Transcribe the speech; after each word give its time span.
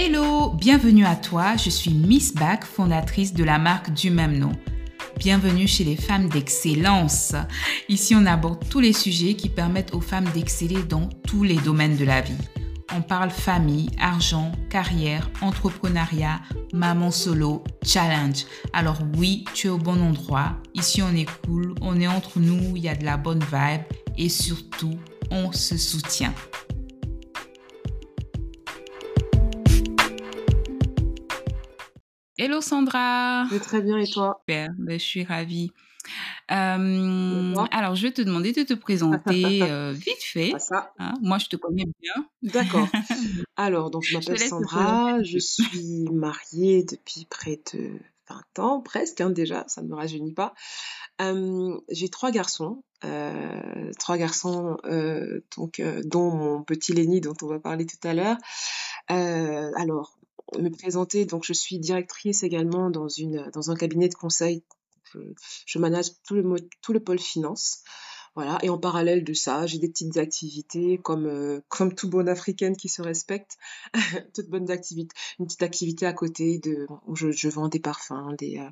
Hello, 0.00 0.50
bienvenue 0.50 1.04
à 1.04 1.16
toi, 1.16 1.56
je 1.56 1.70
suis 1.70 1.90
Miss 1.90 2.32
Back, 2.32 2.64
fondatrice 2.64 3.34
de 3.34 3.42
la 3.42 3.58
marque 3.58 3.92
du 3.92 4.12
même 4.12 4.38
nom. 4.38 4.52
Bienvenue 5.18 5.66
chez 5.66 5.82
les 5.82 5.96
femmes 5.96 6.28
d'excellence. 6.28 7.34
Ici, 7.88 8.14
on 8.14 8.24
aborde 8.24 8.62
tous 8.68 8.78
les 8.78 8.92
sujets 8.92 9.34
qui 9.34 9.48
permettent 9.48 9.92
aux 9.94 10.00
femmes 10.00 10.28
d'exceller 10.32 10.84
dans 10.84 11.08
tous 11.26 11.42
les 11.42 11.56
domaines 11.56 11.96
de 11.96 12.04
la 12.04 12.20
vie. 12.20 12.38
On 12.94 13.02
parle 13.02 13.30
famille, 13.30 13.90
argent, 13.98 14.52
carrière, 14.70 15.32
entrepreneuriat, 15.40 16.42
maman 16.72 17.10
solo, 17.10 17.64
challenge. 17.84 18.46
Alors 18.72 19.00
oui, 19.16 19.44
tu 19.52 19.66
es 19.66 19.70
au 19.70 19.78
bon 19.78 20.00
endroit. 20.00 20.58
Ici, 20.74 21.02
on 21.02 21.12
est 21.16 21.26
cool, 21.44 21.74
on 21.80 22.00
est 22.00 22.06
entre 22.06 22.38
nous, 22.38 22.76
il 22.76 22.84
y 22.84 22.88
a 22.88 22.94
de 22.94 23.04
la 23.04 23.16
bonne 23.16 23.42
vibe 23.52 23.82
et 24.16 24.28
surtout, 24.28 24.94
on 25.32 25.50
se 25.50 25.76
soutient. 25.76 26.34
Hello 32.40 32.60
Sandra. 32.60 33.46
Je 33.48 33.54
vais 33.54 33.60
très 33.60 33.82
bien 33.82 33.98
et 33.98 34.06
toi? 34.06 34.36
Super, 34.42 34.68
ben, 34.78 34.96
je 34.96 35.04
suis 35.04 35.24
ravie. 35.24 35.72
Euh, 36.52 37.54
alors, 37.72 37.96
je 37.96 38.06
vais 38.06 38.12
te 38.12 38.22
demander 38.22 38.52
de 38.52 38.62
te 38.62 38.74
présenter 38.74 39.60
euh, 39.62 39.90
vite 39.92 40.22
fait. 40.22 40.52
Hein. 41.00 41.14
Moi, 41.20 41.38
je 41.38 41.46
te 41.46 41.56
connais 41.56 41.86
bien. 42.00 42.28
D'accord. 42.42 42.86
Alors, 43.56 43.90
donc, 43.90 44.04
je 44.04 44.16
m'appelle 44.16 44.38
Sandra, 44.38 45.20
je 45.24 45.38
suis 45.38 46.04
mariée 46.12 46.84
depuis 46.84 47.26
près 47.28 47.60
de 47.74 47.98
20 48.28 48.58
ans, 48.60 48.80
presque 48.82 49.20
hein, 49.20 49.30
déjà, 49.30 49.64
ça 49.66 49.82
ne 49.82 49.88
me 49.88 49.96
rajeunit 49.96 50.32
pas. 50.32 50.54
Euh, 51.20 51.76
j'ai 51.90 52.08
trois 52.08 52.30
garçons, 52.30 52.84
trois 53.98 54.16
garçons, 54.16 54.76
donc, 55.56 55.82
dont 56.04 56.30
mon 56.30 56.62
petit 56.62 56.92
Lenny 56.92 57.20
dont 57.20 57.34
on 57.42 57.48
va 57.48 57.58
parler 57.58 57.84
tout 57.84 58.06
à 58.06 58.14
l'heure. 58.14 58.36
alors, 59.08 60.18
me 60.58 60.70
présenter. 60.70 61.24
Donc, 61.26 61.44
je 61.44 61.52
suis 61.52 61.78
directrice 61.78 62.42
également 62.42 62.90
dans, 62.90 63.08
une, 63.08 63.50
dans 63.52 63.70
un 63.70 63.76
cabinet 63.76 64.08
de 64.08 64.14
conseil. 64.14 64.64
Je, 65.66 65.78
manage 65.78 66.10
tout 66.26 66.34
le, 66.34 66.56
tout 66.82 66.92
le 66.92 67.00
pôle 67.00 67.18
finance. 67.18 67.82
Voilà. 68.34 68.58
Et 68.62 68.68
en 68.68 68.78
parallèle 68.78 69.24
de 69.24 69.32
ça, 69.32 69.66
j'ai 69.66 69.78
des 69.78 69.88
petites 69.88 70.16
activités 70.16 70.98
comme, 70.98 71.26
euh, 71.26 71.60
comme 71.68 71.94
tout 71.94 72.08
bon 72.08 72.28
africaine 72.28 72.76
qui 72.76 72.88
se 72.88 73.02
respecte. 73.02 73.56
Toutes 74.34 74.48
bonnes 74.48 74.70
activités. 74.70 75.14
Une 75.38 75.46
petite 75.46 75.62
activité 75.62 76.06
à 76.06 76.12
côté 76.12 76.58
de, 76.58 76.86
où 77.06 77.16
je, 77.16 77.32
je 77.32 77.48
vends 77.48 77.68
des 77.68 77.80
parfums, 77.80 78.36
des, 78.38 78.58
euh, 78.58 78.70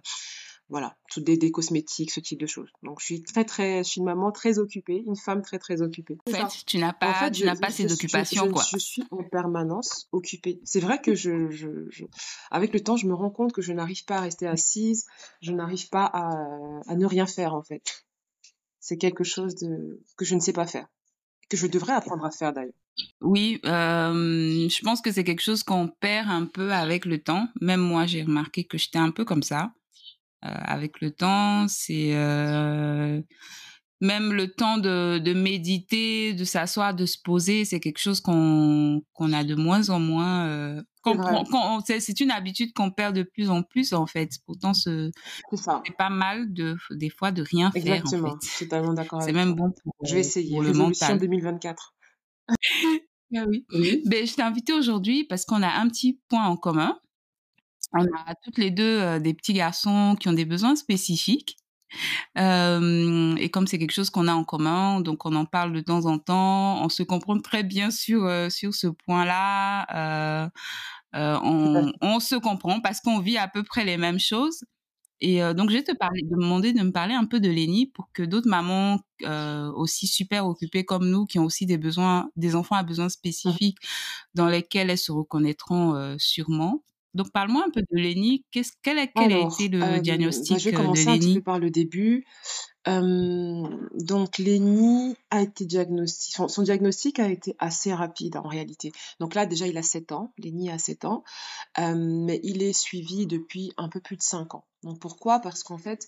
voilà, 0.69 0.97
tout 1.11 1.20
des, 1.20 1.36
des, 1.36 1.53
cosmétiques, 1.53 2.11
ce 2.11 2.19
type 2.19 2.41
de 2.41 2.47
choses. 2.47 2.69
Donc 2.83 3.00
je 3.00 3.05
suis 3.05 3.22
très 3.22 3.45
très, 3.45 3.84
je 3.84 3.89
suis 3.89 3.98
une 4.00 4.06
maman 4.06 4.33
très 4.33 4.59
occupée, 4.59 5.03
une 5.06 5.17
femme 5.17 5.42
très 5.42 5.58
très 5.58 5.81
occupée. 5.81 6.19
En 6.27 6.33
fait, 6.33 6.64
tu 6.67 6.78
n'as 6.78 6.92
pas, 6.92 7.11
en 7.11 7.14
fait, 7.14 7.31
tu 7.31 7.45
n'as 7.45 7.56
pas 7.56 7.70
ces 7.70 7.92
occupations 7.92 8.50
quoi. 8.50 8.64
Je 8.70 8.78
suis 8.78 9.05
en 9.11 9.23
permanence 9.23 10.08
occupée. 10.11 10.61
C'est 10.64 10.81
vrai 10.81 11.00
que 11.00 11.14
je, 11.14 11.50
je, 11.50 11.69
je, 11.91 12.05
avec 12.50 12.73
le 12.73 12.81
temps, 12.81 12.97
je 12.97 13.06
me 13.06 13.14
rends 13.14 13.31
compte 13.31 13.53
que 13.53 13.62
je 13.62 13.73
n'arrive 13.73 14.05
pas 14.05 14.17
à 14.17 14.20
rester 14.23 14.47
assise, 14.47 15.06
je 15.41 15.53
n'arrive 15.53 15.89
pas 15.89 16.05
à, 16.05 16.31
à 16.89 16.97
ne 16.97 17.06
rien 17.06 17.27
faire 17.27 17.55
en 17.55 17.62
fait. 17.62 18.05
C'est 18.80 18.98
quelque 18.98 19.25
chose 19.25 19.55
de 19.55 20.01
que 20.17 20.25
je 20.25 20.34
ne 20.34 20.41
sais 20.41 20.53
pas 20.53 20.67
faire, 20.67 20.89
que 21.48 21.56
je 21.56 21.69
devrais 21.69 21.92
apprendre 21.92 22.25
à 22.25 22.30
faire 22.30 22.53
d'ailleurs. 22.53 22.75
Oui, 23.20 23.61
euh, 23.64 24.69
je 24.69 24.83
pense 24.83 25.01
que 25.01 25.12
c'est 25.12 25.25
quelque 25.25 25.42
chose 25.42 25.62
qu'on 25.62 25.89
perd 25.89 26.28
un 26.28 26.47
peu 26.47 26.73
avec 26.73 27.05
le 27.05 27.23
temps. 27.23 27.48
Même 27.61 27.80
moi, 27.80 28.06
j'ai 28.06 28.23
remarqué 28.23 28.64
que 28.64 28.78
j'étais 28.78 28.98
un 28.98 29.11
peu 29.11 29.25
comme 29.25 29.42
ça. 29.42 29.73
Euh, 30.45 30.48
avec 30.53 31.01
le 31.01 31.11
temps. 31.11 31.67
C'est 31.67 32.15
euh, 32.15 33.20
même 34.03 34.33
le 34.33 34.53
temps 34.53 34.77
de, 34.77 35.19
de 35.19 35.33
méditer, 35.33 36.34
de 36.34 36.45
s'asseoir, 36.45 36.95
de 36.95 37.06
se 37.06 37.17
poser, 37.23 37.65
c'est 37.65 37.81
quelque 37.81 37.98
chose 37.98 38.20
qu'on 38.20 39.03
qu'on 39.14 39.33
a 39.33 39.45
de 39.45 39.55
moins 39.55 39.89
en 39.89 39.98
moins. 39.98 40.47
Euh, 40.47 40.83
c'est 41.87 42.20
une 42.20 42.31
habitude 42.31 42.75
qu'on 42.75 42.91
perd 42.91 43.17
de 43.17 43.23
plus 43.23 43.48
en 43.48 43.62
plus 43.62 43.95
en 43.95 44.07
fait. 44.07 44.31
Pourtant, 44.45 44.74
c'est 44.74 45.11
pas 45.97 46.11
mal 46.11 46.53
de 46.53 46.77
des 46.91 47.11
fois 47.11 47.33
de 47.33 47.42
rien 47.42 47.70
faire. 47.70 47.95
Exactement, 47.95 48.35
en 48.35 48.41
fait. 48.41 48.64
totalement 48.64 48.92
d'accord. 48.92 49.23
C'est 49.23 49.33
même 49.33 49.55
bon 49.55 49.73
pour. 49.83 49.95
Je 50.05 50.14
vais 50.14 50.20
essayer. 50.20 50.51
Pour 50.51 50.63
le 50.63 50.74
mental. 50.74 51.18
2024. 51.18 51.95
ah 52.48 53.45
oui. 53.48 53.64
oui. 53.73 54.03
Ben, 54.05 54.27
je 54.27 54.35
t'ai 54.35 54.42
invité 54.42 54.74
aujourd'hui 54.74 55.24
parce 55.24 55.47
qu'on 55.47 55.63
a 55.63 55.70
un 55.70 55.89
petit 55.89 56.20
point 56.29 56.45
en 56.45 56.57
commun. 56.57 56.98
On 57.98 58.30
a 58.30 58.34
toutes 58.42 58.58
les 58.58 58.70
deux 58.70 59.01
euh, 59.01 59.18
des 59.18 59.34
petits 59.34 59.52
garçons 59.52 60.17
qui 60.18 60.29
ont 60.29 60.33
des 60.33 60.45
besoins 60.45 60.77
spécifiques. 60.77 61.57
Euh, 62.36 63.36
et 63.36 63.48
comme 63.48 63.67
c'est 63.67 63.79
quelque 63.79 63.92
chose 63.92 64.11
qu'on 64.11 64.29
a 64.29 64.34
en 64.34 64.45
commun, 64.45 65.01
donc 65.01 65.24
on 65.24 65.34
en 65.36 65.46
parle 65.46 65.73
de 65.73 65.80
temps 65.80 66.06
en 66.06 66.18
temps, 66.18 66.83
on 66.85 66.89
se 66.89 67.02
comprend 67.02 67.39
très 67.39 67.62
bien 67.62 67.90
sur, 67.90 68.24
euh, 68.24 68.51
sur 68.51 68.74
ce 68.74 68.89
point-là. 68.89 70.51
On, 71.14 71.92
on, 72.02 72.20
se 72.20 72.35
comprend 72.35 72.80
parce 72.80 73.01
qu'on 73.01 73.20
vit 73.20 73.39
à 73.39 73.48
peu 73.48 73.62
près 73.62 73.85
les 73.85 73.96
mêmes 73.96 74.18
choses. 74.18 74.64
Et 75.23 75.40
donc, 75.55 75.70
je 75.70 75.77
vais 75.77 75.83
te 75.83 75.96
parler, 75.96 76.20
demander 76.24 76.74
de 76.74 76.83
me 76.83 76.92
parler 76.92 77.14
un 77.14 77.24
peu 77.24 77.40
de 77.40 77.48
Lénie 77.48 77.86
pour 77.86 78.11
que 78.12 78.23
d'autres 78.23 78.51
mamans 78.51 79.01
aussi 79.74 80.06
super 80.06 80.46
occupées 80.46 80.85
comme 80.85 81.08
nous, 81.08 81.24
qui 81.24 81.39
ont 81.39 81.45
aussi 81.45 81.64
des 81.64 81.79
besoins, 81.79 82.29
des 82.36 82.55
enfants 82.55 82.77
à 82.77 82.83
besoins 82.83 83.06
mmh. 83.06 83.11
spécifiques, 83.11 83.79
dans 84.35 84.46
lesquels 84.48 84.90
elles 84.90 84.98
se 84.98 85.12
reconnaîtront 85.12 86.17
sûrement. 86.18 86.83
Donc, 87.17 87.33
parle-moi 87.33 87.65
un 87.67 87.71
peu 87.71 87.81
de 87.81 87.97
Lénie. 87.97 88.45
Qu'est-ce, 88.51 88.73
quel, 88.83 88.99
a, 88.99 89.07
quel 89.07 89.33
a 89.33 89.41
été 89.41 89.69
le 89.69 89.81
bah, 89.81 89.99
diagnostic 90.01 90.59
Je 90.59 90.71
vais 90.71 90.77
commencer 90.77 91.09
un 91.09 91.19
petit 91.19 91.35
peu 91.35 91.43
par 91.43 91.59
le 91.59 91.71
début. 91.71 92.25
donc, 92.87 94.39
Lénie 94.39 95.17
a 95.31 95.43
été 95.43 95.65
diagnostiqué, 95.65 96.49
son, 96.49 96.63
diagnostic 96.63 97.19
a 97.19 97.29
été 97.29 97.57
assez 97.59 97.93
rapide 97.93 98.37
en 98.37 98.47
réalité. 98.47 98.93
Donc 99.19 99.35
là, 99.35 99.47
déjà, 99.47 99.67
il 99.67 99.77
a 99.77 99.83
7 99.83 100.13
ans. 100.13 100.33
Lénie 100.39 100.71
a 100.71 100.79
7 100.79 101.05
ans. 101.07 101.25
mais 101.79 102.41
il 102.45 102.63
est 102.63 102.73
suivi 102.73 103.27
depuis 103.27 103.73
un 103.77 103.89
peu 103.89 104.01
plus 104.01 104.17
de 104.17 104.23
5 104.23 104.55
ans. 104.55 104.67
Donc, 104.83 105.01
pourquoi? 105.01 105.41
Parce 105.41 105.63
qu'en 105.65 105.79
fait, 105.79 106.07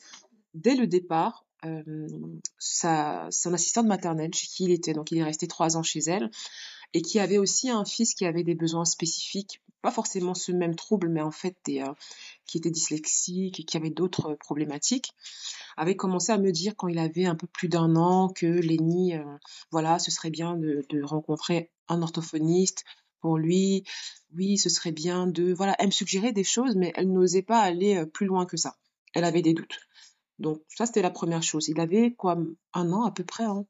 dès 0.54 0.76
le 0.76 0.86
départ, 0.86 1.47
sa, 2.58 3.28
son 3.30 3.54
assistante 3.54 3.86
maternelle, 3.86 4.32
chez 4.34 4.46
qui 4.46 4.64
il 4.64 4.70
était, 4.70 4.92
donc 4.92 5.10
il 5.10 5.18
est 5.18 5.24
resté 5.24 5.46
3 5.46 5.76
ans 5.76 5.82
chez 5.82 6.00
elle, 6.00 6.30
et 6.94 7.02
qui 7.02 7.18
avait 7.18 7.38
aussi 7.38 7.70
un 7.70 7.84
fils 7.84 8.14
qui 8.14 8.24
avait 8.24 8.44
des 8.44 8.54
besoins 8.54 8.84
spécifiques 8.84 9.60
pas 9.82 9.90
forcément 9.90 10.34
ce 10.34 10.52
même 10.52 10.74
trouble, 10.74 11.08
mais 11.08 11.20
en 11.20 11.30
fait 11.30 11.56
euh, 11.68 11.92
qui 12.46 12.58
était 12.58 12.70
dyslexique 12.70 13.60
et 13.60 13.64
qui 13.64 13.76
avait 13.76 13.90
d'autres 13.90 14.34
problématiques, 14.34 15.12
avait 15.76 15.96
commencé 15.96 16.32
à 16.32 16.38
me 16.38 16.50
dire 16.50 16.74
quand 16.76 16.88
il 16.88 16.98
avait 16.98 17.26
un 17.26 17.36
peu 17.36 17.46
plus 17.46 17.68
d'un 17.68 17.94
an 17.96 18.28
que 18.28 18.46
Lénie, 18.46 19.14
euh, 19.14 19.24
voilà, 19.70 19.98
ce 19.98 20.10
serait 20.10 20.30
bien 20.30 20.56
de, 20.56 20.84
rencontrer 21.02 21.70
un 21.88 22.02
orthophoniste 22.02 22.84
pour 23.20 23.38
lui. 23.38 23.84
Oui, 24.34 24.58
ce 24.58 24.68
serait 24.68 24.92
bien 24.92 25.26
de, 25.26 25.52
voilà, 25.52 25.74
elle 25.78 25.86
me 25.86 25.92
suggérait 25.92 26.32
des 26.32 26.44
choses, 26.44 26.76
mais 26.76 26.92
elle 26.96 27.12
n'osait 27.12 27.42
pas 27.42 27.60
aller 27.60 27.96
euh, 27.96 28.06
plus 28.06 28.26
loin 28.26 28.46
que 28.46 28.56
ça. 28.56 28.76
Elle 29.14 29.24
avait 29.24 29.42
des 29.42 29.54
doutes. 29.54 29.78
Donc 30.38 30.62
ça, 30.68 30.86
c'était 30.86 31.02
la 31.02 31.10
première 31.10 31.42
chose. 31.42 31.68
Il 31.68 31.80
avait 31.80 32.14
quoi, 32.14 32.36
un 32.74 32.92
an 32.92 33.04
à 33.04 33.10
peu 33.10 33.24
près, 33.24 33.44
hein 33.44 33.64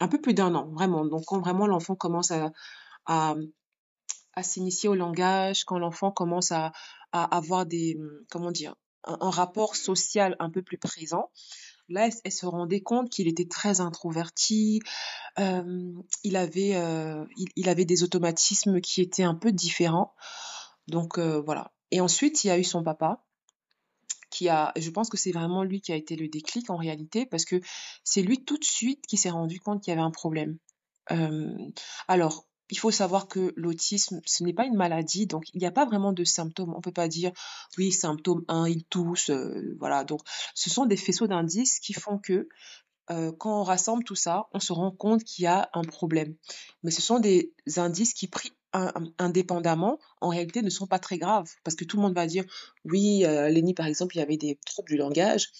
un 0.00 0.08
peu 0.08 0.20
plus 0.20 0.34
d'un 0.34 0.54
an, 0.54 0.68
vraiment. 0.72 1.04
Donc 1.04 1.24
quand 1.26 1.38
vraiment 1.40 1.66
l'enfant 1.66 1.94
commence 1.94 2.32
à, 2.32 2.50
à 3.06 3.36
à 4.34 4.42
s'initier 4.42 4.88
au 4.88 4.94
langage, 4.94 5.64
quand 5.64 5.78
l'enfant 5.78 6.10
commence 6.10 6.52
à, 6.52 6.72
à, 7.12 7.36
avoir 7.36 7.66
des, 7.66 7.98
comment 8.30 8.50
dire, 8.50 8.74
un, 9.04 9.30
rapport 9.30 9.76
social 9.76 10.36
un 10.38 10.50
peu 10.50 10.62
plus 10.62 10.78
présent, 10.78 11.30
là, 11.88 12.08
elle, 12.24 12.32
se 12.32 12.46
rendait 12.46 12.80
compte 12.80 13.10
qu'il 13.10 13.28
était 13.28 13.48
très 13.48 13.80
introverti, 13.80 14.80
euh, 15.38 15.92
il, 16.22 16.36
avait, 16.36 16.76
euh, 16.76 17.24
il, 17.56 17.68
avait 17.68 17.84
des 17.84 18.02
automatismes 18.02 18.80
qui 18.80 19.02
étaient 19.02 19.22
un 19.22 19.34
peu 19.34 19.52
différents. 19.52 20.14
Donc 20.88 21.18
euh, 21.18 21.40
voilà. 21.40 21.72
Et 21.90 22.00
ensuite, 22.00 22.44
il 22.44 22.48
y 22.48 22.50
a 22.50 22.58
eu 22.58 22.64
son 22.64 22.82
papa, 22.82 23.22
qui 24.32 24.48
a, 24.48 24.72
je 24.76 24.90
pense 24.90 25.08
que 25.08 25.16
c'est 25.16 25.32
vraiment 25.32 25.62
lui 25.62 25.80
qui 25.80 25.92
a 25.92 25.96
été 25.96 26.16
le 26.16 26.28
déclic 26.28 26.70
en 26.70 26.76
réalité, 26.76 27.26
parce 27.26 27.44
que 27.44 27.60
c'est 28.02 28.22
lui 28.22 28.44
tout 28.44 28.58
de 28.58 28.64
suite 28.64 29.06
qui 29.06 29.16
s'est 29.16 29.30
rendu 29.30 29.60
compte 29.60 29.82
qu'il 29.82 29.92
y 29.92 29.94
avait 29.94 30.02
un 30.02 30.10
problème. 30.10 30.58
Alors, 32.08 32.46
il 32.72 32.78
faut 32.78 32.90
savoir 32.90 33.28
que 33.28 33.52
l'autisme, 33.54 34.22
ce 34.24 34.42
n'est 34.42 34.54
pas 34.54 34.64
une 34.64 34.76
maladie, 34.76 35.26
donc 35.26 35.44
il 35.52 35.58
n'y 35.58 35.66
a 35.66 35.70
pas 35.70 35.84
vraiment 35.84 36.14
de 36.14 36.24
symptômes. 36.24 36.72
On 36.72 36.78
ne 36.78 36.82
peut 36.82 36.90
pas 36.90 37.06
dire, 37.06 37.30
oui, 37.76 37.92
symptôme 37.92 38.46
1, 38.48 38.66
il 38.66 38.84
tousse, 38.84 39.28
euh, 39.28 39.76
voilà. 39.78 40.04
Donc, 40.04 40.22
ce 40.54 40.70
sont 40.70 40.86
des 40.86 40.96
faisceaux 40.96 41.26
d'indices 41.26 41.80
qui 41.80 41.92
font 41.92 42.16
que 42.16 42.48
euh, 43.10 43.30
quand 43.38 43.60
on 43.60 43.62
rassemble 43.62 44.04
tout 44.04 44.14
ça, 44.14 44.48
on 44.54 44.58
se 44.58 44.72
rend 44.72 44.90
compte 44.90 45.22
qu'il 45.22 45.44
y 45.44 45.46
a 45.46 45.68
un 45.74 45.82
problème. 45.82 46.34
Mais 46.82 46.90
ce 46.90 47.02
sont 47.02 47.18
des 47.18 47.52
indices 47.76 48.14
qui, 48.14 48.26
pris 48.26 48.52
indépendamment, 49.18 49.98
en 50.20 50.28
réalité, 50.28 50.62
ne 50.62 50.70
sont 50.70 50.86
pas 50.86 50.98
très 50.98 51.18
graves. 51.18 51.50
Parce 51.64 51.76
que 51.76 51.84
tout 51.84 51.96
le 51.96 52.02
monde 52.02 52.14
va 52.14 52.26
dire, 52.26 52.44
oui, 52.84 53.24
euh, 53.24 53.48
Lenny, 53.48 53.74
par 53.74 53.86
exemple, 53.86 54.16
il 54.16 54.20
y 54.20 54.22
avait 54.22 54.36
des 54.36 54.58
troubles 54.66 54.88
du 54.88 54.96
langage. 54.96 55.50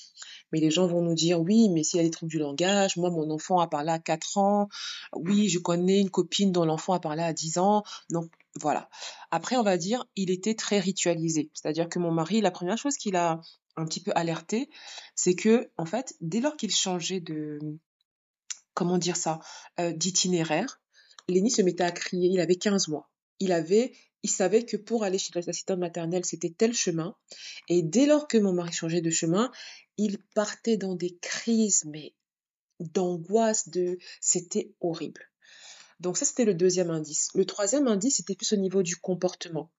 Mais 0.53 0.61
les 0.61 0.71
gens 0.71 0.87
vont 0.87 1.03
nous 1.03 1.15
dire, 1.15 1.41
oui, 1.41 1.69
mais 1.71 1.83
s'il 1.83 1.99
y 1.99 2.01
a 2.01 2.05
des 2.05 2.11
troubles 2.11 2.31
du 2.31 2.39
langage, 2.39 2.97
moi, 2.97 3.11
mon 3.11 3.31
enfant 3.31 3.61
a 3.61 3.67
parlé 3.67 3.91
à 3.91 3.99
4 3.99 4.39
ans. 4.39 4.69
Oui, 5.15 5.49
je 5.49 5.59
connais 5.59 6.01
une 6.01 6.11
copine 6.11 6.53
dont 6.53 6.65
l'enfant 6.65 6.95
a 6.95 7.01
parlé 7.01 7.23
à 7.23 7.33
10 7.33 7.59
ans. 7.59 7.83
Donc, 8.11 8.31
voilà. 8.61 8.89
Après, 9.31 9.57
on 9.57 9.63
va 9.63 9.77
dire, 9.77 10.05
il 10.17 10.31
était 10.31 10.55
très 10.55 10.79
ritualisé. 10.79 11.51
C'est-à-dire 11.55 11.89
que 11.89 11.99
mon 11.99 12.11
mari, 12.11 12.41
la 12.41 12.51
première 12.51 12.79
chose 12.79 12.97
qu'il 12.97 13.17
a 13.17 13.41
un 13.77 13.87
petit 13.87 14.01
peu 14.01 14.13
alerté, 14.15 14.69
c'est 15.15 15.35
que, 15.35 15.71
en 15.79 15.87
fait, 15.87 16.15
dès 16.21 16.41
lors 16.41 16.57
qu'il 16.57 16.71
changeait 16.71 17.21
de, 17.21 17.59
comment 18.75 18.99
dire 18.99 19.17
ça, 19.17 19.41
euh, 19.81 19.93
d'itinéraire, 19.93 20.82
Lenny 21.29 21.51
se 21.51 21.63
mettait 21.63 21.85
à 21.85 21.93
crier. 21.93 22.29
Il 22.29 22.41
avait 22.41 22.57
15 22.57 22.89
mois. 22.89 23.11
Il 23.39 23.53
avait 23.53 23.93
il 24.23 24.31
savait 24.31 24.65
que 24.65 24.77
pour 24.77 25.03
aller 25.05 25.19
chez 25.19 25.33
l'assistante 25.35 25.79
maternelle, 25.79 26.25
c'était 26.25 26.55
tel 26.57 26.73
chemin. 26.73 27.17
Et 27.69 27.83
dès 27.83 28.07
lors 28.07 28.29
que 28.29 28.39
mon 28.39 28.53
mari 28.53 28.73
changeait 28.73 29.01
de 29.01 29.11
chemin, 29.11 29.51
il 29.97 30.19
partait 30.35 30.77
dans 30.77 30.95
des 30.95 31.17
crises, 31.21 31.85
mais 31.87 32.15
d'angoisse, 32.79 33.69
de... 33.69 33.99
c'était 34.21 34.73
horrible. 34.81 35.29
Donc 36.01 36.17
ça, 36.17 36.25
c'était 36.25 36.45
le 36.45 36.55
deuxième 36.55 36.91
indice. 36.91 37.29
Le 37.35 37.45
troisième 37.45 37.89
indice, 37.89 38.17
c'était 38.17 38.35
plus 38.35 38.53
au 38.53 38.57
niveau 38.57 38.83
du 38.83 38.97
comportement. 38.97 39.71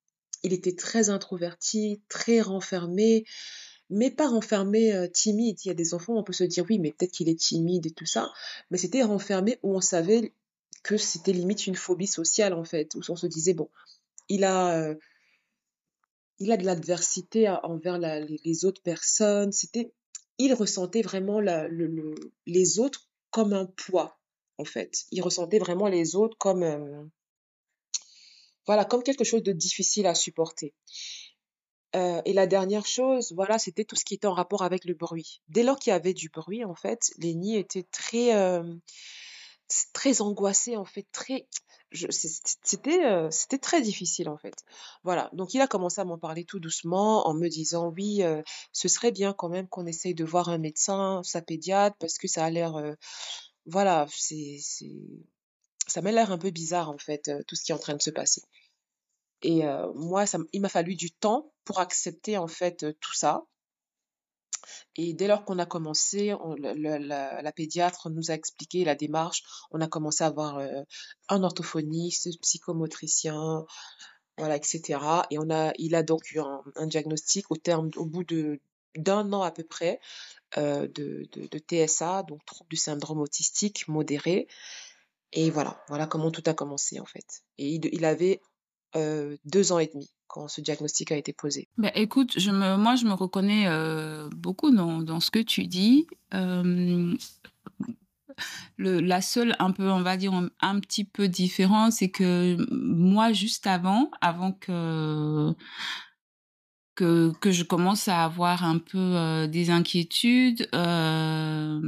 Il 0.43 0.53
était 0.53 0.75
très 0.75 1.09
introverti, 1.09 2.01
très 2.09 2.41
renfermé, 2.41 3.25
mais 3.89 4.11
pas 4.11 4.27
renfermé 4.27 4.93
euh, 4.93 5.07
timide. 5.07 5.57
Il 5.63 5.69
y 5.69 5.71
a 5.71 5.75
des 5.75 5.93
enfants, 5.93 6.17
on 6.17 6.23
peut 6.23 6.33
se 6.33 6.43
dire 6.43 6.65
oui, 6.69 6.79
mais 6.79 6.91
peut-être 6.91 7.11
qu'il 7.11 7.29
est 7.29 7.39
timide 7.39 7.85
et 7.85 7.91
tout 7.91 8.05
ça, 8.05 8.31
mais 8.71 8.77
c'était 8.77 9.03
renfermé 9.03 9.59
où 9.63 9.75
on 9.75 9.81
savait 9.81 10.33
que 10.83 10.97
c'était 10.97 11.33
limite 11.33 11.65
une 11.67 11.75
phobie 11.75 12.07
sociale 12.07 12.53
en 12.53 12.63
fait, 12.63 12.93
où 12.95 13.01
on 13.09 13.15
se 13.15 13.27
disait 13.27 13.53
bon, 13.53 13.69
il 14.29 14.43
a, 14.43 14.77
euh, 14.77 14.95
il 16.39 16.51
a 16.51 16.57
de 16.57 16.65
l'adversité 16.65 17.49
envers 17.63 17.97
les, 17.97 18.65
autres 18.65 18.81
personnes. 18.81 19.51
C'était, 19.51 19.93
il 20.37 20.53
ressentait 20.53 21.01
vraiment 21.01 21.39
le, 21.39 22.15
les 22.45 22.79
autres 22.79 23.07
comme 23.31 23.53
un 23.53 23.65
poids 23.65 24.19
en 24.57 24.65
fait. 24.65 25.05
Il 25.11 25.21
ressentait 25.21 25.59
vraiment 25.59 25.87
les 25.87 26.15
autres 26.15 26.37
comme 26.37 26.63
euh, 26.63 27.03
voilà, 28.65 28.85
comme 28.85 29.03
quelque 29.03 29.23
chose 29.23 29.43
de 29.43 29.51
difficile 29.51 30.07
à 30.07 30.15
supporter. 30.15 30.73
Euh, 31.95 32.21
et 32.25 32.33
la 32.33 32.47
dernière 32.47 32.87
chose, 32.87 33.33
voilà, 33.33 33.59
c'était 33.59 33.83
tout 33.83 33.95
ce 33.95 34.03
qui 34.03 34.15
était 34.15 34.27
en 34.27 34.33
rapport 34.33 34.63
avec 34.63 34.85
le 34.85 34.95
bruit. 34.95 35.41
Dès 35.47 35.63
lors 35.63 35.77
qu'il 35.77 35.91
y 35.91 35.93
avait 35.93 36.13
du 36.13 36.29
bruit, 36.29 36.65
en 36.65 36.73
fait, 36.73 37.11
Lénie 37.19 37.57
était 37.57 37.83
très, 37.83 38.35
euh, 38.35 38.63
très 39.93 40.21
angoissée, 40.21 40.77
en 40.77 40.85
fait, 40.85 41.05
très, 41.11 41.47
c'était, 41.91 43.05
euh, 43.05 43.29
c'était 43.31 43.57
très 43.57 43.81
difficile, 43.81 44.29
en 44.29 44.37
fait. 44.37 44.55
Voilà. 45.03 45.29
Donc, 45.33 45.53
il 45.53 45.61
a 45.61 45.67
commencé 45.67 46.01
à 46.01 46.05
m'en 46.05 46.17
parler 46.17 46.45
tout 46.45 46.59
doucement, 46.59 47.27
en 47.27 47.33
me 47.33 47.47
disant, 47.47 47.89
oui, 47.89 48.21
ce 48.71 48.87
serait 48.87 49.11
bien 49.11 49.33
quand 49.33 49.49
même 49.49 49.67
qu'on 49.67 49.85
essaye 49.85 50.15
de 50.15 50.25
voir 50.25 50.49
un 50.49 50.57
médecin, 50.57 51.21
sa 51.23 51.41
pédiatre, 51.41 51.97
parce 51.99 52.17
que 52.17 52.27
ça 52.27 52.45
a 52.45 52.49
l'air, 52.49 52.75
voilà, 53.65 54.05
c'est, 54.09 54.59
ça 55.87 56.01
m'a 56.01 56.11
l'air 56.11 56.31
un 56.31 56.37
peu 56.37 56.51
bizarre, 56.51 56.89
en 56.89 56.97
fait, 56.97 57.31
tout 57.47 57.55
ce 57.55 57.63
qui 57.63 57.71
est 57.71 57.75
en 57.75 57.79
train 57.79 57.95
de 57.95 58.01
se 58.01 58.11
passer. 58.11 58.41
Et 59.41 59.63
moi, 59.95 60.25
ça, 60.25 60.37
il 60.53 60.61
m'a 60.61 60.69
fallu 60.69 60.95
du 60.95 61.11
temps 61.11 61.51
pour 61.65 61.79
accepter 61.79 62.37
en 62.37 62.47
fait 62.47 62.85
tout 62.99 63.13
ça. 63.13 63.43
Et 64.95 65.13
dès 65.13 65.27
lors 65.27 65.45
qu'on 65.45 65.59
a 65.59 65.65
commencé, 65.65 66.33
la, 66.57 67.51
pédiatre 67.51 68.09
nous 68.09 68.31
a 68.31 68.33
expliqué 68.33 68.83
la 68.85 68.95
démarche. 68.95 69.43
On 69.71 69.81
a 69.81 69.87
commencé 69.87 70.23
à 70.23 70.27
avoir 70.27 70.61
un 71.29 71.43
orthophoniste, 71.43 72.39
psychomotricien, 72.41 73.65
voilà, 74.37 74.55
etc. 74.55 74.99
Et 75.31 75.39
on 75.39 75.49
a, 75.49 75.73
il 75.77 75.95
a 75.95 76.03
donc 76.03 76.31
eu 76.31 76.39
un, 76.39 76.87
diagnostic 76.87 77.51
au 77.51 77.55
terme, 77.55 77.89
au 77.95 78.05
bout 78.05 78.23
de 78.23 78.59
d'un 78.95 79.33
an 79.33 79.41
à 79.41 79.49
peu 79.49 79.63
près 79.63 79.99
de, 80.55 80.87
de, 81.31 81.57
TSA, 81.57 82.21
donc 82.23 82.45
trouble 82.45 82.69
du 82.69 82.75
syndrome 82.75 83.21
autistique 83.21 83.87
modéré. 83.87 84.47
Et 85.31 85.49
voilà, 85.49 85.83
voilà 85.87 86.05
comment 86.05 86.29
tout 86.29 86.43
a 86.45 86.53
commencé 86.53 86.99
en 86.99 87.05
fait. 87.05 87.43
Et 87.57 87.69
il, 87.69 87.89
il 87.91 88.05
avait 88.05 88.39
euh, 88.95 89.37
deux 89.45 89.71
ans 89.71 89.79
et 89.79 89.87
demi 89.87 90.11
quand 90.33 90.47
ce 90.47 90.61
diagnostic 90.61 91.11
a 91.11 91.15
été 91.15 91.31
posé. 91.31 91.67
Ben, 91.77 91.91
écoute, 91.93 92.39
je 92.39 92.49
me, 92.49 92.75
moi, 92.75 92.95
je 92.95 93.05
me 93.05 93.13
reconnais 93.13 93.67
euh, 93.67 94.27
beaucoup 94.35 94.71
dans, 94.71 95.19
ce 95.19 95.29
que 95.29 95.37
tu 95.37 95.67
dis. 95.67 96.07
Euh, 96.33 97.15
la 98.79 99.21
seule, 99.21 99.55
un 99.59 99.69
peu, 99.69 99.91
on 99.91 100.01
va 100.01 100.17
dire, 100.17 100.33
un, 100.59 100.79
petit 100.79 101.03
peu 101.03 101.27
différent, 101.27 101.91
c'est 101.91 102.09
que 102.09 102.57
moi, 102.71 103.31
juste 103.31 103.67
avant, 103.67 104.09
avant 104.21 104.53
que 104.53 105.53
que, 106.95 107.31
que 107.39 107.51
je 107.51 107.63
commence 107.63 108.07
à 108.07 108.23
avoir 108.23 108.63
un 108.63 108.77
peu 108.77 108.97
euh, 108.97 109.47
des 109.47 109.71
inquiétudes. 109.71 110.67
Euh, 110.75 111.79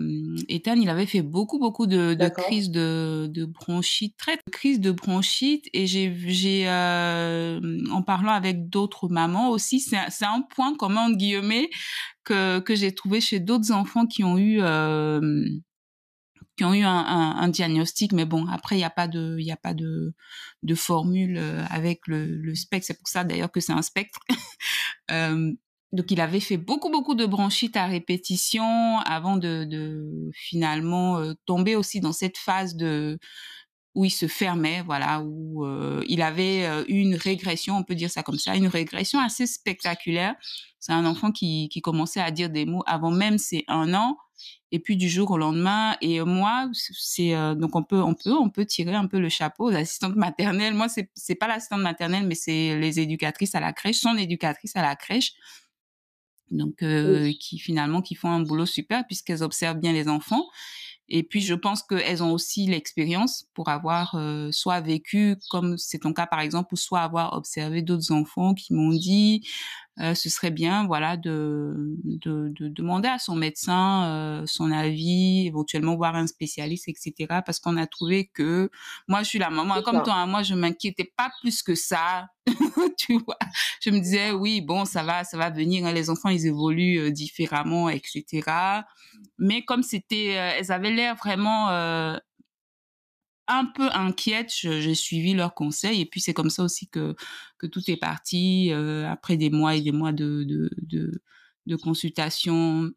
Ethan, 0.49 0.75
il 0.75 0.89
avait 0.89 1.05
fait 1.05 1.21
beaucoup, 1.21 1.59
beaucoup 1.59 1.85
de, 1.85 2.15
de 2.15 2.27
crises 2.29 2.71
de, 2.71 3.27
de 3.29 3.45
bronchite, 3.45 4.15
très 4.17 4.35
de 4.35 4.51
crises 4.51 4.79
de 4.79 4.91
bronchite. 4.91 5.65
Et 5.73 5.85
j'ai, 5.85 6.13
j'ai 6.27 6.67
euh, 6.67 7.59
en 7.91 8.01
parlant 8.01 8.33
avec 8.33 8.69
d'autres 8.69 9.07
mamans 9.07 9.49
aussi, 9.49 9.79
c'est, 9.79 9.97
c'est 10.09 10.25
un 10.25 10.41
point 10.41 10.75
commun, 10.75 11.07
entre 11.07 11.17
guillemets, 11.17 11.69
que, 12.23 12.59
que 12.59 12.73
j'ai 12.73 12.93
trouvé 12.93 13.21
chez 13.21 13.39
d'autres 13.39 13.71
enfants 13.71 14.07
qui 14.07 14.23
ont 14.23 14.37
eu... 14.37 14.59
Euh, 14.61 15.45
qui 16.57 16.63
ont 16.63 16.73
eu 16.73 16.83
un, 16.83 16.89
un, 16.89 17.35
un, 17.35 17.49
diagnostic, 17.49 18.13
mais 18.13 18.23
bon, 18.23 18.47
après 18.47 18.75
il 18.75 18.77
n'y 18.77 18.85
a 18.85 18.89
pas 18.89 19.09
de, 19.09 19.35
il 19.37 19.45
y 19.45 19.51
a 19.51 19.57
pas 19.57 19.73
de, 19.73 20.13
de 20.63 20.73
formule 20.73 21.37
avec 21.69 22.07
le, 22.07 22.27
le 22.27 22.55
spectre. 22.55 22.87
C'est 22.87 22.97
pour 22.97 23.09
ça 23.09 23.25
d'ailleurs 23.25 23.51
que 23.51 23.59
c'est 23.59 23.73
un 23.73 23.81
spectre. 23.81 24.21
Donc 25.09 26.11
il 26.11 26.19
avait 26.19 26.39
fait 26.39 26.57
beaucoup 26.57 26.89
beaucoup 26.89 27.15
de 27.15 27.25
bronchites 27.25 27.77
à 27.77 27.85
répétition 27.85 28.99
avant 29.05 29.37
de, 29.37 29.63
de 29.65 30.31
finalement 30.33 31.33
tomber 31.45 31.75
aussi 31.75 31.99
dans 31.99 32.11
cette 32.11 32.37
phase 32.37 32.75
de 32.75 33.17
où 33.95 34.03
il 34.03 34.11
se 34.11 34.27
fermait, 34.27 34.81
voilà, 34.81 35.21
où 35.21 35.65
euh, 35.65 36.03
il 36.07 36.21
avait 36.21 36.65
euh, 36.65 36.83
une 36.89 37.15
régression, 37.15 37.77
on 37.77 37.83
peut 37.83 37.95
dire 37.95 38.11
ça 38.11 38.23
comme 38.23 38.37
ça, 38.37 38.55
une 38.55 38.67
régression 38.67 39.19
assez 39.19 39.47
spectaculaire. 39.47 40.35
C'est 40.79 40.91
un 40.91 41.05
enfant 41.05 41.31
qui, 41.31 41.69
qui 41.69 41.81
commençait 41.81 42.19
à 42.19 42.29
dire 42.29 42.49
des 42.49 42.65
mots 42.65 42.83
avant 42.85 43.09
même 43.09 43.37
ses 43.37 43.63
un 43.67 43.93
an. 43.93 44.17
Et 44.71 44.79
puis 44.79 44.97
du 44.97 45.07
jour 45.07 45.31
au 45.31 45.37
lendemain 45.37 45.95
et 46.01 46.19
moi 46.21 46.69
c'est 46.73 47.33
euh, 47.33 47.55
donc 47.55 47.77
on 47.77 47.83
peut 47.83 48.01
on 48.01 48.13
peut 48.13 48.33
on 48.33 48.49
peut 48.49 48.65
tirer 48.65 48.93
un 48.93 49.07
peu 49.07 49.19
le 49.19 49.29
chapeau 49.29 49.69
aux 49.69 49.73
assistantes 49.73 50.17
maternelles. 50.17 50.73
Moi 50.73 50.89
c'est 50.89 51.09
c'est 51.15 51.35
pas 51.35 51.47
l'assistante 51.47 51.79
maternelle 51.79 52.27
mais 52.27 52.35
c'est 52.35 52.77
les 52.77 52.99
éducatrices 52.99 53.55
à 53.55 53.61
la 53.61 53.71
crèche 53.71 53.97
son 53.99 54.17
éducatrice 54.17 54.75
à 54.75 54.81
la 54.81 54.97
crèche. 54.97 55.33
Donc 56.51 56.83
euh, 56.83 57.31
qui 57.39 57.57
finalement 57.59 58.01
qui 58.01 58.15
font 58.15 58.29
un 58.29 58.41
boulot 58.41 58.65
super 58.65 59.07
puisqu'elles 59.07 59.41
observent 59.43 59.79
bien 59.79 59.93
les 59.93 60.09
enfants 60.09 60.45
et 61.07 61.23
puis 61.23 61.41
je 61.41 61.53
pense 61.53 61.83
qu'elles 61.83 62.23
ont 62.23 62.31
aussi 62.31 62.65
l'expérience 62.65 63.47
pour 63.53 63.69
avoir 63.69 64.15
euh, 64.15 64.51
soit 64.51 64.81
vécu 64.81 65.37
comme 65.49 65.77
c'est 65.77 65.99
ton 65.99 66.13
cas 66.13 66.27
par 66.27 66.39
exemple 66.39 66.73
ou 66.73 66.77
soit 66.77 67.01
avoir 67.01 67.33
observé 67.33 67.81
d'autres 67.81 68.11
enfants 68.11 68.53
qui 68.53 68.73
m'ont 68.73 68.89
dit 68.89 69.47
ce 69.97 70.29
serait 70.29 70.51
bien 70.51 70.85
voilà 70.85 71.15
de, 71.15 71.73
de, 72.03 72.51
de 72.59 72.67
demander 72.67 73.07
à 73.07 73.17
son 73.17 73.35
médecin 73.35 74.05
euh, 74.05 74.43
son 74.45 74.71
avis 74.71 75.47
éventuellement 75.47 75.95
voir 75.95 76.15
un 76.15 76.27
spécialiste 76.27 76.89
etc 76.89 77.13
parce 77.45 77.59
qu'on 77.59 77.77
a 77.77 77.87
trouvé 77.87 78.29
que 78.33 78.69
moi 79.07 79.23
je 79.23 79.29
suis 79.29 79.39
la 79.39 79.49
maman 79.49 79.81
comme 79.83 80.03
toi 80.03 80.15
hein, 80.15 80.25
moi 80.25 80.43
je 80.43 80.53
m'inquiétais 80.53 81.11
pas 81.15 81.31
plus 81.41 81.63
que 81.63 81.75
ça 81.75 82.27
tu 82.97 83.17
vois. 83.25 83.39
Je 83.81 83.89
me 83.89 83.99
disais 83.99 84.31
oui 84.31 84.61
bon 84.61 84.83
ça 84.85 85.01
va 85.03 85.23
ça 85.23 85.37
va 85.37 85.49
venir 85.49 85.85
hein, 85.85 85.93
les 85.93 86.09
enfants 86.09 86.29
ils 86.29 86.45
évoluent 86.45 86.99
euh, 86.99 87.11
différemment 87.11 87.89
etc 87.89 88.43
mais 89.37 89.63
comme 89.63 89.81
c'était 89.81 90.27
elles 90.27 90.71
avaient 90.71 90.91
l'air 90.91 91.15
vraiment 91.15 91.69
un 93.47 93.65
peu 93.65 93.89
inquiète, 93.93 94.51
j'ai 94.53 94.95
suivi 94.95 95.33
leurs 95.33 95.53
conseils 95.53 96.01
et 96.01 96.05
puis 96.05 96.21
c'est 96.21 96.33
comme 96.33 96.49
ça 96.49 96.63
aussi 96.63 96.87
que 96.87 97.15
que 97.57 97.67
tout 97.67 97.81
est 97.89 97.97
parti 97.97 98.71
euh, 98.71 99.07
après 99.09 99.37
des 99.37 99.49
mois 99.49 99.75
et 99.75 99.81
des 99.81 99.91
mois 99.91 100.11
de 100.11 100.43
de 100.43 100.69
de, 100.81 101.21
de 101.65 101.75
consultation 101.75 102.91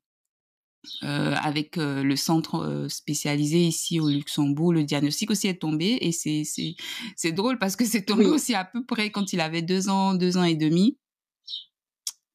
euh, 1.02 1.34
avec 1.42 1.76
euh, 1.76 2.02
le 2.02 2.16
centre 2.16 2.86
spécialisé 2.88 3.58
ici 3.58 4.00
au 4.00 4.08
Luxembourg. 4.08 4.72
Le 4.72 4.84
diagnostic 4.84 5.30
aussi 5.30 5.48
est 5.48 5.60
tombé 5.60 5.98
et 6.00 6.12
c'est 6.12 7.32
drôle 7.32 7.58
parce 7.58 7.76
que 7.76 7.84
c'est 7.84 8.04
tombé 8.04 8.26
oui. 8.26 8.32
aussi 8.32 8.54
à 8.54 8.64
peu 8.64 8.84
près 8.84 9.10
quand 9.10 9.32
il 9.32 9.40
avait 9.40 9.62
deux 9.62 9.88
ans 9.88 10.14
deux 10.14 10.36
ans 10.38 10.44
et 10.44 10.56
demi. 10.56 10.98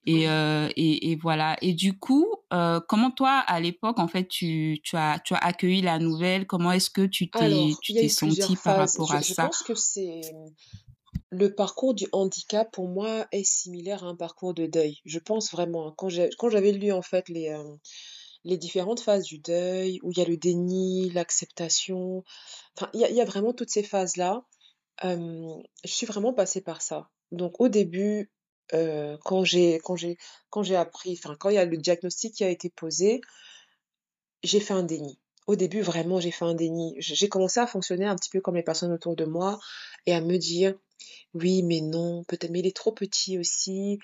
Et, 0.05 0.27
euh, 0.27 0.67
et, 0.75 1.12
et, 1.12 1.15
voilà. 1.15 1.55
Et 1.62 1.74
du 1.74 1.98
coup, 1.98 2.27
euh, 2.51 2.81
comment 2.88 3.12
toi, 3.12 3.43
à 3.48 3.60
l'époque, 3.62 4.00
en 4.00 4.07
fait, 4.07 4.27
tu, 4.27 4.81
tu, 4.83 4.98
as, 4.98 5.19
tu 5.24 5.33
as 5.33 5.38
accueilli 5.38 5.81
la 5.81 5.98
nouvelle? 5.98 6.45
Comment 6.45 6.74
est-ce 6.74 6.89
que 6.89 7.05
tu 7.05 7.29
t'es, 7.29 8.10
senti 8.10 8.57
par 8.57 8.77
rapport 8.77 9.07
je, 9.07 9.15
à 9.15 9.22
je 9.22 9.33
ça? 9.33 9.43
Je 9.43 9.48
pense 9.48 9.63
que 9.63 9.75
c'est 9.75 10.22
le 11.29 11.55
parcours 11.55 11.93
du 11.93 12.07
handicap 12.12 12.72
pour 12.72 12.89
moi 12.89 13.25
est 13.31 13.45
similaire 13.45 14.03
à 14.03 14.07
un 14.07 14.15
parcours 14.15 14.53
de 14.53 14.65
deuil. 14.65 15.00
Je 15.05 15.19
pense 15.19 15.51
vraiment. 15.51 15.91
Quand 15.93 16.10
j'ai, 16.10 16.29
quand 16.38 16.50
j'avais 16.50 16.74
lu 16.74 16.91
en 16.91 17.01
fait 17.01 17.29
les 17.29 17.50
euh, 17.50 17.75
les 18.43 18.57
différentes 18.57 19.00
phases 19.00 19.24
du 19.24 19.39
deuil, 19.39 20.00
où 20.03 20.12
il 20.12 20.17
y 20.17 20.22
a 20.22 20.25
le 20.25 20.36
déni, 20.36 21.10
l'acceptation, 21.12 22.25
enfin 22.77 22.89
il 22.93 23.00
y 23.00 23.13
y 23.13 23.22
a 23.22 23.25
vraiment 23.25 23.53
toutes 23.53 23.69
ces 23.69 23.83
phases 23.83 24.17
là. 24.17 24.43
Je 25.01 25.62
suis 25.86 26.05
vraiment 26.05 26.33
passée 26.33 26.62
par 26.62 26.81
ça. 26.81 27.10
Donc 27.31 27.62
au 27.62 27.69
début, 27.69 28.32
euh, 28.74 29.17
quand 29.24 29.43
j'ai 29.43 29.79
quand 29.84 29.96
j'ai 29.96 30.17
quand 30.50 30.63
j'ai 30.63 30.75
appris, 30.75 31.17
enfin 31.17 31.36
quand 31.39 31.50
il 31.50 31.55
y 31.55 31.60
a 31.60 31.65
le 31.65 31.77
diagnostic 31.77 32.36
qui 32.36 32.43
a 32.43 32.50
été 32.50 32.70
posé, 32.70 33.22
j'ai 34.43 34.60
fait 34.60 34.74
un 34.74 34.84
déni. 34.84 35.20
Au 35.48 35.55
début, 35.55 35.82
vraiment, 35.82 36.20
j'ai 36.20 36.32
fait 36.32 36.46
un 36.46 36.55
déni. 36.55 36.96
J'ai 37.00 37.27
commencé 37.27 37.60
à 37.60 37.67
fonctionner 37.67 38.05
un 38.05 38.15
petit 38.15 38.29
peu 38.29 38.39
comme 38.39 38.55
les 38.55 38.63
personnes 38.63 38.93
autour 38.93 39.15
de 39.15 39.25
moi 39.25 39.60
et 40.05 40.13
à 40.13 40.22
me 40.22 40.38
dire, 40.38 40.75
oui, 41.34 41.63
mais 41.63 41.82
non, 41.82 42.24
peut-être, 42.24 42.51
mais 42.51 42.60
il 42.60 42.67
est 42.67 42.75
trop 42.75 42.91
petit 42.93 43.38
aussi. 43.38 44.00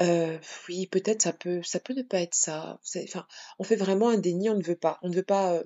Euh, 0.00 0.38
oui, 0.68 0.86
peut-être 0.86 1.22
ça 1.22 1.32
peut, 1.32 1.62
ça 1.62 1.80
peut 1.80 1.94
ne 1.94 2.02
pas 2.02 2.20
être 2.20 2.34
ça. 2.34 2.80
Enfin, 3.04 3.26
on 3.58 3.64
fait 3.64 3.76
vraiment 3.76 4.08
un 4.08 4.18
déni, 4.18 4.50
on 4.50 4.56
ne 4.56 4.62
veut 4.62 4.76
pas, 4.76 4.98
on 5.02 5.08
ne 5.08 5.14
veut 5.14 5.22
pas, 5.24 5.54
euh, 5.54 5.64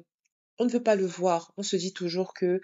on 0.59 0.65
ne 0.65 0.71
veut 0.71 0.83
pas 0.83 0.97
le 0.97 1.07
voir. 1.07 1.53
On 1.57 1.63
se 1.63 1.77
dit 1.77 1.93
toujours 1.93 2.35
que 2.35 2.61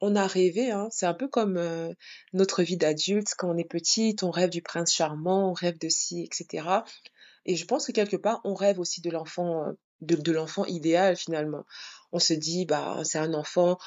on 0.00 0.16
a 0.16 0.26
rêvé, 0.26 0.70
hein. 0.70 0.88
c'est 0.90 1.06
un 1.06 1.14
peu 1.14 1.28
comme 1.28 1.56
euh, 1.56 1.92
notre 2.32 2.62
vie 2.62 2.76
d'adulte, 2.76 3.34
quand 3.36 3.50
on 3.50 3.56
est 3.56 3.64
petite, 3.64 4.22
on 4.22 4.30
rêve 4.30 4.50
du 4.50 4.62
prince 4.62 4.92
charmant, 4.92 5.50
on 5.50 5.52
rêve 5.52 5.78
de 5.78 5.88
ci, 5.88 6.22
etc. 6.22 6.68
Et 7.46 7.56
je 7.56 7.64
pense 7.64 7.86
que 7.86 7.92
quelque 7.92 8.16
part, 8.16 8.40
on 8.44 8.54
rêve 8.54 8.78
aussi 8.78 9.00
de 9.00 9.10
l'enfant, 9.10 9.64
euh, 9.66 9.72
de, 10.00 10.32
l'enfant 10.32 10.64
idéal 10.66 11.16
finalement. 11.16 11.64
On 12.12 12.18
se 12.18 12.34
dit, 12.34 12.66
bah, 12.66 13.00
c'est 13.04 13.18
un 13.18 13.34
enfant. 13.34 13.78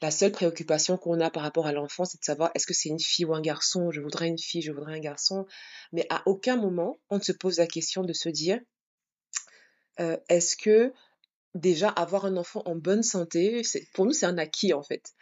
La 0.00 0.10
seule 0.10 0.32
préoccupation 0.32 0.96
qu'on 0.96 1.20
a 1.20 1.30
par 1.30 1.44
rapport 1.44 1.66
à 1.66 1.72
l'enfant, 1.72 2.04
c'est 2.04 2.18
de 2.18 2.24
savoir 2.24 2.50
est-ce 2.54 2.66
que 2.66 2.74
c'est 2.74 2.88
une 2.88 3.00
fille 3.00 3.24
ou 3.24 3.34
un 3.34 3.40
garçon? 3.40 3.90
Je 3.92 4.00
voudrais 4.00 4.28
une 4.28 4.38
fille, 4.38 4.62
je 4.62 4.72
voudrais 4.72 4.94
un 4.94 5.00
garçon. 5.00 5.46
Mais 5.92 6.06
à 6.10 6.22
aucun 6.26 6.56
moment, 6.56 6.98
on 7.08 7.18
ne 7.18 7.22
se 7.22 7.32
pose 7.32 7.58
la 7.58 7.66
question 7.66 8.02
de 8.02 8.12
se 8.12 8.28
dire, 8.28 8.58
euh, 10.00 10.16
est-ce 10.28 10.56
que 10.56 10.92
déjà 11.54 11.88
avoir 11.88 12.24
un 12.24 12.36
enfant 12.36 12.62
en 12.64 12.74
bonne 12.74 13.02
santé, 13.02 13.62
pour 13.94 14.06
nous 14.06 14.12
c'est 14.12 14.26
un 14.26 14.38
acquis 14.38 14.72
en 14.72 14.82
fait. 14.82 15.12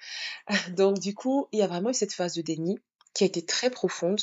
Donc 0.76 0.98
du 0.98 1.14
coup, 1.14 1.48
il 1.52 1.58
y 1.58 1.62
a 1.62 1.66
vraiment 1.66 1.90
eu 1.90 1.94
cette 1.94 2.12
phase 2.12 2.34
de 2.34 2.42
déni 2.42 2.78
qui 3.14 3.24
a 3.24 3.26
été 3.26 3.44
très 3.44 3.70
profonde. 3.70 4.20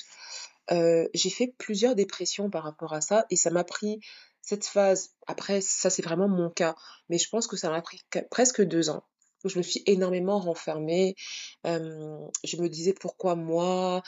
Euh, 0.71 1.07
j'ai 1.13 1.29
fait 1.29 1.53
plusieurs 1.57 1.95
dépressions 1.95 2.49
par 2.49 2.63
rapport 2.63 2.93
à 2.93 3.01
ça 3.01 3.25
et 3.29 3.35
ça 3.35 3.49
m'a 3.49 3.63
pris 3.63 3.99
cette 4.41 4.65
phase. 4.65 5.11
Après, 5.27 5.61
ça 5.61 5.89
c'est 5.89 6.01
vraiment 6.01 6.27
mon 6.27 6.49
cas, 6.49 6.75
mais 7.09 7.17
je 7.17 7.29
pense 7.29 7.47
que 7.47 7.57
ça 7.57 7.69
m'a 7.69 7.81
pris 7.81 8.01
presque 8.29 8.61
deux 8.61 8.89
ans 8.89 9.03
je 9.46 9.58
me 9.58 9.63
suis 9.63 9.84
énormément 9.86 10.39
renfermée. 10.39 11.15
je 11.65 12.58
me 12.58 12.67
disais 12.67 12.94
pourquoi 12.94 13.36
moi? 13.36 14.03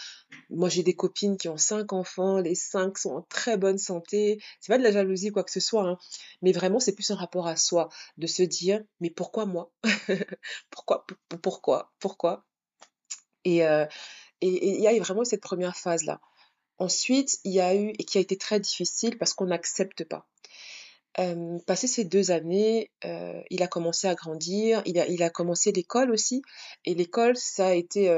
Moi 0.50 0.70
j'ai 0.70 0.84
des 0.84 0.96
copines 0.96 1.38
qui 1.38 1.50
ont 1.50 1.58
cinq 1.58 1.94
enfants, 1.94 2.40
les 2.40 2.56
cinq 2.56 2.98
sont 2.98 3.12
en 3.12 3.22
très 3.24 3.58
bonne 3.58 3.78
santé. 3.78 4.42
C'est 4.60 4.72
pas 4.72 4.78
de 4.78 4.84
la 4.84 4.92
jalousie 4.92 5.32
quoi 5.32 5.44
que 5.44 5.52
ce 5.52 5.60
soit, 5.60 5.88
hein, 5.88 5.98
mais 6.42 6.52
vraiment 6.52 6.80
c'est 6.80 6.96
plus 6.96 7.12
un 7.12 7.16
rapport 7.16 7.48
à 7.48 7.56
soi, 7.56 7.90
de 8.18 8.28
se 8.28 8.44
dire 8.44 8.84
mais 9.00 9.10
pourquoi 9.10 9.46
moi? 9.46 9.72
Pourquoi 10.72 11.06
Pourquoi 11.42 11.92
Pourquoi? 12.00 12.46
Et 13.46 13.62
il 14.42 14.82
y 14.82 14.88
a 14.88 15.00
vraiment 15.00 15.26
cette 15.26 15.42
première 15.42 15.76
phase 15.76 16.04
là. 16.04 16.22
Ensuite, 16.80 17.40
il 17.44 17.52
y 17.52 17.60
a 17.60 17.76
eu, 17.76 17.90
et 18.00 18.06
qui 18.06 18.18
a 18.18 18.22
été 18.22 18.38
très 18.38 18.60
difficile 18.60 19.18
parce 19.18 19.34
qu'on 19.34 19.48
n'accepte 19.48 20.06
pas 20.06 20.26
passé 21.66 21.88
ces 21.88 22.06
deux 22.06 22.32
années, 22.32 22.92
il 23.50 23.64
a 23.64 23.68
commencé 23.68 24.08
à 24.08 24.16
grandir, 24.16 24.82
il 24.86 25.00
a, 25.00 25.08
il 25.08 25.22
a 25.24 25.30
commencé 25.30 25.72
l'école 25.72 26.12
aussi. 26.12 26.42
Et 26.86 26.96
l'école, 26.96 27.36
ça 27.36 27.68
a 27.68 27.74
été 27.74 28.16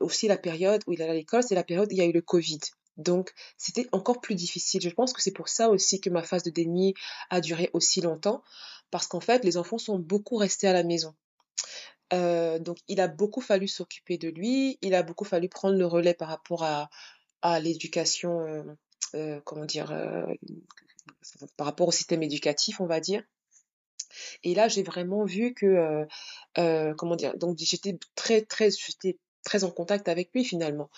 aussi 0.00 0.28
la 0.28 0.38
période 0.38 0.82
où 0.86 0.92
il 0.92 1.02
allait 1.02 1.12
à 1.12 1.14
l'école, 1.14 1.42
c'est 1.42 1.54
la 1.54 1.64
période 1.64 1.88
où 1.88 1.92
il 1.92 1.98
y 1.98 2.02
a 2.02 2.06
eu 2.06 2.12
le 2.12 2.22
Covid. 2.22 2.60
Donc, 2.96 3.32
c'était 3.56 3.86
encore 3.92 4.20
plus 4.20 4.34
difficile. 4.34 4.82
Je 4.82 4.90
pense 4.90 5.12
que 5.12 5.22
c'est 5.22 5.30
pour 5.32 5.48
ça 5.48 5.70
aussi 5.70 6.00
que 6.00 6.10
ma 6.10 6.22
phase 6.22 6.42
de 6.42 6.50
déni 6.50 6.94
a 7.30 7.40
duré 7.40 7.70
aussi 7.72 8.00
longtemps, 8.00 8.42
parce 8.90 9.06
qu'en 9.06 9.20
fait, 9.20 9.44
les 9.44 9.56
enfants 9.56 9.78
sont 9.78 9.98
beaucoup 9.98 10.36
restés 10.36 10.66
à 10.66 10.72
la 10.72 10.82
maison. 10.82 11.14
donc, 12.12 12.78
il 12.88 13.00
a 13.00 13.08
beaucoup 13.08 13.40
fallu 13.40 13.68
s'occuper 13.68 14.18
de 14.18 14.28
lui, 14.28 14.78
il 14.82 14.94
a 14.94 15.02
beaucoup 15.02 15.24
fallu 15.24 15.48
prendre 15.48 15.78
le 15.78 15.86
relais 15.86 16.14
par 16.14 16.28
rapport 16.28 16.64
à, 16.64 16.90
à 17.42 17.60
l'éducation, 17.60 18.66
comment 19.44 19.64
dire, 19.64 19.92
par 21.56 21.66
rapport 21.66 21.88
au 21.88 21.92
système 21.92 22.22
éducatif, 22.22 22.80
on 22.80 22.86
va 22.86 23.00
dire. 23.00 23.22
Et 24.42 24.54
là, 24.54 24.68
j'ai 24.68 24.82
vraiment 24.82 25.24
vu 25.24 25.54
que, 25.54 25.66
euh, 25.66 26.04
euh, 26.58 26.94
comment 26.94 27.16
dire, 27.16 27.36
donc 27.36 27.58
j'étais 27.58 27.98
très, 28.14 28.42
très, 28.42 28.70
j'étais 28.70 29.18
très 29.44 29.64
en 29.64 29.70
contact 29.70 30.08
avec 30.08 30.30
lui 30.34 30.44
finalement. 30.44 30.90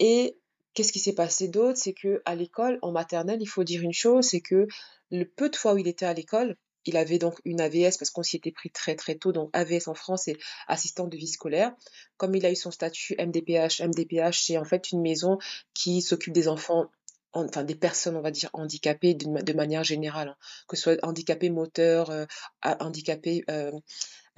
Et 0.00 0.36
qu'est-ce 0.74 0.92
qui 0.92 0.98
s'est 0.98 1.14
passé 1.14 1.48
d'autre? 1.48 1.78
C'est 1.78 1.92
que 1.92 2.22
à 2.24 2.34
l'école, 2.34 2.78
en 2.82 2.92
maternelle, 2.92 3.40
il 3.40 3.46
faut 3.46 3.64
dire 3.64 3.82
une 3.82 3.92
chose, 3.92 4.26
c'est 4.26 4.40
que 4.40 4.66
le 5.10 5.24
peu 5.24 5.48
de 5.48 5.56
fois 5.56 5.74
où 5.74 5.78
il 5.78 5.88
était 5.88 6.06
à 6.06 6.14
l'école, 6.14 6.56
il 6.84 6.96
avait 6.96 7.18
donc 7.18 7.40
une 7.44 7.60
AVS 7.60 7.96
parce 7.96 8.10
qu'on 8.10 8.22
s'y 8.22 8.36
était 8.36 8.52
pris 8.52 8.70
très 8.70 8.94
très 8.94 9.14
tôt, 9.14 9.32
donc 9.32 9.48
AVS 9.54 9.88
en 9.88 9.94
France 9.94 10.24
c'est 10.24 10.36
assistant 10.66 11.06
de 11.06 11.16
vie 11.16 11.28
scolaire. 11.28 11.72
Comme 12.16 12.34
il 12.34 12.44
a 12.44 12.50
eu 12.50 12.56
son 12.56 12.70
statut 12.70 13.16
MDPH, 13.18 13.80
MDPH 13.80 14.44
c'est 14.44 14.58
en 14.58 14.64
fait 14.64 14.92
une 14.92 15.00
maison 15.00 15.38
qui 15.72 16.02
s'occupe 16.02 16.34
des 16.34 16.48
enfants 16.48 16.90
enfin 17.34 17.64
des 17.64 17.74
personnes, 17.74 18.16
on 18.16 18.22
va 18.22 18.30
dire, 18.30 18.50
handicapées 18.52 19.14
de, 19.14 19.52
manière 19.52 19.84
générale, 19.84 20.28
hein. 20.28 20.36
que 20.68 20.76
ce 20.76 20.82
soit 20.82 21.04
handicapés 21.04 21.50
moteurs, 21.50 22.10
euh, 22.10 22.26
handicapés 22.62 23.44
euh, 23.50 23.72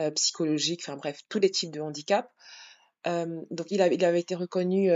euh, 0.01 0.11
psychologiques, 0.13 0.83
enfin 0.85 0.97
bref, 0.97 1.21
tous 1.29 1.39
les 1.39 1.51
types 1.51 1.71
de 1.71 1.81
handicap. 1.81 2.31
donc 3.05 3.71
il, 3.71 3.81
avait 3.83 4.21
été 4.21 4.35
reconnu 4.35 4.91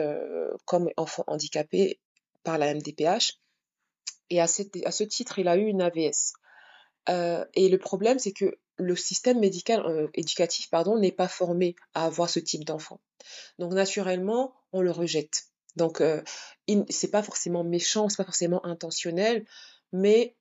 comme 0.65 0.91
enfant 0.97 1.25
handicapé 1.27 2.01
par 2.43 2.59
la 2.59 2.75
MDPH 2.75 3.39
et 4.31 4.41
à, 4.41 4.45
à, 4.45 4.91
ce 4.91 5.05
titre, 5.05 5.39
il 5.39 5.49
a 5.49 5.57
eu 5.57 5.67
une 5.67 5.83
AVS. 5.83 6.33
et 7.55 7.69
le 7.69 7.79
problème, 7.79 8.19
c'est 8.19 8.33
que 8.33 8.59
le 8.77 8.97
système 8.97 9.39
médical 9.41 10.09
éducatif 10.15 10.71
pardon 10.71 10.99
n'est 10.99 11.13
pas 11.13 11.29
formé 11.29 11.77
à 11.95 12.07
avoir 12.07 12.29
ce 12.31 12.41
type 12.41 12.65
d'enfant. 12.65 13.01
Donc 13.59 13.73
naturellement, 13.73 14.55
on 14.73 14.81
le 14.81 14.91
rejette. 14.91 15.50
Donc, 15.77 16.01
euh, 16.01 16.23
c'est 16.89 17.11
pas 17.11 17.23
forcément 17.23 17.65
méchant, 17.65 18.09
c'est 18.09 18.17
pas 18.17 18.25
forcément 18.25 18.65
intentionnel, 18.67 19.45
mais 19.93 20.37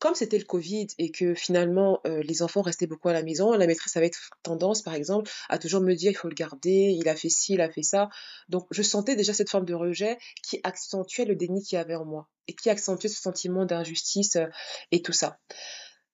comme 0.00 0.14
c'était 0.14 0.38
le 0.38 0.44
Covid 0.44 0.86
et 0.98 1.10
que 1.10 1.34
finalement 1.34 2.00
euh, 2.06 2.22
les 2.22 2.42
enfants 2.42 2.62
restaient 2.62 2.86
beaucoup 2.86 3.10
à 3.10 3.12
la 3.12 3.22
maison, 3.22 3.52
la 3.52 3.66
maîtresse 3.66 3.96
avait 3.98 4.10
tendance, 4.42 4.82
par 4.82 4.94
exemple, 4.94 5.30
à 5.50 5.58
toujours 5.58 5.82
me 5.82 5.94
dire 5.94 6.10
il 6.10 6.16
faut 6.16 6.28
le 6.28 6.34
garder, 6.34 6.96
il 6.98 7.08
a 7.08 7.14
fait 7.14 7.28
ci, 7.28 7.52
il 7.52 7.60
a 7.60 7.70
fait 7.70 7.82
ça. 7.82 8.08
Donc 8.48 8.66
je 8.70 8.82
sentais 8.82 9.14
déjà 9.14 9.34
cette 9.34 9.50
forme 9.50 9.66
de 9.66 9.74
rejet 9.74 10.16
qui 10.42 10.58
accentuait 10.64 11.26
le 11.26 11.36
déni 11.36 11.62
qu'il 11.62 11.76
y 11.76 11.78
avait 11.78 11.96
en 11.96 12.06
moi 12.06 12.28
et 12.48 12.54
qui 12.54 12.70
accentuait 12.70 13.10
ce 13.10 13.20
sentiment 13.20 13.66
d'injustice 13.66 14.36
euh, 14.36 14.46
et 14.90 15.02
tout 15.02 15.12
ça. 15.12 15.38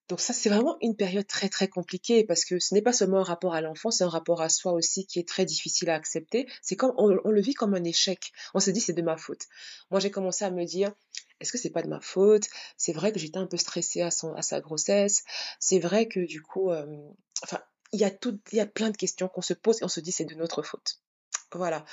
Donc 0.09 0.21
ça, 0.21 0.33
c'est 0.33 0.49
vraiment 0.49 0.77
une 0.81 0.95
période 0.95 1.27
très 1.27 1.49
très 1.49 1.67
compliquée 1.67 2.23
parce 2.23 2.45
que 2.45 2.59
ce 2.59 2.73
n'est 2.73 2.81
pas 2.81 2.93
seulement 2.93 3.19
un 3.19 3.23
rapport 3.23 3.53
à 3.53 3.61
l'enfant, 3.61 3.91
c'est 3.91 4.05
un 4.05 4.09
rapport 4.09 4.41
à 4.41 4.49
soi 4.49 4.71
aussi 4.71 5.05
qui 5.05 5.19
est 5.19 5.27
très 5.27 5.45
difficile 5.45 5.89
à 5.89 5.95
accepter. 5.95 6.47
C'est 6.61 6.77
comme 6.77 6.93
on, 6.97 7.09
le 7.09 7.41
vit 7.41 7.53
comme 7.53 7.73
un 7.73 7.83
échec. 7.83 8.31
On 8.53 8.59
se 8.59 8.71
dit 8.71 8.79
c'est 8.79 8.93
de 8.93 9.01
ma 9.01 9.17
faute. 9.17 9.43
Moi, 9.91 9.99
j'ai 9.99 10.11
commencé 10.11 10.45
à 10.45 10.51
me 10.51 10.63
dire 10.63 10.93
est-ce 11.39 11.51
que 11.51 11.57
c'est 11.57 11.69
pas 11.69 11.83
de 11.83 11.89
ma 11.89 11.99
faute? 11.99 12.47
C'est 12.77 12.93
vrai 12.93 13.11
que 13.11 13.19
j'étais 13.19 13.37
un 13.37 13.47
peu 13.47 13.57
stressée 13.57 14.01
à, 14.01 14.09
son, 14.09 14.33
à 14.33 14.41
sa 14.41 14.61
grossesse. 14.61 15.23
C'est 15.59 15.79
vrai 15.79 16.07
que 16.07 16.21
du 16.21 16.41
coup, 16.41 16.71
euh, 16.71 16.85
enfin, 17.43 17.61
il 17.91 17.99
y 17.99 18.05
a 18.05 18.11
tout, 18.11 18.39
il 18.51 18.57
y 18.57 18.61
a 18.61 18.65
plein 18.65 18.89
de 18.89 18.97
questions 18.97 19.27
qu'on 19.27 19.41
se 19.41 19.53
pose 19.53 19.81
et 19.81 19.85
on 19.85 19.89
se 19.89 19.99
dit 19.99 20.11
c'est 20.11 20.25
de 20.25 20.35
notre 20.35 20.63
faute. 20.63 20.99
Voilà. 21.53 21.85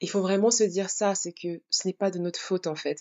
Il 0.00 0.10
faut 0.10 0.22
vraiment 0.22 0.50
se 0.50 0.64
dire 0.64 0.90
ça, 0.90 1.14
c'est 1.14 1.32
que 1.32 1.62
ce 1.70 1.86
n'est 1.86 1.94
pas 1.94 2.10
de 2.10 2.18
notre 2.18 2.40
faute 2.40 2.66
en 2.66 2.76
fait. 2.76 2.98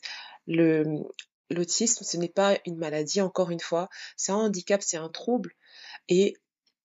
Le, 0.48 1.04
l'autisme, 1.50 2.04
ce 2.04 2.18
n'est 2.18 2.30
pas 2.30 2.58
une 2.66 2.78
maladie, 2.78 3.22
encore 3.22 3.52
une 3.52 3.60
fois, 3.60 3.90
c'est 4.18 4.32
un 4.32 4.38
handicap, 4.38 4.82
c'est 4.82 4.98
un 4.98 5.10
trouble. 5.10 5.54
Et 6.08 6.36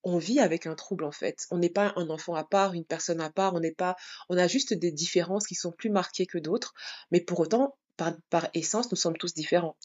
on 0.05 0.19
vit 0.19 0.39
avec 0.39 0.67
un 0.67 0.75
trouble 0.75 1.05
en 1.05 1.13
fait. 1.13 1.47
On 1.51 1.59
n'est 1.59 1.71
pas 1.71 1.93
un 1.97 2.11
enfant 2.11 2.35
à 2.35 2.45
part, 2.45 2.75
une 2.75 2.85
personne 2.85 3.21
à 3.21 3.31
part, 3.31 3.55
on 3.55 3.61
n'est 3.61 3.75
pas, 3.75 3.97
on 4.29 4.37
a 4.37 4.47
juste 4.47 4.75
des 4.75 4.93
différences 4.93 5.47
qui 5.47 5.55
sont 5.55 5.73
plus 5.73 5.91
marquées 5.91 6.27
que 6.27 6.39
d'autres, 6.39 6.75
mais 7.11 7.21
pour 7.21 7.41
autant, 7.41 7.77
par, 7.97 8.49
essence, 8.55 8.91
nous 8.91 8.97
sommes 8.97 9.17
tous 9.17 9.35
différents. 9.35 9.77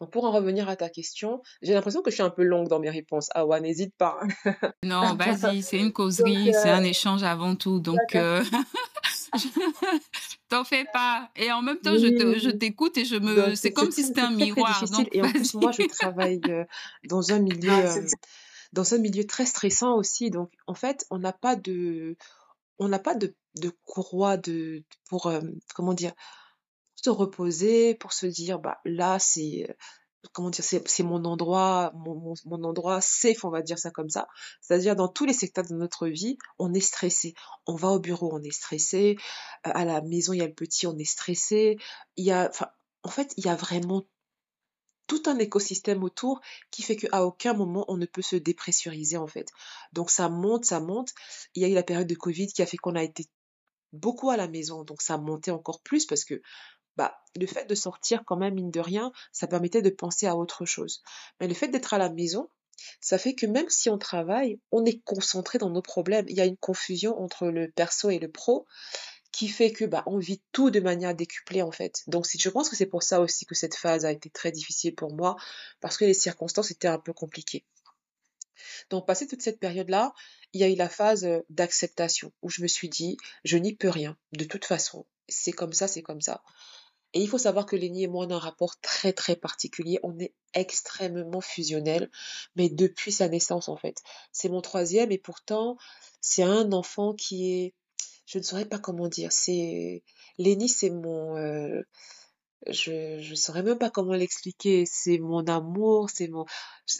Donc 0.00 0.10
pour 0.10 0.24
en 0.24 0.30
revenir 0.30 0.68
à 0.68 0.76
ta 0.76 0.88
question, 0.88 1.42
j'ai 1.60 1.74
l'impression 1.74 2.02
que 2.02 2.10
je 2.10 2.14
suis 2.16 2.22
un 2.22 2.30
peu 2.30 2.42
longue 2.42 2.68
dans 2.68 2.78
mes 2.78 2.88
réponses. 2.88 3.28
Ah 3.34 3.44
ouais, 3.44 3.60
n'hésite 3.60 3.94
pas. 3.96 4.18
non, 4.82 5.14
vas-y, 5.16 5.62
c'est 5.62 5.78
une 5.78 5.92
causerie, 5.92 6.52
c'est 6.52 6.70
un 6.70 6.82
euh, 6.82 6.88
échange 6.88 7.22
avant 7.22 7.54
tout. 7.54 7.78
Donc 7.78 8.14
euh, 8.14 8.42
T'en 10.48 10.64
fais 10.64 10.86
pas. 10.92 11.30
Et 11.36 11.52
en 11.52 11.62
même 11.62 11.78
temps, 11.78 11.96
je 11.96 12.50
t'écoute 12.50 12.96
et 12.96 13.04
je 13.04 13.16
me. 13.16 13.54
C'est 13.54 13.72
comme 13.72 13.90
si 13.90 14.04
c'était 14.04 14.20
un 14.20 14.30
miroir. 14.30 14.84
Donc, 14.90 15.08
et 15.12 15.22
en 15.22 15.30
plus, 15.30 15.54
moi, 15.54 15.72
je 15.72 15.86
travaille 15.86 16.40
euh, 16.48 16.64
dans 17.04 17.32
un 17.32 17.38
milieu, 17.40 17.72
euh, 17.72 18.06
dans 18.72 18.94
un 18.94 18.98
milieu 18.98 19.26
très 19.26 19.46
stressant 19.46 19.96
aussi. 19.96 20.30
Donc, 20.30 20.52
en 20.66 20.74
fait, 20.74 21.06
on 21.10 21.18
n'a 21.18 21.32
pas 21.32 21.56
de, 21.56 22.16
on 22.78 22.88
n'a 22.88 22.98
pas 22.98 23.14
de, 23.14 23.34
de 23.56 23.72
courroie 23.84 24.36
de 24.36 24.84
pour 25.08 25.26
euh, 25.26 25.40
comment 25.74 25.94
dire, 25.94 26.12
se 26.96 27.10
reposer, 27.10 27.94
pour 27.94 28.12
se 28.12 28.26
dire 28.26 28.58
bah 28.58 28.78
là 28.84 29.18
c'est 29.18 29.76
comment 30.32 30.50
dire, 30.50 30.64
c'est 30.64 31.02
mon 31.02 31.24
endroit, 31.24 31.92
mon, 31.94 32.34
mon, 32.44 32.64
endroit 32.64 33.00
safe, 33.00 33.44
on 33.44 33.50
va 33.50 33.62
dire 33.62 33.78
ça 33.78 33.90
comme 33.90 34.10
ça. 34.10 34.28
C'est-à-dire 34.60 34.96
dans 34.96 35.08
tous 35.08 35.24
les 35.24 35.32
secteurs 35.32 35.66
de 35.66 35.74
notre 35.74 36.08
vie, 36.08 36.38
on 36.58 36.74
est 36.74 36.80
stressé. 36.80 37.34
On 37.66 37.76
va 37.76 37.88
au 37.88 38.00
bureau, 38.00 38.30
on 38.32 38.42
est 38.42 38.52
stressé. 38.52 39.16
Euh, 39.66 39.70
à 39.74 39.84
la 39.84 40.00
maison, 40.02 40.32
il 40.32 40.38
y 40.38 40.42
a 40.42 40.46
le 40.46 40.54
petit, 40.54 40.86
on 40.86 40.96
est 40.98 41.04
stressé. 41.04 41.78
Il 42.16 42.24
y 42.24 42.32
a, 42.32 42.50
en 43.02 43.10
fait, 43.10 43.32
il 43.36 43.44
y 43.44 43.48
a 43.48 43.56
vraiment 43.56 44.04
tout 45.06 45.22
un 45.26 45.38
écosystème 45.38 46.04
autour 46.04 46.40
qui 46.70 46.82
fait 46.82 46.96
qu'à 46.96 47.24
aucun 47.24 47.54
moment 47.54 47.84
on 47.88 47.96
ne 47.96 48.04
peut 48.04 48.22
se 48.22 48.36
dépressuriser 48.36 49.16
en 49.16 49.26
fait. 49.26 49.48
Donc 49.92 50.10
ça 50.10 50.28
monte, 50.28 50.66
ça 50.66 50.80
monte. 50.80 51.14
Il 51.54 51.62
y 51.62 51.64
a 51.64 51.68
eu 51.68 51.74
la 51.74 51.82
période 51.82 52.06
de 52.06 52.14
Covid 52.14 52.48
qui 52.48 52.60
a 52.60 52.66
fait 52.66 52.76
qu'on 52.76 52.94
a 52.94 53.02
été 53.02 53.24
beaucoup 53.94 54.28
à 54.28 54.36
la 54.36 54.48
maison, 54.48 54.84
donc 54.84 55.00
ça 55.00 55.16
monté 55.16 55.50
encore 55.50 55.80
plus 55.80 56.04
parce 56.04 56.24
que 56.24 56.42
bah, 56.98 57.22
le 57.36 57.46
fait 57.46 57.64
de 57.64 57.74
sortir 57.76 58.24
quand 58.26 58.36
même, 58.36 58.54
mine 58.54 58.72
de 58.72 58.80
rien, 58.80 59.12
ça 59.32 59.46
permettait 59.46 59.82
de 59.82 59.90
penser 59.90 60.26
à 60.26 60.36
autre 60.36 60.66
chose. 60.66 61.02
Mais 61.40 61.46
le 61.46 61.54
fait 61.54 61.68
d'être 61.68 61.94
à 61.94 61.98
la 61.98 62.10
maison, 62.10 62.50
ça 63.00 63.18
fait 63.18 63.34
que 63.34 63.46
même 63.46 63.70
si 63.70 63.88
on 63.88 63.98
travaille, 63.98 64.58
on 64.72 64.84
est 64.84 65.00
concentré 65.04 65.58
dans 65.58 65.70
nos 65.70 65.80
problèmes. 65.80 66.26
Il 66.28 66.36
y 66.36 66.40
a 66.40 66.44
une 66.44 66.56
confusion 66.56 67.18
entre 67.20 67.46
le 67.46 67.70
perso 67.70 68.10
et 68.10 68.18
le 68.18 68.28
pro 68.28 68.66
qui 69.30 69.46
fait 69.46 69.70
que 69.70 69.84
bah, 69.84 70.02
on 70.06 70.18
vit 70.18 70.42
tout 70.50 70.70
de 70.70 70.80
manière 70.80 71.14
décuplée 71.14 71.62
en 71.62 71.70
fait. 71.70 72.02
Donc 72.08 72.26
je 72.36 72.48
pense 72.48 72.68
que 72.68 72.74
c'est 72.74 72.86
pour 72.86 73.04
ça 73.04 73.20
aussi 73.20 73.46
que 73.46 73.54
cette 73.54 73.76
phase 73.76 74.04
a 74.04 74.10
été 74.10 74.30
très 74.30 74.50
difficile 74.50 74.94
pour 74.94 75.14
moi 75.14 75.36
parce 75.80 75.96
que 75.96 76.04
les 76.04 76.14
circonstances 76.14 76.72
étaient 76.72 76.88
un 76.88 76.98
peu 76.98 77.12
compliquées. 77.12 77.64
Donc 78.90 79.06
passé 79.06 79.28
toute 79.28 79.42
cette 79.42 79.60
période-là, 79.60 80.12
il 80.52 80.60
y 80.60 80.64
a 80.64 80.68
eu 80.68 80.74
la 80.74 80.88
phase 80.88 81.24
euh, 81.24 81.40
d'acceptation 81.50 82.32
où 82.42 82.50
je 82.50 82.62
me 82.62 82.66
suis 82.66 82.88
dit 82.88 83.16
je 83.44 83.56
n'y 83.56 83.74
peux 83.74 83.90
rien 83.90 84.16
de 84.32 84.44
toute 84.44 84.64
façon. 84.64 85.06
C'est 85.28 85.52
comme 85.52 85.72
ça, 85.72 85.88
c'est 85.88 86.02
comme 86.02 86.22
ça. 86.22 86.42
Et 87.14 87.20
il 87.20 87.28
faut 87.28 87.38
savoir 87.38 87.66
que 87.66 87.76
Lénie 87.76 88.04
et 88.04 88.06
moi, 88.06 88.26
on 88.26 88.30
a 88.30 88.34
un 88.34 88.38
rapport 88.38 88.78
très 88.80 89.12
très 89.12 89.36
particulier. 89.36 89.98
On 90.02 90.18
est 90.18 90.34
extrêmement 90.54 91.40
fusionnel, 91.40 92.10
mais 92.56 92.68
depuis 92.68 93.12
sa 93.12 93.28
naissance 93.28 93.68
en 93.68 93.76
fait. 93.76 94.02
C'est 94.32 94.48
mon 94.48 94.60
troisième 94.60 95.10
et 95.12 95.18
pourtant, 95.18 95.78
c'est 96.20 96.42
un 96.42 96.72
enfant 96.72 97.14
qui 97.14 97.52
est 97.52 97.74
je 98.26 98.38
ne 98.38 98.42
saurais 98.42 98.66
pas 98.66 98.78
comment 98.78 99.08
dire. 99.08 99.32
C'est 99.32 100.02
Lénie, 100.36 100.68
c'est 100.68 100.90
mon 100.90 101.36
euh, 101.38 101.82
je 102.66 103.18
je 103.20 103.34
saurais 103.34 103.62
même 103.62 103.78
pas 103.78 103.90
comment 103.90 104.14
l'expliquer. 104.14 104.84
C'est 104.86 105.18
mon 105.18 105.44
amour, 105.46 106.10
c'est 106.10 106.28
mon. 106.28 106.44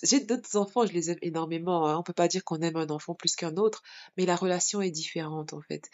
J'ai 0.03 0.21
d'autres 0.21 0.57
enfants, 0.57 0.87
je 0.87 0.93
les 0.93 1.11
aime 1.11 1.19
énormément. 1.23 1.87
Hein. 1.87 1.99
On 1.99 2.03
peut 2.03 2.13
pas 2.13 2.29
dire 2.29 2.45
qu'on 2.45 2.61
aime 2.61 2.77
un 2.77 2.89
enfant 2.89 3.15
plus 3.15 3.37
qu'un 3.37 3.57
autre, 3.57 3.83
mais 4.17 4.27
la 4.27 4.37
relation 4.37 4.81
est 4.81 4.91
différente 4.91 5.53
en 5.53 5.61
fait. 5.61 5.85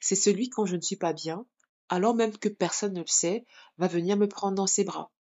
C'est 0.00 0.16
celui 0.16 0.50
quand 0.50 0.66
je 0.66 0.76
ne 0.76 0.82
suis 0.82 0.96
pas 0.96 1.12
bien, 1.12 1.46
alors 1.92 2.14
même 2.14 2.36
que 2.38 2.48
personne 2.48 2.94
ne 2.94 3.00
le 3.00 3.06
sait, 3.06 3.44
va 3.76 3.86
venir 3.86 4.16
me 4.16 4.26
prendre 4.26 4.54
dans 4.54 4.66
ses 4.66 4.82
bras. 4.82 5.12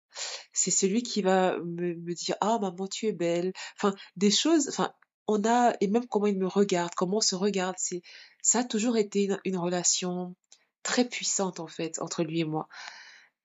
C'est 0.53 0.71
celui 0.71 1.03
qui 1.03 1.21
va 1.21 1.59
me, 1.59 1.95
dire 2.15 2.37
ah 2.41 2.59
maman 2.61 2.87
tu 2.87 3.07
es 3.09 3.13
belle. 3.13 3.53
Enfin 3.77 3.93
des 4.15 4.31
choses. 4.31 4.69
Enfin 4.69 4.93
on 5.27 5.45
a 5.45 5.75
et 5.81 5.89
même 5.89 6.07
comment 6.07 6.27
il 6.27 6.39
me 6.39 6.47
regarde, 6.47 6.93
comment 6.95 7.17
on 7.17 7.21
se 7.21 7.35
regarde. 7.35 7.75
C'est 7.77 8.03
ça 8.41 8.61
a 8.61 8.65
toujours 8.65 8.97
été 8.97 9.29
une, 9.45 9.57
relation 9.57 10.37
très 10.85 11.05
puissante 11.09 11.59
en 11.59 11.67
fait 11.67 12.01
entre 12.01 12.23
lui 12.23 12.41
et 12.41 12.45
moi. 12.45 12.69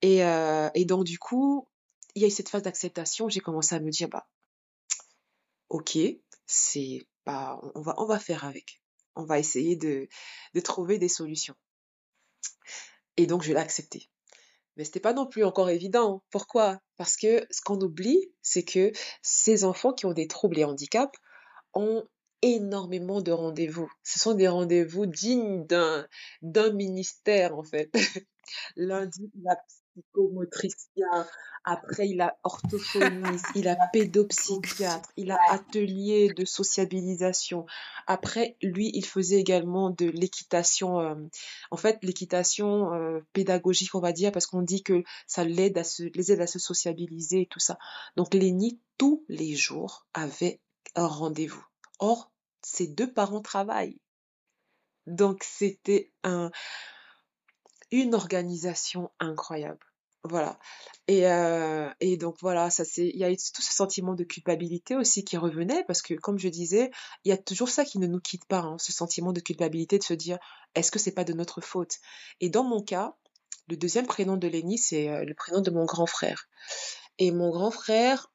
Et, 0.03 0.23
euh, 0.23 0.69
et 0.75 0.85
donc 0.85 1.03
du 1.05 1.17
coup, 1.17 1.67
il 2.13 2.21
y 2.21 2.25
a 2.25 2.27
eu 2.27 2.31
cette 2.31 2.49
phase 2.49 2.61
d'acceptation. 2.61 3.27
J'ai 3.27 3.39
commencé 3.39 3.73
à 3.73 3.79
me 3.79 3.89
dire 3.89 4.07
bah 4.07 4.27
ok, 5.69 5.97
c'est 6.45 7.07
bah 7.25 7.59
on 7.73 8.05
va 8.05 8.19
faire 8.19 8.45
avec. 8.45 8.83
On 9.15 9.25
va 9.25 9.39
essayer 9.39 9.75
de 9.75 10.07
trouver 10.63 10.99
des 10.99 11.09
solutions. 11.09 11.55
Et 13.17 13.27
donc 13.27 13.43
je 13.43 13.53
l'ai 13.53 13.59
accepté. 13.59 14.09
Mais 14.77 14.83
c'était 14.83 14.99
pas 14.99 15.13
non 15.13 15.25
plus 15.25 15.43
encore 15.43 15.69
évident. 15.69 16.23
Pourquoi? 16.31 16.79
Parce 16.97 17.15
que 17.15 17.45
ce 17.49 17.61
qu'on 17.61 17.79
oublie, 17.79 18.31
c'est 18.41 18.63
que 18.63 18.91
ces 19.21 19.63
enfants 19.63 19.93
qui 19.93 20.05
ont 20.05 20.13
des 20.13 20.27
troubles 20.27 20.59
et 20.59 20.65
handicaps 20.65 21.17
ont 21.73 22.05
énormément 22.41 23.21
de 23.21 23.31
rendez-vous. 23.31 23.89
Ce 24.03 24.19
sont 24.19 24.33
des 24.33 24.47
rendez-vous 24.47 25.05
dignes 25.05 25.65
d'un, 25.65 26.07
d'un 26.41 26.71
ministère, 26.71 27.57
en 27.57 27.63
fait. 27.63 27.89
Lundi, 28.75 29.31
il 29.95 29.99
a 29.99 30.03
psychomotricien, 30.03 31.27
après 31.63 32.09
il 32.09 32.21
a 32.21 32.37
orthophoniste, 32.43 33.45
il 33.55 33.67
a 33.67 33.75
pédopsychiatre, 33.91 35.09
il 35.17 35.31
a 35.31 35.39
atelier 35.49 36.33
de 36.33 36.45
sociabilisation. 36.45 37.65
Après, 38.07 38.57
lui, 38.61 38.91
il 38.93 39.05
faisait 39.05 39.39
également 39.39 39.89
de 39.89 40.05
l'équitation, 40.05 40.99
euh, 40.99 41.15
en 41.71 41.77
fait, 41.77 41.99
l'équitation 42.03 42.93
euh, 42.93 43.19
pédagogique, 43.33 43.95
on 43.95 43.99
va 43.99 44.11
dire, 44.11 44.31
parce 44.31 44.45
qu'on 44.45 44.61
dit 44.61 44.83
que 44.83 45.03
ça 45.27 45.43
l'aide 45.43 45.77
à 45.77 45.83
se, 45.83 46.03
les 46.03 46.31
aide 46.31 46.41
à 46.41 46.47
se 46.47 46.59
sociabiliser 46.59 47.41
et 47.41 47.47
tout 47.47 47.59
ça. 47.59 47.77
Donc, 48.15 48.33
Lénie, 48.33 48.79
tous 48.97 49.25
les 49.27 49.55
jours, 49.55 50.05
avait 50.13 50.61
un 50.95 51.07
rendez-vous. 51.07 51.65
Or, 51.99 52.31
ses 52.61 52.87
deux 52.87 53.11
parents 53.11 53.41
travaillent. 53.41 53.99
Donc 55.07 55.43
c'était 55.43 56.11
un, 56.23 56.51
une 57.91 58.15
organisation 58.15 59.11
incroyable. 59.19 59.85
Voilà. 60.27 60.57
Et, 61.07 61.27
euh, 61.27 61.87
et 61.99 62.17
donc 62.17 62.37
voilà, 62.41 62.71
ça 62.71 62.83
c'est, 62.83 63.07
il 63.07 63.17
y 63.17 63.23
a 63.23 63.31
eu 63.31 63.37
tout 63.37 63.61
ce 63.61 63.71
sentiment 63.71 64.15
de 64.15 64.23
culpabilité 64.23 64.95
aussi 64.95 65.23
qui 65.23 65.37
revenait 65.37 65.83
parce 65.83 66.01
que 66.01 66.15
comme 66.15 66.39
je 66.39 66.49
disais, 66.49 66.89
il 67.23 67.29
y 67.29 67.31
a 67.31 67.37
toujours 67.37 67.69
ça 67.69 67.85
qui 67.85 67.99
ne 67.99 68.07
nous 68.07 68.19
quitte 68.19 68.45
pas, 68.45 68.61
hein, 68.61 68.77
ce 68.79 68.91
sentiment 68.91 69.33
de 69.33 69.39
culpabilité 69.39 69.99
de 69.99 70.03
se 70.03 70.15
dire 70.15 70.39
est-ce 70.73 70.91
que 70.91 70.97
c'est 70.97 71.11
pas 71.11 71.25
de 71.25 71.33
notre 71.33 71.61
faute? 71.61 71.99
Et 72.41 72.49
dans 72.49 72.63
mon 72.63 72.81
cas, 72.81 73.15
le 73.67 73.77
deuxième 73.77 74.07
prénom 74.07 74.35
de 74.35 74.47
Lénie, 74.47 74.79
c'est 74.79 75.09
euh, 75.09 75.25
le 75.25 75.35
prénom 75.35 75.61
de 75.61 75.69
mon 75.69 75.85
grand 75.85 76.07
frère. 76.07 76.49
Et 77.19 77.31
mon 77.31 77.51
grand 77.51 77.71
frère, 77.71 78.31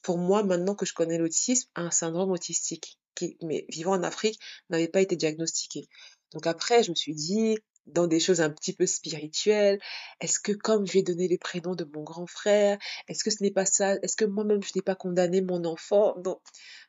pour 0.00 0.16
moi, 0.16 0.42
maintenant 0.42 0.74
que 0.74 0.86
je 0.86 0.94
connais 0.94 1.18
l'autisme, 1.18 1.68
a 1.74 1.82
un 1.82 1.90
syndrome 1.90 2.30
autistique 2.30 2.98
qui, 3.14 3.36
mais 3.42 3.66
vivant 3.68 3.92
en 3.92 4.02
Afrique, 4.02 4.40
n'avait 4.70 4.88
pas 4.88 5.00
été 5.00 5.16
diagnostiqué. 5.16 5.88
Donc 6.32 6.46
après, 6.46 6.82
je 6.82 6.90
me 6.90 6.94
suis 6.94 7.14
dit, 7.14 7.58
dans 7.86 8.06
des 8.06 8.20
choses 8.20 8.40
un 8.40 8.50
petit 8.50 8.72
peu 8.72 8.86
spirituelles, 8.86 9.80
est-ce 10.20 10.40
que 10.40 10.52
comme 10.52 10.86
je 10.86 11.00
donner 11.00 11.28
les 11.28 11.38
prénoms 11.38 11.74
de 11.74 11.84
mon 11.84 12.02
grand 12.02 12.26
frère, 12.26 12.78
est-ce 13.08 13.24
que 13.24 13.30
ce 13.30 13.42
n'est 13.42 13.50
pas 13.50 13.66
ça 13.66 13.94
Est-ce 14.02 14.16
que 14.16 14.24
moi-même 14.24 14.62
je 14.62 14.72
n'ai 14.74 14.82
pas 14.82 14.94
condamné 14.94 15.40
mon 15.40 15.64
enfant? 15.64 16.14
Donc, 16.18 16.40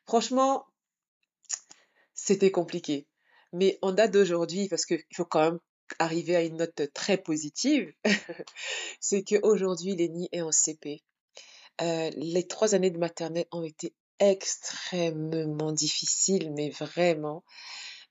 franchement, 0.06 0.66
c'était 2.14 2.50
compliqué. 2.50 3.06
Mais 3.52 3.78
en 3.82 3.92
date 3.92 4.12
d'aujourd'hui, 4.12 4.68
parce 4.68 4.84
qu'il 4.86 5.02
faut 5.14 5.24
quand 5.24 5.52
même 5.52 5.60
arriver 5.98 6.36
à 6.36 6.42
une 6.42 6.56
note 6.56 6.92
très 6.92 7.16
positive, 7.16 7.92
c'est 9.00 9.22
qu'aujourd'hui, 9.22 9.96
Lénie 9.96 10.28
est 10.32 10.42
en 10.42 10.52
CP. 10.52 11.02
Euh, 11.80 12.10
les 12.16 12.46
trois 12.46 12.74
années 12.74 12.90
de 12.90 12.98
maternelle 12.98 13.46
ont 13.52 13.64
été 13.64 13.94
extrêmement 14.18 15.72
difficiles, 15.72 16.52
mais 16.52 16.70
vraiment. 16.70 17.44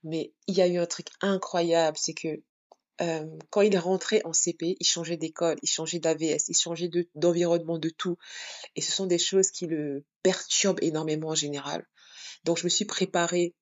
Mais 0.02 0.32
il 0.46 0.56
y 0.56 0.62
a 0.62 0.66
eu 0.66 0.78
un 0.78 0.86
truc 0.86 1.08
incroyable, 1.20 1.98
c'est 2.00 2.14
que 2.14 2.42
euh, 3.00 3.24
quand 3.50 3.60
il 3.60 3.76
rentré 3.78 4.20
en 4.24 4.32
CP, 4.32 4.76
il 4.78 4.86
changeait 4.86 5.16
d'école, 5.16 5.56
il 5.62 5.68
changeait 5.68 6.00
d'AVS, 6.00 6.48
il 6.48 6.56
changeait 6.56 6.90
d'environnement, 7.14 7.78
de, 7.78 7.90
tout. 7.90 8.16
Et 8.76 8.80
ce 8.80 8.92
sont 8.92 9.06
des 9.06 9.18
choses 9.18 9.50
qui 9.50 9.66
le 9.66 10.04
perturbent 10.22 10.82
énormément 10.82 11.28
en 11.28 11.34
général. 11.34 11.86
Donc 12.44 12.58
je 12.58 12.64
me 12.64 12.68
suis 12.68 12.84
préparée 12.84 13.54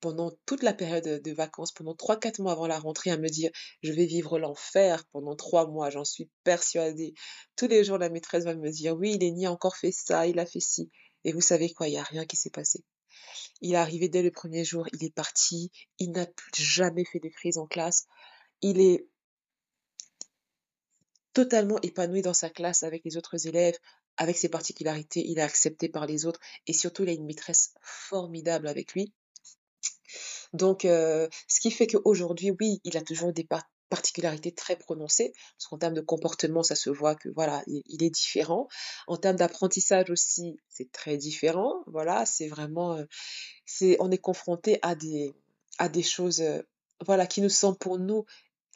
pendant 0.00 0.30
toute 0.44 0.62
la 0.62 0.74
période 0.74 1.22
de 1.22 1.32
vacances, 1.32 1.72
pendant 1.72 1.94
3-4 1.94 2.42
mois 2.42 2.52
avant 2.52 2.66
la 2.66 2.78
rentrée, 2.78 3.10
à 3.10 3.16
me 3.16 3.28
dire 3.28 3.50
je 3.82 3.92
vais 3.92 4.06
vivre 4.06 4.38
l'enfer 4.38 5.04
pendant 5.12 5.34
3 5.34 5.66
mois, 5.66 5.90
j'en 5.90 6.04
suis 6.04 6.30
persuadée. 6.44 7.14
Tous 7.56 7.66
les 7.66 7.82
jours, 7.82 7.98
la 7.98 8.10
maîtresse 8.10 8.44
va 8.44 8.54
me 8.54 8.70
dire 8.70 8.94
oui, 8.96 9.18
il 9.20 9.46
a 9.46 9.50
encore 9.50 9.76
fait 9.76 9.92
ça, 9.92 10.26
il 10.26 10.38
a 10.38 10.46
fait 10.46 10.60
ci. 10.60 10.90
Et 11.24 11.32
vous 11.32 11.40
savez 11.40 11.72
quoi, 11.72 11.88
il 11.88 11.92
n'y 11.92 11.98
a 11.98 12.04
rien 12.04 12.24
qui 12.24 12.36
s'est 12.36 12.50
passé. 12.50 12.84
Il 13.60 13.72
est 13.72 13.76
arrivé 13.76 14.08
dès 14.08 14.22
le 14.22 14.30
premier 14.30 14.64
jour, 14.64 14.86
il 14.92 15.04
est 15.04 15.14
parti, 15.14 15.70
il 15.98 16.12
n'a 16.12 16.26
jamais 16.56 17.04
fait 17.04 17.20
de 17.20 17.28
crise 17.28 17.58
en 17.58 17.66
classe. 17.66 18.06
Il 18.68 18.80
est 18.80 19.06
totalement 21.32 21.78
épanoui 21.82 22.20
dans 22.20 22.34
sa 22.34 22.50
classe 22.50 22.82
avec 22.82 23.04
les 23.04 23.16
autres 23.16 23.46
élèves, 23.46 23.78
avec 24.16 24.36
ses 24.36 24.48
particularités, 24.48 25.22
il 25.24 25.38
est 25.38 25.42
accepté 25.42 25.88
par 25.88 26.06
les 26.06 26.26
autres 26.26 26.40
et 26.66 26.72
surtout 26.72 27.04
il 27.04 27.10
a 27.10 27.12
une 27.12 27.26
maîtresse 27.26 27.74
formidable 27.80 28.66
avec 28.66 28.92
lui. 28.94 29.12
Donc, 30.52 30.84
euh, 30.84 31.28
ce 31.46 31.60
qui 31.60 31.70
fait 31.70 31.86
qu'aujourd'hui, 31.86 32.50
oui, 32.58 32.80
il 32.82 32.96
a 32.96 33.02
toujours 33.02 33.32
des 33.32 33.46
particularités 33.88 34.52
très 34.52 34.74
prononcées, 34.76 35.32
parce 35.56 35.68
qu'en 35.68 35.78
termes 35.78 35.94
de 35.94 36.00
comportement, 36.00 36.62
ça 36.64 36.74
se 36.74 36.90
voit 36.90 37.14
que 37.14 37.28
voilà, 37.28 37.62
il, 37.66 38.02
est 38.02 38.10
différent. 38.10 38.66
En 39.06 39.16
termes 39.16 39.36
d'apprentissage 39.36 40.10
aussi, 40.10 40.58
c'est 40.68 40.90
très 40.90 41.16
différent. 41.16 41.84
Voilà, 41.86 42.26
c'est 42.26 42.48
vraiment, 42.48 42.96
euh, 42.96 43.96
on 44.00 44.10
est 44.10 44.18
confronté 44.18 44.80
à 44.82 44.96
des, 44.96 45.34
à 45.78 45.88
des 45.88 46.02
choses, 46.02 46.40
euh, 46.40 46.62
voilà, 47.04 47.26
qui 47.26 47.42
nous 47.42 47.50
sont 47.50 47.74
pour 47.74 47.98
nous 47.98 48.24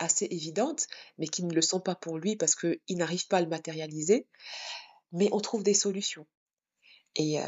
assez 0.01 0.27
évidentes, 0.31 0.87
mais 1.19 1.29
qui 1.29 1.45
ne 1.45 1.55
le 1.55 1.63
sont 1.63 1.81
pas 1.81 1.95
pour 1.95 2.19
lui 2.19 2.37
parce 2.37 2.55
qu'il 2.55 2.79
n'arrive 2.91 3.27
pas 3.29 3.39
à 3.39 3.43
le 3.43 3.49
matérialiser. 3.49 4.27
Mais 5.13 5.29
on 5.33 5.41
trouve 5.41 5.63
des 5.63 5.75
solutions. 5.75 6.27
Et, 7.17 7.41
euh, 7.41 7.45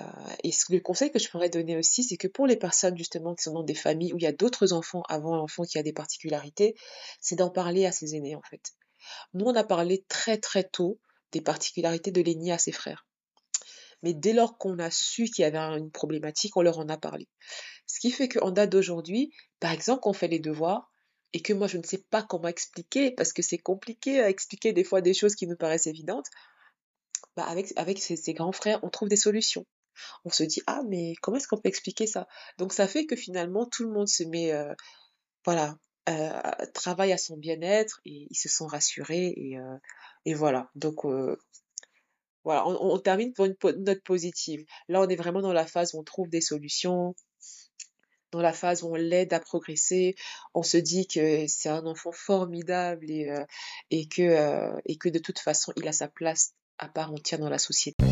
le 0.71 0.79
conseil 0.81 1.11
que 1.11 1.19
je 1.19 1.29
pourrais 1.31 1.49
donner 1.49 1.77
aussi, 1.77 2.03
c'est 2.03 2.17
que 2.17 2.29
pour 2.29 2.47
les 2.47 2.57
personnes 2.57 2.97
justement 2.97 3.35
qui 3.35 3.45
sont 3.45 3.55
dans 3.55 3.63
des 3.63 3.75
familles 3.75 4.13
où 4.13 4.19
il 4.19 4.25
y 4.25 4.27
a 4.27 4.33
d'autres 4.33 4.73
enfants 4.73 5.03
avant 5.09 5.37
l'enfant 5.37 5.65
qui 5.65 5.79
a 5.79 5.83
des 5.83 5.93
particularités, 5.93 6.75
c'est 7.21 7.37
d'en 7.37 7.51
parler 7.51 7.87
à 7.87 7.93
ses 7.93 8.17
aînés 8.17 8.35
en 8.35 8.43
fait. 8.43 8.73
Nous, 9.35 9.45
on 9.45 9.55
a 9.55 9.65
parlé 9.65 10.05
très 10.09 10.39
très 10.39 10.65
tôt 10.65 10.99
des 11.31 11.41
particularités 11.41 12.11
de 12.11 12.21
l'aîné 12.21 12.53
à 12.53 12.59
ses 12.59 12.73
frères. 12.73 13.07
Mais 14.03 14.15
dès 14.15 14.33
lors 14.33 14.59
qu'on 14.59 14.79
a 14.79 14.91
su 14.91 15.25
qu'il 15.25 15.43
y 15.43 15.47
avait 15.47 15.59
une 15.59 15.91
problématique, 15.91 16.57
on 16.57 16.63
leur 16.63 16.79
en 16.79 16.89
a 16.89 16.97
parlé. 16.97 17.29
Ce 17.87 18.01
qui 18.01 18.11
fait 18.11 18.29
qu'en 18.29 18.51
date 18.51 18.71
d'aujourd'hui, 18.71 19.33
par 19.61 19.71
exemple, 19.71 20.01
qu'on 20.01 20.13
fait 20.13 20.29
les 20.29 20.41
devoirs, 20.41 20.92
et 21.33 21.43
que 21.43 21.53
moi 21.53 21.67
je 21.67 21.79
ne 21.79 21.83
sais 21.83 22.05
pas 22.11 22.23
comment 22.23 22.49
expliquer, 22.49 23.11
parce 23.13 23.33
que 23.33 23.43
c'est 23.43 23.59
compliqué 23.59 24.21
à 24.21 24.29
expliquer 24.29 24.73
des 24.73 24.85
fois 24.85 25.01
des 25.01 25.15
choses 25.15 25.35
qui 25.35 25.47
nous 25.47 25.57
paraissent 25.57 25.87
évidentes, 25.87 26.27
bah 27.37 27.45
avec, 27.45 27.73
avec 27.77 27.99
ses, 27.99 28.35
grands 28.35 28.53
frères, 28.53 28.81
on 28.83 28.91
trouve 28.91 29.09
des 29.09 29.17
solutions. 29.17 29.67
On 30.25 30.31
se 30.31 30.43
dit, 30.43 30.63
ah, 30.67 30.83
mais 30.89 31.15
comment 31.23 31.37
est-ce 31.37 31.49
qu'on 31.49 31.59
peut 31.59 31.69
expliquer 31.69 32.07
ça? 32.07 32.27
Donc 32.59 32.73
ça 32.73 32.89
fait 32.89 33.07
que 33.07 33.17
finalement, 33.17 33.67
tout 33.67 33.85
le 33.85 33.91
monde 33.93 34.09
se 34.09 34.25
met, 34.25 34.53
euh, 34.53 34.75
voilà, 35.45 35.77
euh, 36.09 36.41
travaille 36.75 37.13
à 37.13 37.19
son 37.19 37.37
bien-être 37.37 38.01
et 38.05 38.27
ils 38.31 38.37
se 38.37 38.49
sont 38.49 38.67
rassurés 38.67 39.33
et, 39.37 39.59
euh, 39.59 39.77
et 40.25 40.35
voilà. 40.35 40.71
Donc 40.75 41.05
voilà, 42.45 42.67
on, 42.67 42.99
termine 42.99 43.33
pour 43.33 43.47
une 43.47 43.57
note 43.85 44.03
positive. 44.03 44.65
Là, 44.89 45.01
on 45.01 45.09
est 45.09 45.17
vraiment 45.17 45.43
dans 45.43 45.53
la 45.53 45.67
phase 45.67 45.95
où 45.95 46.01
on 46.01 46.05
trouve 46.05 46.29
des 46.29 46.41
solutions. 46.41 47.15
Dans 48.33 48.41
la 48.41 48.53
phase 48.53 48.83
où 48.83 48.89
on 48.89 48.95
l'aide 48.95 49.33
à 49.33 49.41
progresser, 49.41 50.17
on 50.55 50.63
se 50.63 50.79
dit 50.79 51.07
que 51.07 51.47
c'est 51.47 51.69
un 51.69 51.87
enfant 51.87 52.13
formidable 52.13 53.11
et, 53.11 53.31
euh, 53.31 53.45
que, 54.11 54.23
euh, 54.23 54.81
et 54.87 54.97
que 54.97 55.09
de 55.09 55.19
toute 55.19 55.39
façon, 55.39 55.73
il 55.77 55.87
a 55.87 55.93
sa 55.93 56.09
place 56.09 56.55
à 56.79 56.89
part 56.89 57.13
entière 57.13 57.39
dans 57.39 57.51
la 57.51 57.59
société. 57.59 58.03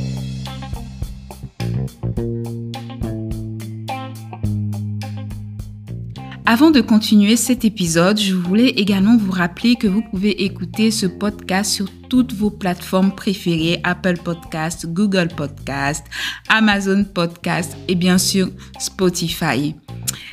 Avant 6.52 6.72
de 6.72 6.80
continuer 6.80 7.36
cet 7.36 7.64
épisode, 7.64 8.18
je 8.18 8.34
voulais 8.34 8.70
également 8.70 9.16
vous 9.16 9.30
rappeler 9.30 9.76
que 9.76 9.86
vous 9.86 10.02
pouvez 10.02 10.42
écouter 10.42 10.90
ce 10.90 11.06
podcast 11.06 11.70
sur 11.70 11.86
toutes 12.08 12.32
vos 12.32 12.50
plateformes 12.50 13.14
préférées, 13.14 13.80
Apple 13.84 14.18
Podcast, 14.18 14.84
Google 14.86 15.28
Podcast, 15.28 16.04
Amazon 16.48 17.04
Podcast 17.04 17.76
et 17.86 17.94
bien 17.94 18.18
sûr 18.18 18.50
Spotify. 18.80 19.76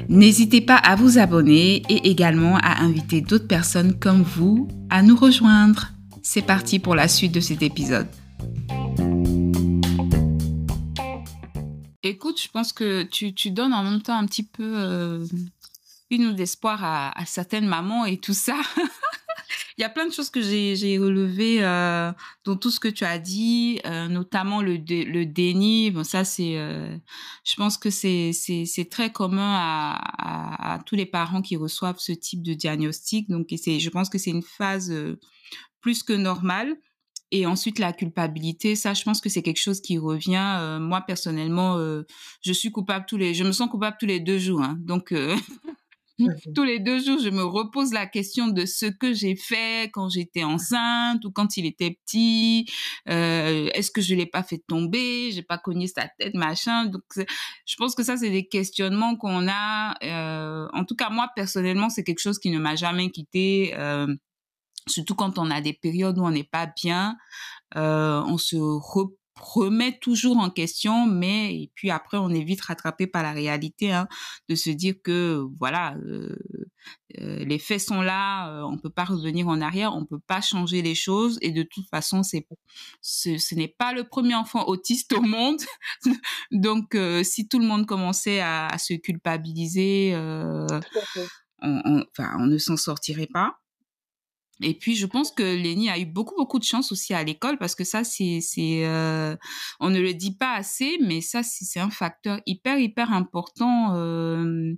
N'hésitez 0.09 0.61
pas 0.61 0.75
à 0.75 0.95
vous 0.95 1.17
abonner 1.17 1.81
et 1.89 2.09
également 2.09 2.57
à 2.57 2.81
inviter 2.81 3.21
d'autres 3.21 3.47
personnes 3.47 3.97
comme 3.99 4.21
vous 4.21 4.67
à 4.89 5.01
nous 5.01 5.15
rejoindre. 5.15 5.91
C'est 6.21 6.41
parti 6.41 6.79
pour 6.79 6.95
la 6.95 7.07
suite 7.07 7.31
de 7.31 7.39
cet 7.39 7.61
épisode. 7.61 8.07
Écoute, 12.03 12.41
je 12.41 12.47
pense 12.49 12.71
que 12.71 13.03
tu, 13.03 13.51
donnes 13.51 13.73
en 13.73 13.83
même 13.83 14.01
temps 14.01 14.17
un 14.17 14.25
petit 14.25 14.43
peu 14.43 14.73
euh, 14.77 15.25
une 16.09 16.33
d'espoir 16.35 16.83
à, 16.83 17.13
certaines 17.25 17.67
mamans 17.67 18.05
et 18.05 18.17
tout 18.17 18.33
ça. 18.33 18.55
Il 19.77 19.81
y 19.81 19.83
a 19.83 19.89
plein 19.89 20.07
de 20.07 20.11
choses 20.11 20.31
que 20.31 20.41
j'ai 20.41 20.97
relevées 20.97 21.59
euh, 21.61 22.11
dans 22.45 22.55
tout 22.55 22.71
ce 22.71 22.79
que 22.79 22.87
tu 22.87 23.03
as 23.03 23.19
dit, 23.19 23.79
euh, 23.85 24.07
notamment 24.07 24.63
le, 24.63 24.77
le 24.77 25.25
déni. 25.25 25.91
Bon, 25.91 26.03
ça, 26.03 26.25
c'est, 26.25 26.57
euh, 26.57 26.97
je 27.45 27.55
pense 27.55 27.77
que 27.77 27.91
c'est 27.91 28.87
très 28.89 29.11
commun 29.11 29.53
à, 29.55 30.73
à, 30.73 30.79
tous 30.79 30.95
les 30.95 31.05
parents 31.05 31.43
qui 31.43 31.57
reçoivent 31.57 31.99
ce 31.99 32.11
type 32.11 32.41
de 32.41 32.55
diagnostic. 32.55 33.29
Donc, 33.29 33.49
je 33.51 33.89
pense 33.89 34.09
que 34.09 34.17
c'est 34.17 34.31
une 34.31 34.41
phase 34.41 34.91
plus 35.79 36.01
que 36.01 36.13
normale. 36.13 36.75
Et 37.29 37.45
ensuite, 37.45 37.77
la 37.77 37.93
culpabilité, 37.93 38.75
ça, 38.75 38.95
je 38.95 39.03
pense 39.03 39.21
que 39.21 39.29
c'est 39.29 39.43
quelque 39.43 39.61
chose 39.61 39.81
qui 39.81 39.99
revient. 39.99 40.79
moi, 40.81 41.01
personnellement, 41.01 41.77
je 42.41 42.51
suis 42.51 42.71
coupable 42.71 43.05
tous 43.07 43.17
les, 43.17 43.35
je 43.35 43.43
me 43.43 43.51
sens 43.51 43.69
coupable 43.69 43.97
tous 43.99 44.07
les 44.07 44.19
deux 44.19 44.39
jours. 44.39 44.63
Hein. 44.63 44.77
donc, 44.79 45.13
tous 46.55 46.63
les 46.63 46.79
deux 46.79 46.99
jours, 46.99 47.19
je 47.19 47.29
me 47.29 47.43
repose 47.43 47.93
la 47.93 48.07
question 48.07 48.47
de 48.47 48.65
ce 48.65 48.85
que 48.85 49.13
j'ai 49.13 49.35
fait 49.35 49.89
quand 49.93 50.09
j'étais 50.09 50.43
enceinte 50.43 51.23
ou 51.25 51.31
quand 51.31 51.57
il 51.57 51.65
était 51.65 51.91
petit. 51.91 52.65
Euh, 53.07 53.69
est-ce 53.73 53.91
que 53.91 54.01
je 54.01 54.15
l'ai 54.15 54.25
pas 54.25 54.43
fait 54.43 54.63
tomber? 54.67 55.31
J'ai 55.31 55.43
pas 55.43 55.57
cogné 55.57 55.87
sa 55.87 56.07
tête, 56.19 56.33
machin. 56.33 56.85
Donc, 56.85 57.03
je 57.17 57.75
pense 57.77 57.95
que 57.95 58.03
ça, 58.03 58.17
c'est 58.17 58.31
des 58.31 58.47
questionnements 58.47 59.15
qu'on 59.15 59.47
a. 59.47 59.95
Euh, 60.03 60.67
en 60.73 60.85
tout 60.85 60.95
cas, 60.95 61.09
moi 61.09 61.29
personnellement, 61.35 61.89
c'est 61.89 62.03
quelque 62.03 62.21
chose 62.21 62.39
qui 62.39 62.49
ne 62.49 62.59
m'a 62.59 62.75
jamais 62.75 63.11
quitté. 63.11 63.73
Euh, 63.75 64.07
surtout 64.87 65.15
quand 65.15 65.37
on 65.37 65.51
a 65.51 65.61
des 65.61 65.73
périodes 65.73 66.17
où 66.17 66.23
on 66.23 66.31
n'est 66.31 66.43
pas 66.43 66.65
bien, 66.65 67.17
on 67.75 68.37
se 68.37 68.55
repose 68.55 69.17
remet 69.39 69.97
toujours 69.99 70.37
en 70.37 70.49
question, 70.49 71.05
mais 71.05 71.53
et 71.53 71.71
puis 71.75 71.91
après 71.91 72.17
on 72.17 72.29
est 72.29 72.43
vite 72.43 72.61
rattrapé 72.61 73.07
par 73.07 73.23
la 73.23 73.31
réalité, 73.31 73.91
hein, 73.91 74.07
de 74.49 74.55
se 74.55 74.69
dire 74.69 74.95
que 75.03 75.45
voilà, 75.59 75.95
euh, 76.05 76.35
euh, 77.19 77.43
les 77.45 77.59
faits 77.59 77.81
sont 77.81 78.01
là, 78.01 78.49
euh, 78.49 78.61
on 78.63 78.77
peut 78.77 78.89
pas 78.89 79.05
revenir 79.05 79.47
en 79.47 79.61
arrière, 79.61 79.95
on 79.95 80.05
peut 80.05 80.19
pas 80.19 80.41
changer 80.41 80.81
les 80.81 80.95
choses, 80.95 81.37
et 81.41 81.51
de 81.51 81.63
toute 81.63 81.87
façon 81.89 82.23
c'est 82.23 82.47
ce, 83.01 83.37
ce 83.37 83.55
n'est 83.55 83.67
pas 83.67 83.93
le 83.93 84.03
premier 84.03 84.35
enfant 84.35 84.65
autiste 84.67 85.13
au 85.13 85.21
monde, 85.21 85.61
donc 86.51 86.97
si 87.23 87.47
tout 87.47 87.59
le 87.59 87.65
monde 87.65 87.85
commençait 87.85 88.39
à, 88.39 88.67
à 88.67 88.77
se 88.77 88.93
culpabiliser, 88.93 90.13
on, 90.15 90.67
on, 91.85 92.05
enfin, 92.11 92.35
on 92.39 92.45
ne 92.45 92.57
s'en 92.57 92.77
sortirait 92.77 93.29
pas. 93.31 93.57
Et 94.61 94.73
puis, 94.73 94.95
je 94.95 95.05
pense 95.05 95.31
que 95.31 95.43
Lénie 95.43 95.89
a 95.89 95.99
eu 95.99 96.05
beaucoup, 96.05 96.35
beaucoup 96.35 96.57
de 96.57 96.63
chance 96.63 96.91
aussi 96.91 97.13
à 97.13 97.23
l'école 97.23 97.57
parce 97.57 97.75
que 97.75 97.83
ça, 97.83 98.03
c'est, 98.03 98.41
euh, 98.85 99.35
on 99.79 99.89
ne 99.89 99.99
le 99.99 100.13
dit 100.13 100.35
pas 100.35 100.53
assez, 100.53 100.97
mais 101.01 101.21
ça, 101.21 101.43
c'est 101.43 101.79
un 101.79 101.89
facteur 101.89 102.39
hyper, 102.45 102.79
hyper 102.79 103.13
important 103.13 103.93
euh, 103.95 104.73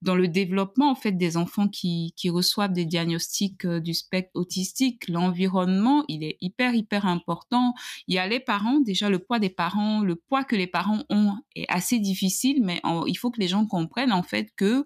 dans 0.00 0.14
le 0.14 0.28
développement, 0.28 0.90
en 0.90 0.94
fait, 0.94 1.12
des 1.12 1.36
enfants 1.36 1.68
qui, 1.68 2.14
qui 2.16 2.30
reçoivent 2.30 2.72
des 2.72 2.86
diagnostics 2.86 3.64
euh, 3.66 3.80
du 3.80 3.92
spectre 3.92 4.30
autistique. 4.34 5.08
L'environnement, 5.08 6.04
il 6.08 6.24
est 6.24 6.38
hyper, 6.40 6.74
hyper 6.74 7.06
important. 7.06 7.74
Il 8.06 8.14
y 8.14 8.18
a 8.18 8.26
les 8.26 8.40
parents, 8.40 8.80
déjà, 8.80 9.10
le 9.10 9.18
poids 9.18 9.38
des 9.38 9.50
parents, 9.50 10.00
le 10.00 10.16
poids 10.16 10.44
que 10.44 10.56
les 10.56 10.66
parents 10.66 11.04
ont 11.10 11.34
est 11.54 11.66
assez 11.68 11.98
difficile, 11.98 12.62
mais 12.64 12.80
il 13.06 13.14
faut 13.16 13.30
que 13.30 13.40
les 13.40 13.48
gens 13.48 13.66
comprennent, 13.66 14.12
en 14.12 14.22
fait, 14.22 14.48
que 14.56 14.84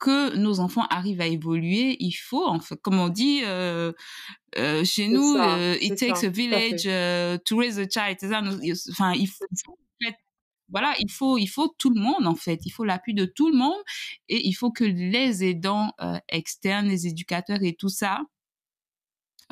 que 0.00 0.34
nos 0.36 0.58
enfants 0.58 0.86
arrivent 0.90 1.20
à 1.20 1.26
évoluer, 1.26 1.96
il 2.00 2.12
faut, 2.12 2.46
en 2.46 2.58
fait, 2.58 2.80
comme 2.82 2.98
on 2.98 3.08
dit 3.08 3.42
euh, 3.44 3.92
euh, 4.58 4.82
chez 4.84 5.08
nous, 5.08 5.36
euh, 5.36 5.76
it 5.80 5.96
takes 5.96 6.24
a 6.24 6.28
village 6.28 6.84
to 7.44 7.56
raise 7.56 7.78
a 7.78 7.88
child. 7.88 8.18
Enfin, 8.90 9.12
il 9.12 9.28
faut, 9.28 9.44
voilà, 10.68 10.94
il 10.98 11.10
faut, 11.10 11.36
il 11.38 11.46
faut 11.46 11.72
tout 11.78 11.90
le 11.90 12.00
monde 12.00 12.26
en 12.26 12.34
fait. 12.34 12.60
Il 12.64 12.70
faut 12.70 12.84
l'appui 12.84 13.12
de 13.14 13.26
tout 13.26 13.50
le 13.50 13.56
monde 13.56 13.80
et 14.28 14.46
il 14.48 14.52
faut 14.52 14.72
que 14.72 14.84
les 14.84 15.44
aidants 15.44 15.92
externes, 16.28 16.88
les 16.88 17.06
éducateurs 17.06 17.62
et 17.62 17.74
tout 17.74 17.88
ça 17.88 18.20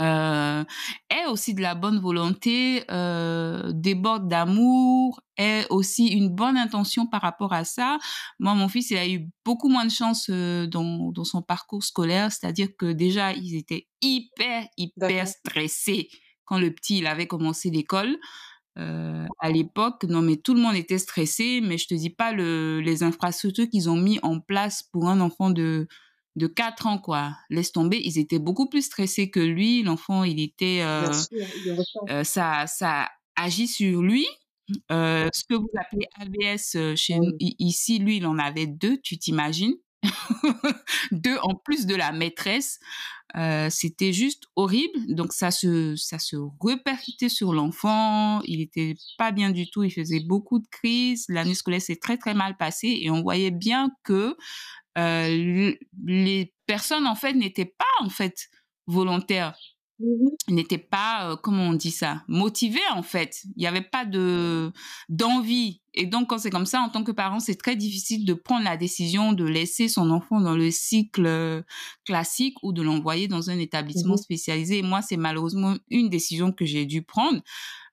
euh, 0.00 0.64
est 1.10 1.26
aussi 1.26 1.54
de 1.54 1.62
la 1.62 1.74
bonne 1.74 1.98
volonté, 1.98 2.84
euh, 2.90 3.72
déborde 3.72 4.28
d'amour, 4.28 5.20
est 5.36 5.66
aussi 5.70 6.06
une 6.08 6.28
bonne 6.28 6.56
intention 6.56 7.06
par 7.06 7.22
rapport 7.22 7.52
à 7.52 7.64
ça. 7.64 7.98
Moi, 8.38 8.54
mon 8.54 8.68
fils, 8.68 8.90
il 8.90 8.96
a 8.96 9.08
eu 9.08 9.28
beaucoup 9.44 9.68
moins 9.68 9.84
de 9.84 9.90
chance 9.90 10.26
euh, 10.30 10.66
dans, 10.66 11.10
dans 11.12 11.24
son 11.24 11.42
parcours 11.42 11.84
scolaire, 11.84 12.30
c'est-à-dire 12.32 12.68
que 12.78 12.92
déjà, 12.92 13.32
ils 13.32 13.56
étaient 13.56 13.88
hyper, 14.00 14.66
hyper 14.76 15.26
stressés 15.28 16.08
quand 16.44 16.58
le 16.58 16.72
petit, 16.72 16.98
il 16.98 17.06
avait 17.06 17.26
commencé 17.26 17.70
l'école. 17.70 18.16
Euh, 18.78 19.26
à 19.40 19.50
l'époque, 19.50 20.04
non, 20.04 20.22
mais 20.22 20.36
tout 20.36 20.54
le 20.54 20.60
monde 20.60 20.76
était 20.76 20.98
stressé, 20.98 21.60
mais 21.60 21.78
je 21.78 21.88
te 21.88 21.94
dis 21.94 22.10
pas 22.10 22.32
le, 22.32 22.80
les 22.80 23.02
infrastructures 23.02 23.68
qu'ils 23.68 23.90
ont 23.90 23.96
mis 23.96 24.18
en 24.22 24.40
place 24.40 24.84
pour 24.92 25.08
un 25.08 25.20
enfant 25.20 25.50
de 25.50 25.88
de 26.38 26.46
4 26.46 26.86
ans, 26.86 26.98
quoi. 26.98 27.36
Laisse 27.50 27.72
tomber, 27.72 28.00
ils 28.02 28.18
étaient 28.18 28.38
beaucoup 28.38 28.68
plus 28.68 28.82
stressés 28.82 29.30
que 29.30 29.40
lui. 29.40 29.82
L'enfant, 29.82 30.24
il 30.24 30.40
était... 30.40 30.80
Euh, 30.82 31.12
euh, 32.08 32.24
ça, 32.24 32.66
ça 32.66 33.10
agit 33.36 33.68
sur 33.68 34.02
lui. 34.02 34.26
Euh, 34.92 35.28
ce 35.34 35.44
que 35.44 35.54
vous 35.54 35.70
appelez 35.78 36.06
AVS 36.18 36.96
chez 36.96 37.18
nous, 37.18 37.32
ici, 37.40 37.98
lui, 37.98 38.18
il 38.18 38.26
en 38.26 38.38
avait 38.38 38.66
deux, 38.66 38.98
tu 39.02 39.18
t'imagines? 39.18 39.74
Deux 41.10 41.38
en 41.42 41.56
plus 41.56 41.86
de 41.86 41.96
la 41.96 42.12
maîtresse. 42.12 42.78
c'était 43.68 44.12
juste 44.12 44.44
horrible. 44.54 45.12
Donc 45.12 45.32
ça 45.32 45.50
se 45.50 45.96
ça 45.96 46.20
se 46.20 46.36
répercutait 46.64 47.28
sur 47.28 47.52
l'enfant. 47.52 48.40
Il 48.44 48.60
était 48.60 48.94
pas 49.16 49.32
bien 49.32 49.50
du 49.50 49.68
tout. 49.68 49.82
Il 49.82 49.90
faisait 49.90 50.20
beaucoup 50.20 50.60
de 50.60 50.68
crises. 50.70 51.24
L'année 51.28 51.56
scolaire 51.56 51.82
s'est 51.82 51.96
très 51.96 52.16
très 52.16 52.32
mal 52.32 52.56
passée 52.56 53.00
et 53.02 53.10
on 53.10 53.22
voyait 53.22 53.50
bien 53.50 53.90
que 54.04 54.36
euh, 54.98 55.74
les 56.04 56.54
personnes 56.66 57.06
en 57.06 57.14
fait 57.14 57.34
n'étaient 57.34 57.64
pas 57.64 57.84
en 58.04 58.10
fait 58.10 58.48
volontaires. 58.86 59.56
Mmh 60.00 60.28
n'étaient 60.50 60.78
pas 60.78 61.32
euh, 61.32 61.36
comment 61.36 61.64
on 61.64 61.72
dit 61.72 61.90
ça 61.90 62.22
motivées 62.28 62.78
en 62.94 63.02
fait. 63.02 63.42
Il 63.56 63.60
n'y 63.60 63.66
avait 63.66 63.82
pas 63.82 64.04
de 64.04 64.72
d'envie. 65.08 65.82
Et 65.92 66.06
donc 66.06 66.30
quand 66.30 66.38
c'est 66.38 66.50
comme 66.50 66.66
ça 66.66 66.80
en 66.80 66.88
tant 66.88 67.02
que 67.02 67.10
parent 67.10 67.40
c'est 67.40 67.56
très 67.56 67.74
difficile 67.74 68.24
de 68.24 68.32
prendre 68.32 68.64
la 68.64 68.76
décision 68.76 69.32
de 69.32 69.44
laisser 69.44 69.88
son 69.88 70.10
enfant 70.10 70.40
dans 70.40 70.54
le 70.54 70.70
cycle 70.70 71.26
euh, 71.26 71.62
classique 72.06 72.54
ou 72.62 72.72
de 72.72 72.80
l'envoyer 72.80 73.26
dans 73.26 73.50
un 73.50 73.58
établissement 73.58 74.14
mmh 74.14 74.18
spécialisé. 74.18 74.78
Et 74.78 74.82
moi 74.82 75.02
c'est 75.02 75.16
malheureusement 75.16 75.76
une 75.90 76.08
décision 76.08 76.52
que 76.52 76.64
j'ai 76.64 76.86
dû 76.86 77.02
prendre 77.02 77.42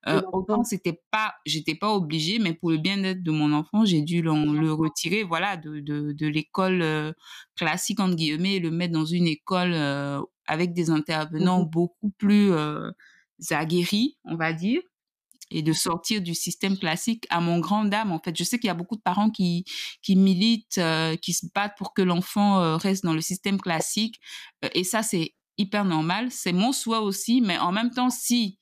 euh, 0.07 0.21
autant 0.33 0.63
c'était 0.63 1.01
pas, 1.11 1.33
j'étais 1.45 1.73
pas 1.73 1.93
obligée, 1.93 2.37
mais 2.37 2.53
pour 2.53 2.69
le 2.69 2.77
bien-être 2.77 3.23
de 3.23 3.31
mon 3.31 3.51
enfant, 3.53 3.85
j'ai 3.85 4.01
dû 4.01 4.21
le 4.21 4.71
retirer, 4.71 5.23
voilà, 5.23 5.57
de, 5.57 5.79
de, 5.79 6.11
de 6.11 6.27
l'école 6.27 6.81
euh, 6.83 7.11
classique 7.55 7.99
entre 7.99 8.15
guillemets, 8.15 8.55
et 8.55 8.59
le 8.59 8.69
mettre 8.69 8.93
dans 8.93 9.05
une 9.05 9.25
école 9.27 9.73
euh, 9.73 10.21
avec 10.47 10.73
des 10.73 10.91
intervenants 10.91 11.63
mmh 11.63 11.69
beaucoup 11.71 12.11
plus 12.17 12.51
aguerris, 13.49 14.17
on 14.25 14.35
va 14.35 14.53
dire 14.53 14.81
et 15.51 15.61
de 15.61 15.73
sortir 15.73 16.21
du 16.21 16.33
système 16.33 16.77
classique 16.77 17.25
à 17.29 17.39
mon 17.39 17.59
grand 17.59 17.85
dame 17.85 18.11
en 18.11 18.19
fait. 18.19 18.35
Je 18.35 18.43
sais 18.43 18.57
qu'il 18.57 18.67
y 18.67 18.71
a 18.71 18.75
beaucoup 18.75 18.95
de 18.95 19.01
parents 19.01 19.29
qui 19.29 19.63
qui 20.01 20.15
militent 20.15 20.81
qui 21.21 21.33
se 21.33 21.45
battent 21.53 21.77
pour 21.77 21.93
que 21.93 22.01
l'enfant 22.01 22.77
reste 22.77 23.03
dans 23.03 23.13
le 23.13 23.21
système 23.21 23.59
classique 23.59 24.19
et 24.73 24.83
ça 24.83 25.03
c'est 25.03 25.35
hyper 25.57 25.85
normal. 25.85 26.31
C'est 26.31 26.51
mon 26.51 26.71
souhait 26.71 26.97
aussi 26.97 27.41
mais 27.41 27.59
en 27.59 27.71
même 27.71 27.91
temps 27.91 28.09
si 28.09 28.57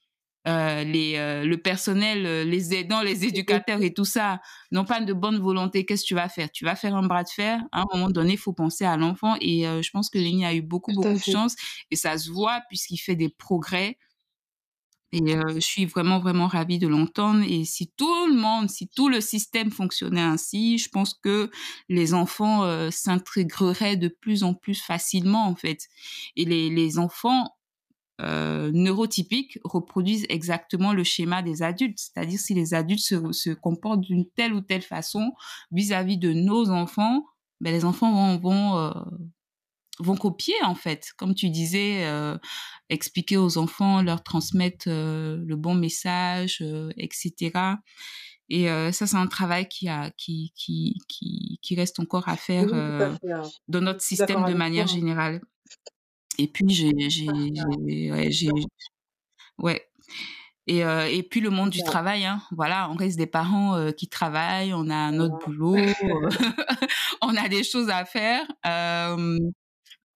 euh, 0.46 0.84
les, 0.84 1.16
euh, 1.16 1.46
le 1.46 1.58
personnel, 1.58 2.26
euh, 2.26 2.44
les 2.44 2.74
aidants, 2.74 3.02
les 3.02 3.24
éducateurs 3.26 3.82
et 3.82 3.94
tout 3.94 4.04
ça 4.04 4.42
n'ont 4.72 4.84
pas 4.84 5.00
de 5.00 5.14
bonne 5.14 5.40
volonté, 5.40 5.86
qu'est-ce 5.86 6.04
que 6.04 6.08
tu 6.08 6.16
vas 6.16 6.28
faire? 6.28 6.52
Tu 6.52 6.66
vas 6.66 6.76
faire 6.76 6.96
un 6.96 7.04
bras 7.04 7.24
de 7.24 7.30
fer. 7.30 7.62
À 7.72 7.82
un 7.82 7.86
moment 7.94 8.10
donné, 8.10 8.34
il 8.34 8.38
faut 8.38 8.52
penser 8.52 8.84
à 8.84 8.98
l'enfant. 8.98 9.36
Et 9.40 9.64
je 9.64 9.90
pense 9.92 10.10
que 10.10 10.18
Lénie 10.18 10.46
a 10.46 10.54
eu 10.54 10.62
beaucoup, 10.62 10.92
beaucoup 10.94 11.14
de 11.14 11.18
chance. 11.18 11.56
Et 11.92 11.96
ça 11.96 12.18
se 12.18 12.30
voit 12.30 12.62
puisqu'il 12.68 12.98
fait 12.98 13.16
des 13.16 13.30
progrès 13.30 13.98
Et 15.14 15.22
je 15.28 15.60
suis 15.60 15.86
vraiment, 15.86 16.20
vraiment 16.20 16.48
ravie 16.48 16.80
de 16.80 16.88
l'entendre. 16.88 17.44
Et 17.48 17.66
si 17.66 17.92
tout 17.96 18.28
le 18.28 18.36
monde, 18.36 18.70
si 18.70 18.88
tout 18.90 19.10
le 19.10 19.22
système 19.22 19.72
fonctionnait 19.72 20.22
ainsi, 20.22 20.78
je 20.78 20.90
pense 20.90 21.14
que 21.14 21.52
les 21.88 22.14
enfants 22.14 22.90
s'intégreraient 22.92 23.96
de 23.96 24.08
plus 24.08 24.44
en 24.44 24.56
plus 24.56 24.82
facilement, 24.82 25.48
en 25.48 25.56
fait. 25.56 25.88
Et 26.36 26.46
les, 26.46 26.70
les 26.70 26.98
enfants 26.98 27.56
neurotypiques 28.20 29.60
reproduisent 29.64 30.26
exactement 30.30 30.94
le 30.94 31.04
schéma 31.04 31.42
des 31.42 31.64
adultes. 31.64 32.00
C'est-à-dire 32.00 32.40
si 32.40 32.54
les 32.54 32.74
adultes 32.74 33.04
se, 33.04 33.32
se 33.32 33.50
comportent 33.50 34.02
d'une 34.02 34.30
telle 34.30 34.54
ou 34.54 34.62
telle 34.62 34.82
façon 34.82 35.32
vis-à-vis 35.72 36.18
de 36.18 36.32
nos 36.32 36.70
enfants, 36.70 37.26
ben, 37.60 37.72
les 37.72 37.86
enfants 37.86 38.12
vont, 38.12 38.38
vont 38.38 38.94
vont 40.00 40.16
copier 40.16 40.56
en 40.64 40.76
fait, 40.76 41.12
comme 41.18 41.36
tu 41.36 41.50
disais, 41.50 42.06
euh, 42.06 42.38
expliquer 42.90 43.38
aux 43.38 43.58
enfants, 43.58 44.02
leur 44.02 44.24
transmettre 44.24 44.86
euh, 44.88 45.38
le 45.46 45.56
bon 45.56 45.76
message, 45.76 46.60
euh, 46.62 46.92
etc. 46.98 47.52
Et 48.50 48.68
ça, 48.92 49.08
c'est 49.08 49.16
un 49.16 49.26
travail 49.26 49.68
qui, 49.68 49.88
a, 49.88 50.12
qui, 50.12 50.54
qui, 50.56 51.00
qui, 51.08 51.60
qui 51.64 51.76
reste 51.76 52.00
encore 52.00 52.28
à 52.28 52.36
faire 52.36 52.72
hein. 52.72 53.18
dans 53.68 53.82
notre 53.82 54.02
système 54.02 54.46
de 54.46 54.54
manière 54.54 54.86
générale. 54.86 55.42
Et 56.38 56.48
puis, 56.48 56.70
j'ai... 56.70 56.92
Ouais, 56.92 58.30
ouais. 59.60 59.88
Et, 60.66 60.80
et 60.80 61.24
puis 61.24 61.42
le 61.42 61.50
monde 61.50 61.72
du 61.72 61.84
travail, 61.84 62.26
hein. 62.26 62.42
voilà, 62.52 62.90
on 62.90 62.96
reste 62.96 63.18
des 63.18 63.28
parents 63.28 63.92
qui 63.92 64.08
travaillent, 64.08 64.74
on 64.74 64.90
a 64.90 65.12
notre 65.12 65.38
boulot, 65.46 65.76
on 67.22 67.36
a 67.36 67.50
des 67.50 67.64
choses 67.64 67.90
à 67.90 68.06
faire. 68.06 68.46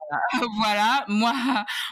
voilà, 0.57 1.05
moi, 1.07 1.33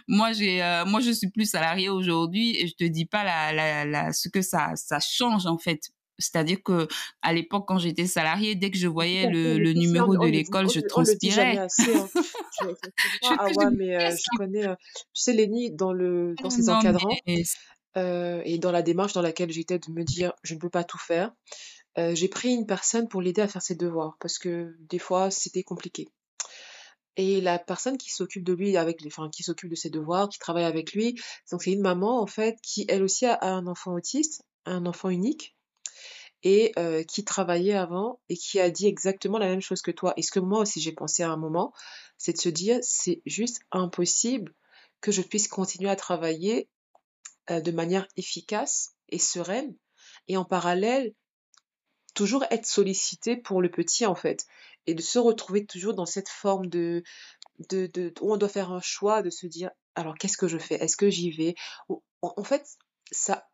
moi 0.08 0.34
j'ai, 0.34 0.64
euh, 0.64 0.86
moi 0.86 1.00
je 1.02 1.12
suis 1.12 1.30
plus 1.30 1.50
salariée 1.50 1.90
aujourd'hui 1.90 2.56
et 2.58 2.68
je 2.68 2.76
te 2.76 2.84
dis 2.86 3.06
pas 3.06 3.24
la, 3.24 3.54
la, 3.54 3.86
la, 3.86 4.14
ce 4.14 4.30
que 4.30 4.42
ça, 4.42 4.76
ça 4.76 5.00
change 5.00 5.46
en 5.46 5.58
fait. 5.58 5.90
C'est-à-dire 6.18 6.64
que 6.64 6.88
à 7.22 7.34
l'époque, 7.34 7.66
quand 7.68 7.78
j'étais 7.78 8.08
salariée, 8.08 8.56
dès 8.56 8.72
que 8.72 8.78
je 8.78 8.88
voyais 8.88 9.30
le, 9.30 9.58
le 9.58 9.74
numéro 9.74 10.18
de 10.18 10.28
l'école, 10.28 10.70
je 10.70 10.80
transpirais. 10.80 11.58
Hein. 11.58 11.68
ah 13.40 13.48
ouais, 13.48 13.72
mais 13.76 13.96
euh, 13.96 14.12
je 14.12 14.38
connais, 14.38 14.68
euh, 14.68 14.76
tu 15.14 15.22
sais, 15.22 15.34
Lénie, 15.34 15.72
dans 15.72 15.94
le, 15.94 16.36
dans 16.42 16.50
ses 16.50 16.70
encadrants 16.70 17.16
et 17.96 18.58
dans 18.60 18.72
la 18.72 18.82
démarche 18.82 19.14
dans 19.14 19.22
laquelle 19.22 19.52
j'étais 19.52 19.80
de 19.80 19.92
me 19.92 20.04
dire, 20.04 20.34
je 20.44 20.54
ne 20.54 20.60
peux 20.60 20.70
pas 20.70 20.84
tout 20.84 20.98
faire. 20.98 21.32
j'ai 21.98 22.28
pris 22.28 22.54
une 22.54 22.66
personne 22.66 23.08
pour 23.08 23.22
l'aider 23.22 23.42
à 23.42 23.48
faire 23.48 23.62
ses 23.62 23.76
devoirs 23.76 24.18
parce 24.20 24.38
que 24.38 24.76
des 24.90 25.00
fois 25.00 25.32
c'était 25.32 25.64
compliqué. 25.64 26.10
Et 27.18 27.40
la 27.40 27.60
personne 27.60 27.98
qui 27.98 28.12
s'occupe 28.12 28.44
de 28.44 28.54
lui 28.54 28.76
avec 28.76 29.02
les, 29.02 29.08
enfin, 29.08 29.30
qui 29.30 29.44
s'occupe 29.44 29.70
de 29.70 29.76
ses 29.76 29.90
devoirs, 29.90 30.28
qui 30.28 30.38
travaille 30.38 30.66
avec 30.66 30.94
lui, 30.94 31.16
donc 31.52 31.64
c'est 31.64 31.72
une 31.72 31.82
maman 31.82 32.22
en 32.22 32.28
fait 32.28 32.58
qui 32.62 32.86
elle 32.90 33.04
aussi 33.04 33.26
a 33.26 33.40
un 33.42 33.68
enfant 33.68 33.94
autiste, 33.94 34.44
un 34.66 34.86
enfant 34.86 35.10
unique, 35.10 35.55
et 36.46 36.72
euh, 36.78 37.04
qui 37.04 37.26
travaillait 37.26 37.74
avant 37.74 38.22
et 38.30 38.38
qui 38.38 38.60
a 38.60 38.70
dit 38.70 38.86
exactement 38.86 39.40
la 39.40 39.48
même 39.48 39.62
chose 39.62 39.82
que 39.82 39.92
toi. 39.92 40.14
Et 40.16 40.22
ce 40.22 40.32
que 40.32 40.40
moi 40.40 40.60
aussi 40.60 40.80
j'ai 40.80 40.94
pensé 40.94 41.24
à 41.24 41.32
un 41.32 41.38
moment, 41.38 41.74
c'est 42.18 42.34
de 42.34 42.38
se 42.38 42.50
dire 42.50 42.78
c'est 42.82 43.22
juste 43.26 43.62
impossible 43.72 44.54
que 45.02 45.12
je 45.12 45.24
puisse 45.24 45.48
continuer 45.48 45.90
à 45.90 45.96
travailler 45.96 46.70
euh, 47.50 47.60
de 47.60 47.72
manière 47.72 48.08
efficace 48.16 48.94
et 49.10 49.18
sereine, 49.18 49.76
et 50.28 50.38
en 50.38 50.46
parallèle 50.46 51.14
toujours 52.14 52.46
être 52.52 52.66
sollicité 52.68 53.36
pour 53.36 53.62
le 53.62 53.70
petit 53.70 54.06
en 54.06 54.16
fait. 54.16 54.46
Et 54.86 54.94
de 54.94 55.02
se 55.02 55.18
retrouver 55.18 55.66
toujours 55.66 55.96
dans 55.96 56.06
cette 56.06 56.30
forme 56.30 56.68
de, 56.68 57.02
de, 57.70 57.88
de 57.88 58.14
où 58.22 58.32
on 58.32 58.38
doit 58.38 58.50
faire 58.50 58.72
un 58.72 58.82
choix, 58.82 59.24
de 59.24 59.32
se 59.32 59.48
dire 59.48 59.72
alors 59.96 60.14
qu'est-ce 60.16 60.38
que 60.38 60.48
je 60.48 60.60
fais? 60.60 60.76
Est-ce 60.76 60.96
que 60.96 61.10
j'y 61.10 61.32
vais? 61.32 61.56
En 62.22 62.44
fait, 62.44 62.68
ça 63.12 63.48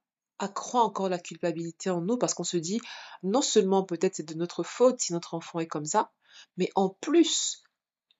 accroît 0.43 0.83
encore 0.83 1.09
la 1.09 1.19
culpabilité 1.19 1.89
en 1.89 2.01
nous 2.01 2.17
parce 2.17 2.33
qu'on 2.33 2.43
se 2.43 2.57
dit 2.57 2.79
non 3.23 3.41
seulement 3.41 3.83
peut-être 3.83 4.15
c'est 4.15 4.27
de 4.27 4.33
notre 4.33 4.63
faute 4.63 4.99
si 4.99 5.13
notre 5.13 5.33
enfant 5.33 5.59
est 5.59 5.67
comme 5.67 5.85
ça, 5.85 6.11
mais 6.57 6.69
en 6.75 6.89
plus, 6.89 7.63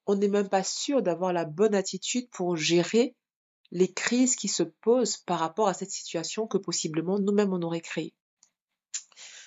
on 0.05 0.15
n'est 0.15 0.27
même 0.27 0.49
pas 0.49 0.63
sûr 0.63 1.01
d'avoir 1.01 1.33
la 1.33 1.45
bonne 1.45 1.75
attitude 1.75 2.29
pour 2.31 2.55
gérer 2.55 3.15
les 3.71 3.91
crises 3.91 4.35
qui 4.35 4.47
se 4.47 4.63
posent 4.63 5.17
par 5.17 5.39
rapport 5.39 5.67
à 5.67 5.73
cette 5.73 5.91
situation 5.91 6.47
que 6.47 6.57
possiblement 6.57 7.19
nous-mêmes 7.19 7.53
on 7.53 7.61
aurait 7.61 7.81
créée. 7.81 8.13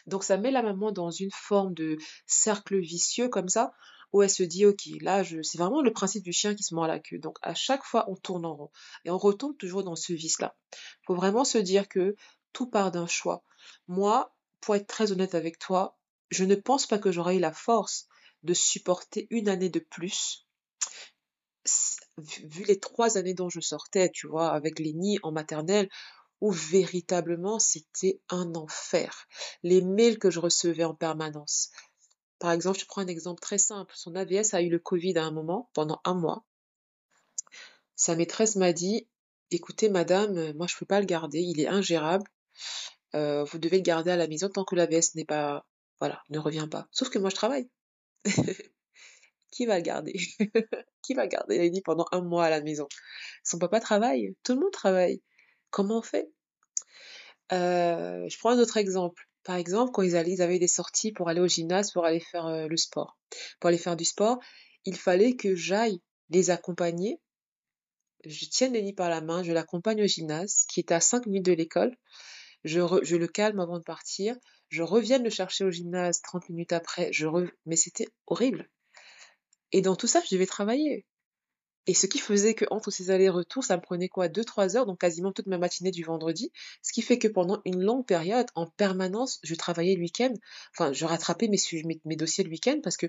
Donc 0.07 0.25
ça 0.25 0.37
met 0.37 0.51
la 0.51 0.63
maman 0.63 0.93
dans 0.93 1.11
une 1.11 1.31
forme 1.31 1.75
de 1.75 1.97
cercle 2.27 2.79
vicieux 2.79 3.29
comme 3.29 3.49
ça, 3.49 3.73
où 4.15 4.23
elle 4.23 4.31
se 4.31 4.45
dit, 4.45 4.65
ok, 4.65 4.81
là, 5.01 5.25
c'est 5.25 5.59
vraiment 5.59 5.83
le 5.83 5.93
principe 5.93 6.23
du 6.23 6.33
chien 6.33 6.55
qui 6.55 6.63
se 6.63 6.73
mord 6.75 6.87
la 6.87 7.01
queue. 7.01 7.19
Donc 7.19 7.37
à 7.43 7.55
chaque 7.55 7.83
fois, 7.83 8.09
on 8.09 8.15
tourne 8.15 8.47
en 8.47 8.55
rond 8.55 8.71
et 9.05 9.11
on 9.11 9.19
retombe 9.19 9.57
toujours 9.59 9.83
dans 9.83 9.97
ce 9.97 10.13
vice-là. 10.13 10.55
Il 10.73 11.07
faut 11.07 11.17
vraiment 11.17 11.45
se 11.45 11.59
dire 11.59 11.89
que 11.89 12.15
tout 12.55 12.67
part 12.67 12.91
d'un 12.91 13.07
choix. 13.07 13.45
Moi, 13.87 14.35
pour 14.63 14.75
être 14.77 14.87
très 14.87 15.13
honnête 15.13 15.35
avec 15.35 15.59
toi, 15.59 15.99
je 16.31 16.45
ne 16.45 16.55
pense 16.55 16.87
pas 16.87 16.99
que 16.99 17.13
j'aurais 17.13 17.37
eu 17.37 17.41
la 17.41 17.53
force 17.53 18.09
de 18.45 18.55
supporter 18.55 19.27
une 19.29 19.51
année 19.51 19.69
de 19.69 19.81
plus 19.81 20.45
vu 22.19 22.65
les 22.65 22.79
trois 22.79 23.19
années 23.19 23.35
dont 23.35 23.49
je 23.49 23.61
sortais, 23.61 24.11
tu 24.11 24.27
vois, 24.27 24.51
avec 24.51 24.79
les 24.79 24.95
en 25.23 25.33
maternelle, 25.33 25.89
où 26.41 26.51
véritablement 26.51 27.59
c'était 27.59 28.21
un 28.29 28.55
enfer. 28.55 29.27
Les 29.63 29.83
mails 29.83 30.19
que 30.19 30.31
je 30.31 30.41
recevais 30.41 30.85
en 30.85 30.95
permanence. 30.95 31.71
Par 32.39 32.53
exemple, 32.53 32.79
je 32.79 32.87
prends 32.87 33.03
un 33.03 33.07
exemple 33.07 33.41
très 33.41 33.59
simple. 33.59 33.93
Son 33.97 34.15
AVS 34.15 34.55
a 34.55 34.63
eu 34.63 34.69
le 34.69 34.79
Covid 34.79 35.17
à 35.19 35.25
un 35.25 35.31
moment, 35.31 35.71
pendant 35.73 36.01
un 36.05 36.15
mois. 36.15 36.45
Sa 37.97 38.17
maîtresse 38.17 38.57
m'a 38.57 38.73
dit, 38.73 39.09
écoutez 39.51 39.89
madame, 39.89 40.53
moi 40.55 40.67
je 40.67 40.75
ne 40.75 40.79
peux 40.81 40.87
pas 40.87 41.01
le 41.01 41.07
garder, 41.07 41.41
il 41.41 41.61
est 41.61 41.69
ingérable. 41.69 42.29
Euh, 43.15 43.45
vous 43.45 43.59
devez 43.59 43.79
le 43.79 43.83
garder 43.83 44.11
à 44.11 44.17
la 44.17 44.27
maison 44.27 44.49
tant 44.49 44.65
que 44.65 44.75
l'AVS 44.75 45.15
n'est 45.15 45.25
pas, 45.25 45.65
voilà, 46.01 46.23
ne 46.31 46.39
revient 46.39 46.69
pas. 46.71 46.89
Sauf 46.91 47.11
que 47.11 47.19
moi 47.19 47.31
je 47.31 47.37
travaille. 47.37 47.69
Qui 49.51 49.67
va 49.67 49.77
le 49.77 49.83
garder? 49.83 50.15
Qui 51.03 51.15
va 51.15 51.27
garder 51.29 51.71
dit 51.71 51.83
pendant 51.83 52.07
un 52.11 52.23
mois 52.23 52.47
à 52.47 52.51
la 52.51 52.61
maison? 52.61 52.89
Son 53.45 53.59
papa 53.59 53.79
travaille, 53.79 54.35
tout 54.43 54.55
le 54.55 54.61
monde 54.61 54.73
travaille. 54.73 55.23
Comment 55.71 55.99
on 55.99 56.03
fait? 56.03 56.29
Euh, 57.53 58.29
Je 58.29 58.39
prends 58.39 58.51
un 58.51 58.59
autre 58.59 58.79
exemple. 58.79 59.29
Par 59.45 59.57
exemple, 59.57 59.93
quand 59.93 60.03
ils, 60.03 60.17
avaient 60.17 60.59
des 60.59 60.69
sorties 60.69 61.13
pour 61.13 61.29
aller 61.29 61.41
au 61.41 61.47
gymnase, 61.47 61.93
pour 61.93 62.05
aller 62.05 62.21
faire 62.21 62.47
euh, 62.47 62.67
le 62.67 62.77
sport. 62.77 63.17
Pour 63.61 63.69
aller 63.69 63.79
faire 63.79 63.95
du 63.95 64.05
sport, 64.05 64.39
il 64.87 64.97
fallait 64.97 65.37
que 65.37 65.55
j'aille 65.55 66.01
les 66.31 66.51
accompagner. 66.51 67.21
Je 68.25 68.47
tienne 68.47 68.73
Lenny 68.73 68.95
par 68.95 69.11
la 69.11 69.21
main, 69.21 69.43
je 69.43 69.53
l'accompagne 69.53 70.03
au 70.03 70.07
gymnase, 70.07 70.65
qui 70.69 70.81
est 70.81 70.93
à 70.93 71.01
5 71.01 71.27
minutes 71.27 71.45
de 71.45 71.53
l'école. 71.53 71.95
Je, 72.65 73.17
le 73.17 73.27
calme 73.29 73.61
avant 73.61 73.79
de 73.79 73.85
partir. 73.85 74.37
Je 74.69 74.83
reviens 74.83 75.19
le 75.19 75.31
chercher 75.31 75.65
au 75.65 75.71
gymnase 75.71 76.23
30 76.23 76.49
minutes 76.49 76.73
après. 76.73 77.11
Mais 77.67 77.77
c'était 77.77 78.09
horrible. 78.27 78.69
Et 79.73 79.83
dans 79.83 79.97
tout 79.97 80.07
ça, 80.07 80.21
je 80.29 80.35
devais 80.35 80.47
travailler. 80.47 81.07
Et 81.87 81.95
ce 81.95 82.07
qui 82.07 82.19
faisait 82.19 82.55
que 82.55 82.65
entre 82.71 82.91
ces 82.91 83.11
allers-retours, 83.11 83.65
ça 83.65 83.77
me 83.77 83.83
prenait 83.83 84.09
quoi 84.09 84.29
Deux, 84.29 84.45
trois 84.45 84.77
heures, 84.77 84.87
donc 84.87 85.01
quasiment 85.01 85.33
toute 85.33 85.47
ma 85.47 85.59
matinée 85.59 85.91
du 85.91 86.03
vendredi. 86.03 86.51
Ce 86.83 86.93
qui 86.93 87.03
fait 87.03 87.19
que 87.19 87.29
pendant 87.29 87.61
une 87.65 87.83
longue 87.83 88.07
période, 88.07 88.47
en 88.55 88.67
permanence, 88.67 89.39
je 89.43 89.55
travaillais 89.55 89.95
le 89.95 90.01
week-end. 90.01 90.33
Enfin, 90.73 90.93
je 90.93 91.05
rattrapais 91.05 91.49
mes, 91.49 91.59
mes, 92.05 92.17
dossiers 92.17 92.45
le 92.45 92.51
week-end 92.51 92.79
parce 92.83 92.97
que, 92.97 93.07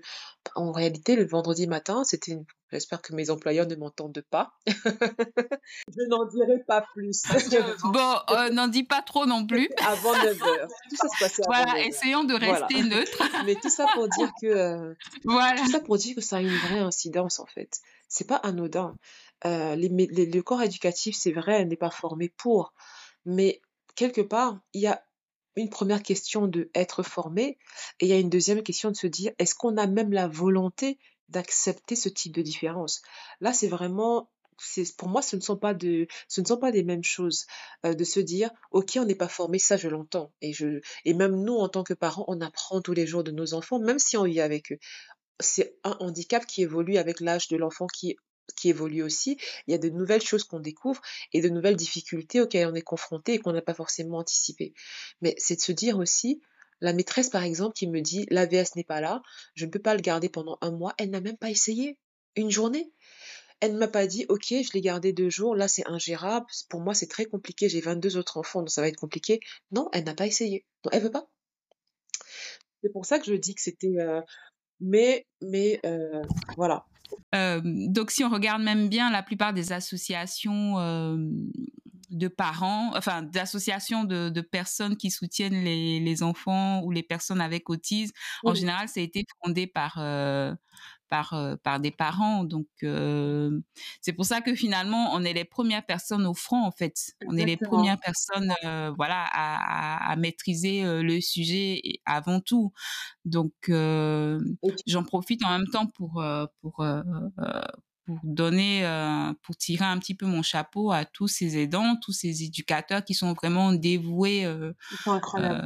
en 0.56 0.72
réalité, 0.72 1.16
le 1.16 1.26
vendredi 1.26 1.68
matin, 1.68 2.04
c'était 2.04 2.38
J'espère 2.72 3.02
que 3.02 3.14
mes 3.14 3.30
employeurs 3.30 3.68
ne 3.68 3.76
m'entendent 3.76 4.24
pas. 4.32 4.52
je 4.68 6.08
n'en 6.10 6.26
dirai 6.26 6.64
pas 6.68 6.84
plus. 6.94 7.22
bon, 7.84 8.16
euh, 8.32 8.50
n'en 8.54 8.68
dis 8.68 8.84
pas 8.84 9.02
trop 9.02 9.26
non 9.26 9.46
plus. 9.46 9.70
Avant 9.86 10.14
9 10.14 10.42
heures. 10.44 10.68
Tout 10.90 10.96
ça 10.96 11.08
se 11.08 11.24
passait 11.24 11.44
avant 11.48 11.64
Voilà, 11.64 11.86
essayons 11.86 12.24
de 12.24 12.34
rester 12.34 12.82
neutre. 12.84 13.24
Mais 13.46 13.56
tout 13.56 13.70
ça 13.70 13.86
pour 13.94 14.10
dire 14.10 14.32
que. 14.42 14.48
Euh, 14.48 14.94
voilà. 15.24 15.58
Tout 15.58 15.72
ça 15.72 15.80
pour 15.80 15.98
dire 15.98 16.16
que 16.16 16.22
ça 16.22 16.38
a 16.38 16.42
une 16.42 16.50
vraie 16.50 16.80
incidence 16.80 17.40
en 17.40 17.46
fait 17.46 17.80
c'est 18.08 18.28
pas 18.28 18.38
anodin. 18.38 18.96
Euh, 19.46 19.76
le 19.76 20.42
corps 20.42 20.62
éducatif, 20.62 21.16
c'est 21.18 21.32
vrai, 21.32 21.66
n'est 21.66 21.76
pas 21.76 21.92
formé 21.92 22.30
pour, 22.30 22.74
mais 23.26 23.62
quelque 23.96 24.22
part, 24.22 24.60
il 24.74 24.82
y 24.82 24.88
a 24.88 25.04
une 25.56 25.70
première 25.70 26.04
question 26.04 26.48
de 26.48 26.70
être 26.76 27.04
formé 27.04 27.58
et 28.00 28.06
il 28.06 28.08
y 28.08 28.14
a 28.14 28.20
une 28.20 28.30
deuxième 28.30 28.62
question 28.62 28.92
de 28.92 28.96
se 28.96 29.08
dire 29.08 29.32
est-ce 29.40 29.56
qu'on 29.56 29.78
a 29.78 29.88
même 29.88 30.12
la 30.12 30.28
volonté 30.28 31.00
d'accepter 31.30 31.96
ce 31.96 32.10
type 32.10 32.34
de 32.34 32.42
différence? 32.42 33.02
Là, 33.40 33.54
c'est 33.54 33.68
vraiment 33.68 34.30
pour 34.98 35.10
moi 35.10 35.22
ce 35.22 35.36
ne 35.36 35.42
sont 35.42 35.58
pas 35.58 35.74
de 35.74 36.08
des 36.72 36.84
mêmes 36.84 37.04
choses 37.04 37.46
euh, 37.86 37.94
de 37.94 38.04
se 38.04 38.20
dire 38.22 38.50
ok 38.72 38.94
on 38.98 39.06
n'est 39.06 39.16
pas 39.16 39.28
formé 39.28 39.60
ça 39.60 39.78
je 39.78 39.90
l'entends. 39.90 40.32
Et 40.42 41.14
même 41.14 41.44
nous 41.44 41.56
en 41.56 41.70
tant 41.70 41.84
que 41.84 41.94
parents 41.94 42.26
on 42.28 42.40
apprend 42.42 42.82
tous 42.82 42.94
les 42.94 43.06
jours 43.06 43.24
de 43.24 43.32
nos 43.32 43.54
enfants 43.54 43.80
même 43.80 44.00
si 44.00 44.18
on 44.18 44.24
vit 44.24 44.42
avec 44.42 44.72
eux 44.72 44.78
c'est 45.40 45.78
un 45.84 45.98
handicap 46.00 46.46
qui 46.46 46.62
évolue 46.62 46.98
avec 46.98 47.20
l'âge 47.20 47.48
de 47.48 47.58
l'enfant 47.58 47.88
qui, 47.88 48.16
qui 48.56 48.70
évolue 48.70 49.04
aussi. 49.04 49.38
Il 49.68 49.72
y 49.72 49.74
a 49.74 49.78
de 49.78 49.90
nouvelles 49.90 50.22
choses 50.22 50.44
qu'on 50.44 50.60
découvre 50.60 51.02
et 51.34 51.42
de 51.42 51.50
nouvelles 51.50 51.76
difficultés 51.76 52.42
auxquelles 52.42 52.68
on 52.68 52.76
est 52.76 52.82
confronté 52.82 53.34
et 53.34 53.40
qu'on 53.40 53.54
n'a 53.54 53.62
pas 53.62 53.74
forcément 53.74 54.18
anticipé. 54.18 54.74
Mais 55.22 55.36
c'est 55.38 55.56
de 55.56 55.62
se 55.62 55.72
dire 55.72 55.98
aussi, 55.98 56.42
la 56.82 56.94
maîtresse 56.94 57.30
par 57.30 57.44
exemple 57.44 57.74
qui 57.74 57.88
me 57.88 58.02
dit 58.02 58.26
l'AVS 58.30 58.76
n'est 58.76 58.84
pas 58.84 59.02
là, 59.02 59.22
je 59.56 59.66
ne 59.66 59.72
peux 59.72 59.82
pas 59.82 59.96
le 59.96 60.02
garder 60.02 60.30
pendant 60.30 60.58
un 60.62 60.72
mois, 60.72 60.94
elle 60.98 61.10
n'a 61.10 61.22
même 61.22 61.38
pas 61.38 61.50
essayé 61.50 61.98
une 62.36 62.52
journée. 62.52 62.92
Elle 63.62 63.74
ne 63.74 63.80
m'a 63.80 63.88
pas 63.88 64.06
dit, 64.06 64.26
OK, 64.28 64.48
je 64.50 64.74
l'ai 64.74 64.82
gardé 64.82 65.14
deux 65.14 65.30
jours, 65.30 65.56
là 65.56 65.68
c'est 65.70 65.88
ingérable, 65.88 66.46
pour 66.70 66.82
moi 66.82 66.94
c'est 66.94 67.08
très 67.08 67.26
compliqué, 67.26 67.70
j'ai 67.70 67.80
22 67.80 68.18
autres 68.18 68.38
enfants, 68.38 68.60
donc 68.60 68.70
ça 68.70 68.82
va 68.82 68.90
être 68.90 68.98
compliqué. 68.98 69.40
Non, 69.72 69.90
elle 69.94 70.04
n'a 70.04 70.14
pas 70.14 70.28
essayé. 70.28 70.66
Donc 70.84 70.94
elle 70.94 71.04
veut 71.04 71.12
pas. 71.12 71.28
C'est 72.84 72.92
pour 72.92 73.06
ça 73.06 73.18
que 73.20 73.26
je 73.26 73.34
dis 73.34 73.56
que 73.56 73.62
c'était... 73.62 73.96
Euh, 74.00 74.22
mais, 74.80 75.26
mais 75.42 75.80
euh, 75.86 76.24
voilà. 76.58 76.86
Euh, 77.34 77.62
donc 77.64 78.12
si 78.12 78.24
on 78.24 78.30
regarde 78.30 78.62
même 78.62 78.90
bien 78.90 79.12
la 79.12 79.24
plupart 79.24 79.54
des 79.54 79.72
associations 79.72 80.76
de 82.10 82.28
parents, 82.28 82.96
enfin 82.96 83.24
d'associations 83.24 84.04
de, 84.04 84.30
de, 84.30 84.42
personnes 84.42 84.96
qui 84.96 85.12
soutiennent 85.12 85.64
les, 85.64 86.00
les, 86.00 86.24
enfants 86.24 86.82
ou 86.84 86.92
les 86.92 87.04
personnes 87.04 87.42
avec 87.42 87.70
autisme, 87.70 88.14
en 88.44 88.54
général, 88.54 88.88
ça 88.88 89.00
a 89.00 89.04
été 89.04 89.26
fondé 89.44 89.68
par 89.68 90.00
par, 91.10 91.34
euh, 91.34 91.56
par 91.64 91.80
des 91.80 91.92
parents. 91.92 92.44
Donc, 92.44 92.68
euh, 92.84 93.60
c'est 94.02 94.14
pour 94.14 94.26
ça 94.26 94.42
que 94.42 94.56
finalement, 94.56 95.14
on 95.14 95.24
est 95.24 95.34
les 95.34 95.46
premières 95.46 95.86
personnes 95.86 96.26
au 96.26 96.34
front, 96.34 96.64
en 96.64 96.72
fait. 96.72 97.14
On 97.28 97.38
est 97.38 97.46
les 97.46 97.58
premières 97.58 98.00
personnes, 98.00 98.54
euh, 98.64 98.92
voilà, 98.96 99.26
à, 99.32 100.12
à, 100.12 100.16
maîtriser 100.16 100.84
le 100.84 101.22
sujet 101.22 101.82
avant 102.06 102.40
tout. 102.40 102.72
Donc, 103.26 103.54
j'en 103.70 105.04
profite 105.04 105.44
en 105.46 105.50
même 105.50 105.68
temps 105.68 105.88
pour, 105.88 106.24
pour, 106.62 106.86
pour 108.06 108.20
donner, 108.24 108.84
pour 109.42 109.56
tirer 109.56 109.86
un 109.86 109.98
petit 110.00 110.16
peu 110.16 110.26
mon 110.26 110.44
chapeau 110.44 110.92
à 110.92 111.06
tous 111.06 111.28
ces 111.28 111.58
aidants, 111.58 111.98
tous 112.02 112.12
ces 112.12 112.44
éducateurs 112.44 113.04
qui 113.04 113.14
sont 113.14 113.34
vraiment 113.34 113.74
dévoués. 113.74 114.46
incroyables 115.06 115.64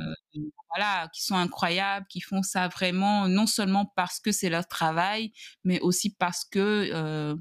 voilà, 0.69 1.07
qui 1.13 1.23
sont 1.23 1.35
incroyables, 1.35 2.05
qui 2.07 2.21
font 2.21 2.43
ça 2.43 2.67
vraiment 2.67 3.27
non 3.27 3.47
seulement 3.47 3.85
parce 3.95 4.19
que 4.19 4.31
c'est 4.31 4.49
leur 4.49 4.67
travail, 4.67 5.31
mais 5.63 5.79
aussi 5.81 6.13
parce 6.13 6.45
que 6.45 6.89
euh, 6.93 7.35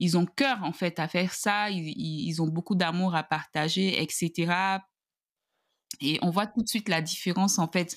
ils 0.00 0.18
ont 0.18 0.26
cœur 0.26 0.62
en 0.64 0.72
fait 0.72 0.98
à 0.98 1.08
faire 1.08 1.32
ça, 1.32 1.70
ils, 1.70 1.94
ils 1.96 2.42
ont 2.42 2.48
beaucoup 2.48 2.74
d'amour 2.74 3.14
à 3.14 3.22
partager, 3.22 4.02
etc. 4.02 4.80
Et 6.00 6.18
on 6.22 6.30
voit 6.30 6.46
tout 6.46 6.62
de 6.62 6.68
suite 6.68 6.88
la 6.88 7.00
différence 7.00 7.58
en 7.58 7.68
fait 7.68 7.96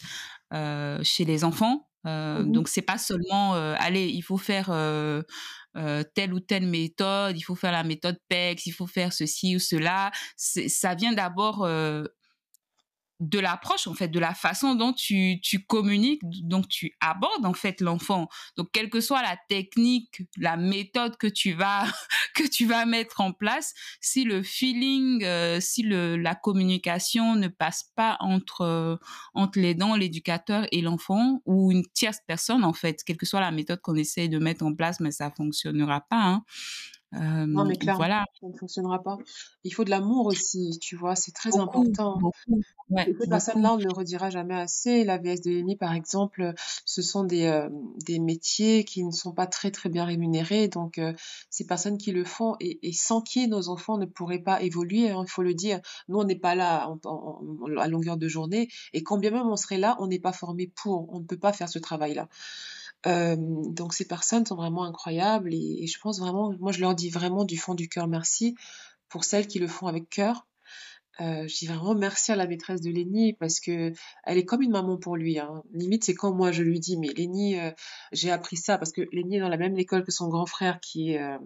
euh, 0.53 0.99
chez 1.03 1.25
les 1.25 1.43
enfants. 1.43 1.89
Euh, 2.07 2.43
mmh 2.43 2.51
Donc 2.51 2.67
c'est 2.67 2.81
pas 2.81 2.97
seulement 2.97 3.55
euh, 3.55 3.75
allez, 3.77 4.07
il 4.07 4.21
faut 4.21 4.37
faire 4.37 4.69
euh, 4.69 5.23
telle 6.15 6.33
ou 6.33 6.39
telle 6.39 6.65
méthode, 6.65 7.37
il 7.37 7.41
faut 7.41 7.55
faire 7.55 7.71
la 7.71 7.83
méthode 7.83 8.17
PEX, 8.29 8.65
il 8.65 8.71
faut 8.71 8.87
faire 8.87 9.13
ceci 9.13 9.55
ou 9.55 9.59
cela. 9.59 10.11
Ça 10.35 10.95
vient 10.95 11.13
d'abord 11.13 11.67
de 13.19 13.39
l'approche 13.39 13.87
en 13.87 13.95
fait 13.95 14.09
de 14.09 14.19
la 14.19 14.33
façon 14.33 14.75
dont 14.75 14.93
tu, 14.93 15.39
tu 15.41 15.65
communiques 15.65 16.21
donc 16.23 16.67
tu 16.67 16.95
abordes 16.99 17.45
en 17.45 17.53
fait 17.53 17.81
l'enfant 17.81 18.27
donc 18.57 18.69
quelle 18.71 18.89
que 18.89 19.01
soit 19.01 19.23
la 19.23 19.37
technique 19.49 20.21
la 20.37 20.55
méthode 20.55 21.17
que 21.17 21.27
tu 21.27 21.53
vas 21.53 21.85
que 22.35 22.47
tu 22.47 22.67
vas 22.67 22.85
mettre 22.85 23.21
en 23.21 23.31
place 23.31 23.73
si 24.01 24.23
le 24.23 24.43
feeling 24.43 25.23
euh, 25.23 25.59
si 25.59 25.81
le 25.81 26.15
la 26.15 26.35
communication 26.35 27.35
ne 27.35 27.47
passe 27.47 27.91
pas 27.95 28.17
entre 28.19 28.61
euh, 28.61 28.97
entre 29.33 29.59
les 29.59 29.73
dents 29.73 29.95
l'éducateur 29.95 30.67
et 30.71 30.81
l'enfant 30.81 31.41
ou 31.45 31.71
une 31.71 31.87
tierce 31.93 32.19
personne 32.27 32.63
en 32.63 32.73
fait 32.73 33.03
quelle 33.03 33.17
que 33.17 33.25
soit 33.25 33.39
la 33.39 33.51
méthode 33.51 33.81
qu'on 33.81 33.95
essaie 33.95 34.27
de 34.27 34.37
mettre 34.37 34.63
en 34.63 34.75
place 34.75 34.99
mais 34.99 35.11
ça 35.11 35.31
fonctionnera 35.31 36.01
pas 36.01 36.23
hein. 36.23 36.43
Non, 37.13 37.65
mais 37.65 37.75
clairement, 37.75 37.99
voilà. 37.99 38.25
ça 38.39 38.47
ne 38.47 38.57
fonctionnera 38.57 39.01
pas. 39.01 39.17
Il 39.63 39.73
faut 39.73 39.83
de 39.83 39.89
l'amour 39.89 40.25
aussi, 40.25 40.77
tu 40.81 40.95
vois, 40.95 41.15
c'est 41.15 41.31
très 41.31 41.57
important. 41.57 42.17
Beaucoup. 42.19 42.61
Ouais, 42.89 43.13
ces 43.19 43.27
personnes-là, 43.27 43.73
on 43.73 43.77
ne 43.77 43.83
le 43.83 43.91
redira 43.91 44.29
jamais 44.29 44.55
assez. 44.55 45.03
La 45.03 45.17
VS 45.17 45.41
de 45.41 45.51
l'ENI, 45.51 45.75
par 45.75 45.93
exemple, 45.93 46.53
ce 46.85 47.01
sont 47.01 47.23
des, 47.23 47.45
euh, 47.45 47.69
des 48.05 48.19
métiers 48.19 48.85
qui 48.85 49.03
ne 49.03 49.11
sont 49.11 49.33
pas 49.33 49.47
très 49.47 49.71
très 49.71 49.89
bien 49.89 50.05
rémunérés. 50.05 50.67
Donc, 50.67 50.97
euh, 50.97 51.13
ces 51.49 51.65
personnes 51.65 51.97
qui 51.97 52.11
le 52.11 52.23
font 52.23 52.55
et, 52.59 52.79
et, 52.87 52.93
sans 52.93 53.21
qui 53.21 53.47
nos 53.47 53.69
enfants 53.69 53.97
ne 53.97 54.05
pourraient 54.05 54.39
pas 54.39 54.61
évoluer, 54.61 55.09
hein, 55.09 55.23
il 55.25 55.29
faut 55.29 55.43
le 55.43 55.53
dire. 55.53 55.81
Nous, 56.07 56.17
on 56.17 56.23
n'est 56.23 56.39
pas 56.39 56.55
là 56.55 56.93
à 57.77 57.87
longueur 57.87 58.17
de 58.17 58.27
journée. 58.27 58.69
Et 58.93 59.03
quand 59.03 59.17
bien 59.17 59.31
même 59.31 59.47
on 59.47 59.57
serait 59.57 59.77
là, 59.77 59.95
on 59.99 60.07
n'est 60.07 60.19
pas 60.19 60.33
formé 60.33 60.71
pour. 60.75 61.13
On 61.13 61.19
ne 61.19 61.25
peut 61.25 61.37
pas 61.37 61.53
faire 61.53 61.69
ce 61.69 61.79
travail-là. 61.79 62.29
Euh, 63.05 63.35
donc 63.37 63.93
ces 63.93 64.05
personnes 64.07 64.45
sont 64.45 64.55
vraiment 64.55 64.83
incroyables 64.83 65.53
et, 65.53 65.83
et, 65.83 65.87
je 65.87 65.99
pense 65.99 66.19
vraiment, 66.19 66.53
moi 66.59 66.71
je 66.71 66.81
leur 66.81 66.95
dis 66.95 67.09
vraiment 67.09 67.45
du 67.45 67.57
fond 67.57 67.75
du 67.75 67.87
cœur 67.87 68.07
merci 68.07 68.55
pour 69.07 69.23
celles 69.23 69.47
qui 69.47 69.59
le 69.59 69.67
font 69.67 69.87
avec 69.87 70.09
cœur 70.09 70.47
euh, 71.19 71.47
je 71.47 71.57
dis 71.57 71.65
vraiment 71.65 71.95
merci 71.95 72.31
à 72.31 72.35
la 72.35 72.45
maîtresse 72.45 72.81
de 72.81 72.91
Lénie 72.91 73.33
parce 73.33 73.59
que 73.59 73.91
elle 74.23 74.37
est 74.37 74.45
comme 74.45 74.61
une 74.61 74.71
maman 74.71 74.97
pour 74.97 75.15
lui. 75.15 75.39
Hein. 75.39 75.63
Limite, 75.71 76.03
c'est 76.03 76.13
quand 76.13 76.31
moi 76.33 76.51
je 76.51 76.63
lui 76.63 76.79
dis, 76.79 76.97
mais 76.97 77.07
Lénie, 77.07 77.59
euh, 77.59 77.71
j'ai 78.11 78.29
appris 78.29 78.57
ça 78.57 78.77
parce 78.77 78.91
que 78.91 79.01
Lénie 79.11 79.37
est 79.37 79.39
dans 79.39 79.49
la 79.49 79.57
même 79.57 79.77
école 79.77 80.03
que 80.03 80.11
son 80.11 80.27
grand 80.27 80.45
frère 80.45 80.79
qui 80.79 81.13
est, 81.13 81.21
euh, 81.21 81.37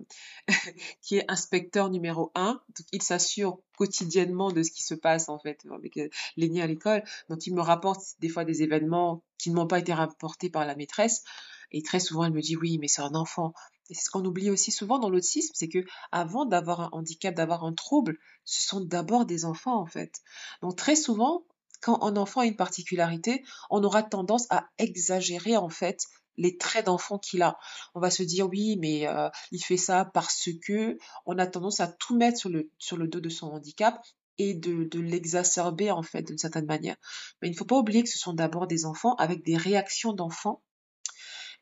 qui 1.02 1.18
est 1.18 1.26
inspecteur 1.30 1.90
numéro 1.90 2.32
un. 2.36 2.62
Donc, 2.78 2.88
il 2.92 3.02
s'assure 3.02 3.60
quotidiennement 3.78 4.52
de 4.52 4.62
ce 4.62 4.72
qui 4.72 4.84
se 4.84 4.94
passe 4.94 5.30
en 5.30 5.40
fait 5.40 5.64
avec 5.72 6.00
Lénie 6.38 6.62
à 6.62 6.68
l'école. 6.68 7.04
Donc, 7.30 7.48
il 7.48 7.56
me 7.56 7.62
rapporte 7.62 8.02
des 8.20 8.30
fois 8.30 8.46
des 8.46 8.64
événements 8.64 9.24
qui 9.38 9.50
ne 9.50 9.56
m'ont 9.56 9.68
pas 9.68 9.80
été 9.80 9.94
rapportés 9.94 10.50
par 10.50 10.66
la 10.66 10.76
maîtresse. 10.76 11.24
Et 11.72 11.82
très 11.82 12.00
souvent, 12.00 12.26
elle 12.26 12.34
me 12.34 12.42
dit, 12.42 12.58
oui, 12.58 12.78
mais 12.80 12.88
c'est 12.88 13.02
un 13.02 13.16
enfant. 13.16 13.54
Et 13.92 13.94
c'est 13.94 14.06
ce 14.06 14.10
qu'on 14.10 14.24
oublie 14.24 14.50
aussi 14.50 14.72
souvent 14.72 15.00
dans 15.00 15.10
l'autisme, 15.10 15.52
c'est 15.54 15.68
que 15.68 15.84
avant 16.14 16.46
d'avoir 16.46 16.80
un 16.80 16.90
handicap, 16.94 17.36
d'avoir 17.36 17.66
un 17.66 17.74
trouble, 17.74 18.18
ce 18.46 18.64
sont 18.64 18.80
d'abord 18.80 19.26
des 19.26 19.44
enfants 19.44 19.80
en 19.80 19.86
fait. 19.86 20.22
Donc 20.62 20.78
très 20.78 20.96
souvent, 20.96 21.44
quand 21.82 22.02
un 22.02 22.16
enfant 22.16 22.40
a 22.40 22.46
une 22.46 22.56
particularité, 22.56 23.44
on 23.70 23.84
aura 23.84 24.02
tendance 24.02 24.48
à 24.50 24.70
exagérer 24.78 25.58
en 25.58 25.68
fait 25.68 26.06
les 26.38 26.58
traits 26.58 26.86
d'enfant 26.86 27.20
qu'il 27.20 27.42
a. 27.42 27.58
On 27.94 28.00
va 28.00 28.10
se 28.10 28.24
dire 28.24 28.48
oui, 28.48 28.78
mais 28.80 29.08
euh, 29.08 29.30
il 29.52 29.62
fait 29.62 29.76
ça 29.76 30.06
parce 30.06 30.48
que 30.66 30.98
on 31.26 31.38
a 31.38 31.46
tendance 31.46 31.82
à 31.82 31.88
tout 31.90 32.16
mettre 32.16 32.38
sur 32.38 32.50
le, 32.50 32.72
sur 32.78 32.96
le 32.96 33.10
dos 33.10 33.20
de 33.20 33.30
son 33.30 33.48
handicap 33.48 34.02
et 34.38 34.54
de, 34.54 34.86
de 34.86 35.00
l'exacerber 35.02 35.92
en 35.92 36.02
fait 36.02 36.24
d'une 36.24 36.38
certaine 36.38 36.66
manière. 36.66 36.96
Mais 37.42 37.50
il 37.50 37.52
ne 37.52 37.58
faut 37.58 37.66
pas 37.66 37.78
oublier 37.78 38.04
que 38.04 38.10
ce 38.10 38.18
sont 38.18 38.34
d'abord 38.34 38.68
des 38.68 38.86
enfants 38.86 39.16
avec 39.16 39.44
des 39.44 39.58
réactions 39.58 40.14
d'enfants 40.14 40.64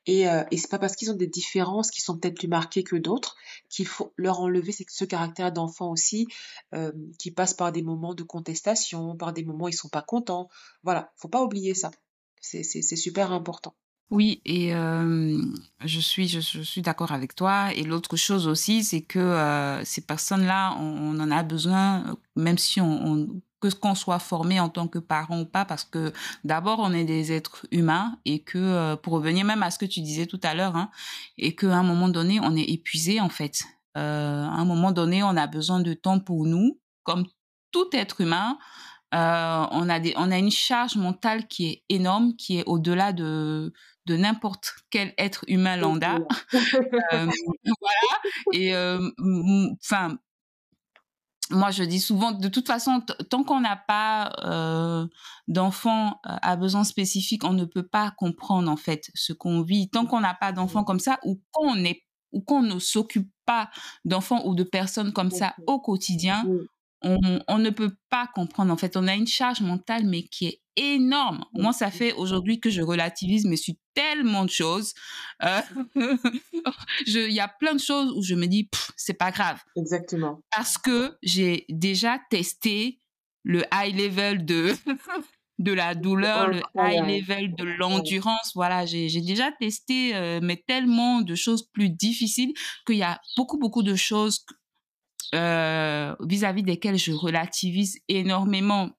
et, 0.06 0.28
euh, 0.30 0.44
et 0.52 0.58
c'est 0.58 0.70
pas 0.70 0.80
parce 0.80 0.96
qu'ils 0.96 1.12
ont 1.12 1.16
des 1.16 1.28
différences 1.28 1.92
qui 1.92 2.02
sont 2.02 2.18
peut-être 2.18 2.38
plus 2.38 2.48
marquées 2.48 2.84
que 2.84 2.96
d'autres 2.96 3.36
qu'il 3.70 3.86
faut 3.86 4.14
leur 4.18 4.40
enlever 4.40 4.72
ce 4.72 5.06
caractère 5.06 5.52
d'enfant 5.52 5.92
aussi, 5.92 6.28
euh, 6.74 6.92
qui 7.18 7.32
passe 7.32 7.54
par 7.54 7.72
des 7.72 7.84
moments 7.84 8.14
de 8.14 8.24
contestation, 8.24 9.16
par 9.16 9.34
des 9.34 9.44
moments 9.44 9.66
où 9.66 9.70
ils 9.70 9.74
sont 9.74 9.90
pas 9.90 10.02
contents. 10.02 10.50
Voilà, 10.84 11.12
faut 11.18 11.28
pas 11.28 11.44
oublier 11.44 11.74
ça. 11.74 11.92
C'est 12.42 12.64
super 12.64 13.32
important. 13.32 13.76
Oui, 14.12 14.42
et 14.44 14.74
euh, 14.74 15.40
je 15.86 16.00
suis, 16.00 16.28
je, 16.28 16.40
suis 16.40 16.82
d'accord 16.82 17.12
avec 17.12 17.36
toi. 17.36 17.72
Et 17.76 17.84
l'autre 17.84 18.16
chose 18.16 18.48
aussi, 18.48 18.84
c'est 18.84 19.02
que 19.02 19.20
euh, 19.20 19.84
ces 19.86 20.02
personnes-là, 20.02 20.76
on, 20.80 21.20
en 21.20 21.30
a 21.30 21.44
besoin, 21.44 22.18
même 22.36 22.58
si 22.58 22.82
on 22.82 23.42
que 23.60 23.74
qu'on 23.74 23.96
soit 23.96 24.20
formé 24.20 24.60
en 24.60 24.70
tant 24.70 24.88
que 24.88 25.00
parent 25.00 25.42
ou 25.42 25.46
pas, 25.46 25.66
parce 25.66 25.84
que 25.84 26.14
d'abord 26.44 26.80
on 26.80 26.94
est 26.94 27.04
des 27.04 27.32
êtres 27.32 27.66
humains 27.72 28.18
et 28.26 28.40
que 28.42 28.58
euh, 28.58 28.96
pour 28.96 29.14
revenir 29.14 29.46
même 29.46 29.64
à 29.64 29.72
ce 29.72 29.78
que 29.78 29.86
tu 29.86 30.02
disais 30.02 30.26
tout 30.26 30.40
à 30.44 30.54
l'heure, 30.54 30.76
hein, 30.76 30.90
et 31.38 31.56
qu'à 31.56 31.76
un 31.76 31.84
moment 31.84 32.10
donné 32.10 32.40
on 32.42 32.56
est 32.56 32.70
épuisé 32.70 33.20
en 33.20 33.30
fait. 33.30 33.64
Euh, 33.98 34.44
à 34.44 34.54
un 34.54 34.66
moment 34.66 34.92
donné 34.92 35.24
on 35.24 35.36
a 35.36 35.48
besoin 35.48 35.80
de 35.80 35.94
temps 35.94 36.20
pour 36.20 36.46
nous, 36.46 36.80
comme 37.04 37.26
tout 37.72 37.88
être 37.94 38.22
humain. 38.22 38.58
Euh, 39.16 39.66
on 39.72 39.90
a 39.90 40.00
des, 40.00 40.14
on 40.18 40.30
a 40.32 40.38
une 40.38 40.52
charge 40.52 40.96
mentale 40.96 41.48
qui 41.48 41.68
est 41.68 41.84
énorme, 41.90 42.36
qui 42.36 42.60
est 42.60 42.64
au-delà 42.66 43.14
de 43.14 43.74
de 44.06 44.16
n'importe 44.16 44.74
quel 44.90 45.14
être 45.18 45.46
humain 45.48 45.78
lambda. 45.78 46.18
euh, 47.14 47.28
voilà. 47.82 48.54
Et 48.54 48.74
enfin, 49.82 50.18
moi, 51.52 51.72
je 51.72 51.84
dis 51.84 52.00
souvent, 52.00 52.32
de 52.32 52.48
toute 52.48 52.68
façon, 52.68 53.02
tant 53.30 53.44
qu'on 53.44 53.60
n'a 53.60 53.76
pas 53.76 54.32
euh, 54.44 55.08
d'enfants 55.48 56.20
euh, 56.28 56.36
à 56.42 56.56
besoins 56.56 56.84
spécifiques, 56.84 57.44
on 57.44 57.54
ne 57.54 57.66
peut 57.66 57.88
pas 57.88 58.12
comprendre 58.12 58.72
en 58.72 58.78
fait 58.78 59.10
ce 59.16 59.34
qu'on 59.34 59.62
vit. 59.62 59.90
Tant 59.90 60.06
qu'on 60.06 60.20
n'a 60.20 60.34
pas 60.34 60.52
d'enfants 60.52 60.84
comme 60.84 61.00
ça, 61.00 61.20
ou 61.24 61.42
qu'on 61.52 61.76
est, 61.84 62.04
ou 62.32 62.42
qu'on 62.42 62.62
ne 62.62 62.78
s'occupe 62.78 63.30
pas 63.46 63.70
d'enfants 64.06 64.46
ou 64.46 64.54
de 64.54 64.64
personnes 64.64 65.12
comme 65.12 65.32
ça 65.32 65.56
au 65.66 65.80
quotidien, 65.80 66.46
on, 67.02 67.40
on, 67.48 67.58
ne 67.58 67.70
peut 67.72 67.96
pas 68.10 68.28
comprendre. 68.28 68.72
En 68.72 68.78
fait, 68.78 68.96
on 68.96 69.08
a 69.08 69.16
une 69.16 69.28
charge 69.28 69.62
mentale, 69.62 70.06
mais 70.06 70.24
qui 70.24 70.46
est 70.46 70.62
énorme. 70.80 71.44
Moi, 71.54 71.74
ça 71.74 71.92
fait 71.92 72.14
aujourd'hui 72.14 72.60
que 72.60 72.70
je 72.70 72.82
relativise, 72.82 73.46
mais 73.46 73.58
sur 73.58 73.74
tellement 73.94 74.46
de 74.46 74.50
choses. 74.50 74.94
Euh, 75.44 75.62
il 77.06 77.34
y 77.34 77.40
a 77.40 77.48
plein 77.48 77.74
de 77.74 77.80
choses 77.80 78.14
où 78.16 78.24
je 78.24 78.36
me 78.36 78.48
dis, 78.48 78.70
c'est 78.96 79.14
pas 79.14 79.32
grave. 79.32 79.60
Exactement. 79.76 80.42
Parce 80.56 80.78
que 80.78 81.18
j'ai 81.22 81.66
déjà 81.70 82.20
testé 82.30 83.00
le 83.44 83.64
high 83.74 83.96
level 83.96 84.46
de 84.46 84.74
de 85.60 85.74
la 85.74 85.94
douleur, 85.94 86.48
le 86.48 86.62
high 86.76 87.06
level 87.06 87.54
de 87.56 87.66
l'endurance. 87.66 88.54
Voilà, 88.56 88.86
j'ai 88.86 89.10
déjà 89.22 89.52
testé, 89.52 90.16
euh, 90.16 90.40
mais 90.42 90.64
tellement 90.66 91.22
de 91.22 91.36
choses 91.36 91.68
plus 91.68 91.90
difficiles 91.90 92.54
qu'il 92.88 92.96
y 92.96 93.04
a 93.04 93.20
beaucoup, 93.36 93.58
beaucoup 93.58 93.84
de 93.84 93.96
choses 93.96 94.46
euh, 95.36 96.16
vis-à-vis 96.22 96.64
desquelles 96.64 96.98
je 96.98 97.12
relativise 97.12 98.00
énormément. 98.08 98.90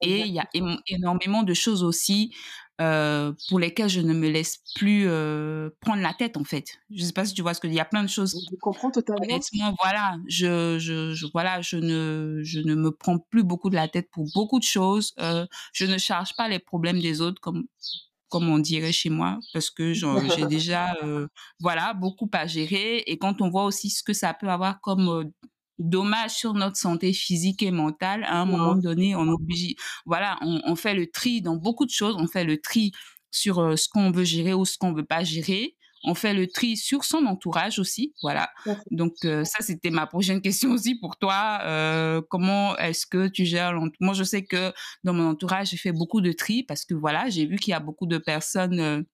Et 0.00 0.20
il 0.20 0.32
y 0.32 0.38
a 0.38 0.48
énormément 0.88 1.42
de 1.42 1.54
choses 1.54 1.82
aussi 1.82 2.34
euh, 2.80 3.32
pour 3.48 3.58
lesquelles 3.60 3.88
je 3.88 4.00
ne 4.00 4.12
me 4.12 4.28
laisse 4.28 4.58
plus 4.74 5.04
euh, 5.06 5.70
prendre 5.80 6.02
la 6.02 6.12
tête 6.12 6.36
en 6.36 6.44
fait. 6.44 6.64
Je 6.90 7.04
sais 7.04 7.12
pas 7.12 7.24
si 7.24 7.32
tu 7.32 7.42
vois 7.42 7.54
ce 7.54 7.60
que 7.60 7.68
il 7.68 7.74
y 7.74 7.80
a 7.80 7.84
plein 7.84 8.02
de 8.02 8.08
choses. 8.08 8.34
Je 8.50 8.56
comprends 8.60 8.90
totalement. 8.90 9.22
Honnêtement, 9.22 9.74
voilà, 9.80 10.16
je, 10.26 10.78
je, 10.78 11.14
je, 11.14 11.26
voilà, 11.32 11.60
je 11.62 11.76
ne 11.76 12.40
je 12.42 12.58
ne 12.60 12.74
me 12.74 12.90
prends 12.90 13.18
plus 13.18 13.44
beaucoup 13.44 13.70
de 13.70 13.76
la 13.76 13.88
tête 13.88 14.10
pour 14.10 14.26
beaucoup 14.34 14.58
de 14.58 14.64
choses. 14.64 15.12
Euh, 15.20 15.46
je 15.72 15.86
ne 15.86 15.98
charge 15.98 16.34
pas 16.36 16.48
les 16.48 16.58
problèmes 16.58 17.00
des 17.00 17.20
autres 17.20 17.40
comme 17.40 17.64
comme 18.34 18.48
on 18.48 18.58
dirait 18.58 18.90
chez 18.90 19.10
moi, 19.10 19.38
parce 19.52 19.70
que 19.70 19.92
j'ai 19.92 20.02
déjà, 20.48 20.96
euh, 21.04 21.28
voilà, 21.60 21.94
beaucoup 21.94 22.28
à 22.32 22.48
gérer. 22.48 23.04
Et 23.06 23.16
quand 23.16 23.40
on 23.40 23.48
voit 23.48 23.64
aussi 23.64 23.90
ce 23.90 24.02
que 24.02 24.12
ça 24.12 24.34
peut 24.34 24.48
avoir 24.48 24.80
comme 24.80 25.08
euh, 25.08 25.24
dommage 25.78 26.32
sur 26.32 26.54
notre 26.54 26.76
santé 26.76 27.12
physique 27.12 27.62
et 27.62 27.70
mentale, 27.70 28.24
à 28.24 28.40
un 28.40 28.44
moment 28.44 28.74
donné, 28.74 29.16
on 29.16 29.28
oblige, 29.28 29.74
voilà, 30.06 30.38
on, 30.40 30.60
on, 30.64 30.76
fait 30.76 30.94
le 30.94 31.10
tri 31.10 31.42
dans 31.42 31.56
beaucoup 31.56 31.84
de 31.84 31.90
choses. 31.90 32.16
On 32.18 32.26
fait 32.26 32.44
le 32.44 32.60
tri 32.60 32.92
sur 33.34 33.58
euh, 33.58 33.76
ce 33.76 33.88
qu'on 33.88 34.10
veut 34.10 34.24
gérer 34.24 34.54
ou 34.54 34.64
ce 34.64 34.78
qu'on 34.78 34.92
veut 34.92 35.04
pas 35.04 35.24
gérer 35.24 35.76
on 36.06 36.14
fait 36.14 36.34
le 36.34 36.46
tri 36.46 36.76
sur 36.76 37.02
son 37.02 37.24
entourage 37.24 37.78
aussi, 37.78 38.12
voilà. 38.20 38.50
Donc 38.90 39.14
euh, 39.24 39.42
ça 39.44 39.64
c'était 39.64 39.88
ma 39.88 40.06
prochaine 40.06 40.42
question 40.42 40.70
aussi 40.72 40.96
pour 40.96 41.16
toi. 41.16 41.60
Euh, 41.62 42.20
comment 42.28 42.76
est-ce 42.76 43.06
que 43.06 43.26
tu 43.26 43.46
gères 43.46 43.72
l'entourage 43.72 43.96
Moi 44.00 44.12
je 44.12 44.22
sais 44.22 44.44
que 44.44 44.74
dans 45.02 45.14
mon 45.14 45.30
entourage 45.30 45.70
j'ai 45.70 45.78
fait 45.78 45.92
beaucoup 45.92 46.20
de 46.20 46.32
tri 46.32 46.62
parce 46.62 46.84
que 46.84 46.92
voilà 46.92 47.30
j'ai 47.30 47.46
vu 47.46 47.56
qu'il 47.56 47.70
y 47.70 47.74
a 47.74 47.80
beaucoup 47.80 48.04
de 48.04 48.18
personnes 48.18 49.06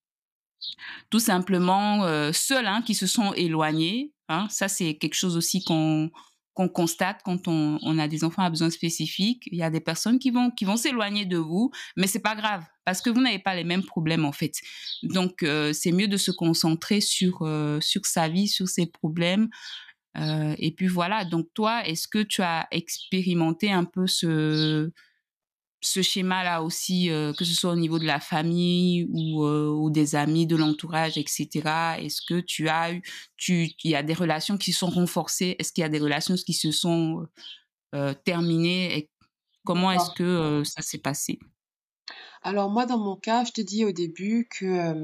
tout 1.11 1.21
simplement 1.21 2.33
seules 2.33 2.67
hein, 2.67 2.83
qui 2.85 2.95
se 2.97 3.07
sont 3.07 3.35
éloignées. 3.35 4.13
Hein. 4.29 4.49
Ça 4.51 4.67
c'est 4.67 4.97
quelque 4.97 5.15
chose 5.15 5.37
aussi 5.37 5.63
qu'on 5.63 6.11
qu'on 6.61 6.69
constate 6.69 7.23
quand 7.25 7.49
on, 7.49 7.99
a 7.99 8.07
des 8.07 8.23
enfants 8.23 8.43
à 8.43 8.51
besoins 8.51 8.69
spécifiques. 8.69 9.49
Il 9.51 9.57
y 9.57 9.63
a 9.63 9.71
des 9.71 9.81
personnes 9.81 10.19
qui 10.19 10.31
vont 10.31 10.51
qui 10.51 10.67
vont 10.67 10.77
s'éloigner 10.77 11.25
de 11.25 11.39
vous, 11.39 11.71
mais 11.97 12.07
c'est 12.07 12.21
pas 12.21 12.35
grave 12.35 12.65
parce 12.85 13.01
que 13.01 13.09
vous 13.09 13.21
n'avez 13.23 13.39
pas 13.39 13.55
les 13.55 13.65
mêmes 13.65 13.85
problèmes 13.85 14.27
en 14.27 14.33
fait. 14.33 14.53
Donc 15.03 15.43
euh, 15.43 15.73
c'est 15.73 15.93
mieux 15.93 16.09
de 16.09 16.19
se 16.19 16.31
concentrer 16.31 17.01
sur 17.01 17.43
euh, 17.43 17.81
sur 17.81 18.05
sa 18.05 18.29
vie, 18.29 18.47
sur 18.47 18.69
ses 18.69 18.87
problèmes. 18.87 19.49
Euh, 20.19 20.55
et 20.59 20.73
puis 20.73 20.87
voilà. 20.87 21.25
Donc 21.25 21.47
toi, 21.55 21.83
est-ce 21.87 22.07
que 22.07 22.23
tu 22.23 22.43
as 22.43 22.69
expérimenté 22.73 23.73
un 23.73 23.85
peu 23.85 24.07
ce 24.07 24.91
ce 25.81 26.03
schéma-là 26.03 26.63
aussi, 26.63 27.11
euh, 27.11 27.33
que 27.33 27.45
ce 27.45 27.55
soit 27.55 27.73
au 27.73 27.77
niveau 27.77 27.99
de 27.99 28.05
la 28.05 28.21
famille 28.21 29.09
ou, 29.11 29.45
euh, 29.45 29.69
ou 29.69 29.91
des 29.91 30.15
amis, 30.15 30.47
de 30.47 30.57
l'entourage, 30.57 31.17
etc. 31.17 31.49
Est-ce 31.99 32.21
que 32.23 32.41
tu 32.41 32.69
as 32.69 32.93
eu, 32.93 33.03
tu, 33.37 33.71
il 33.85 33.91
y 33.91 33.97
a 33.97 34.03
des 34.03 34.15
relations 34.15 34.59
qui 34.59 34.73
sont 34.73 34.91
renforcées? 34.91 35.57
Est-ce 35.59 35.73
qu'il 35.73 35.83
y 35.83 35.85
a 35.85 35.89
des 35.89 35.99
relations 35.99 36.35
qui 36.35 36.53
se 36.53 36.71
sont 36.71 37.27
euh, 37.95 38.15
terminées? 38.25 38.97
Et 38.97 39.11
Comment 39.65 39.93
est-ce 39.93 40.11
que 40.17 40.63
ça 40.65 40.81
s'est 40.81 40.99
passé? 40.99 41.39
Alors 42.43 42.71
moi, 42.71 42.87
dans 42.87 42.99
mon 42.99 43.17
cas, 43.17 43.45
je 43.45 43.53
te 43.53 43.61
dis 43.61 43.85
au 43.85 43.93
début 43.93 44.49
que, 44.51 44.95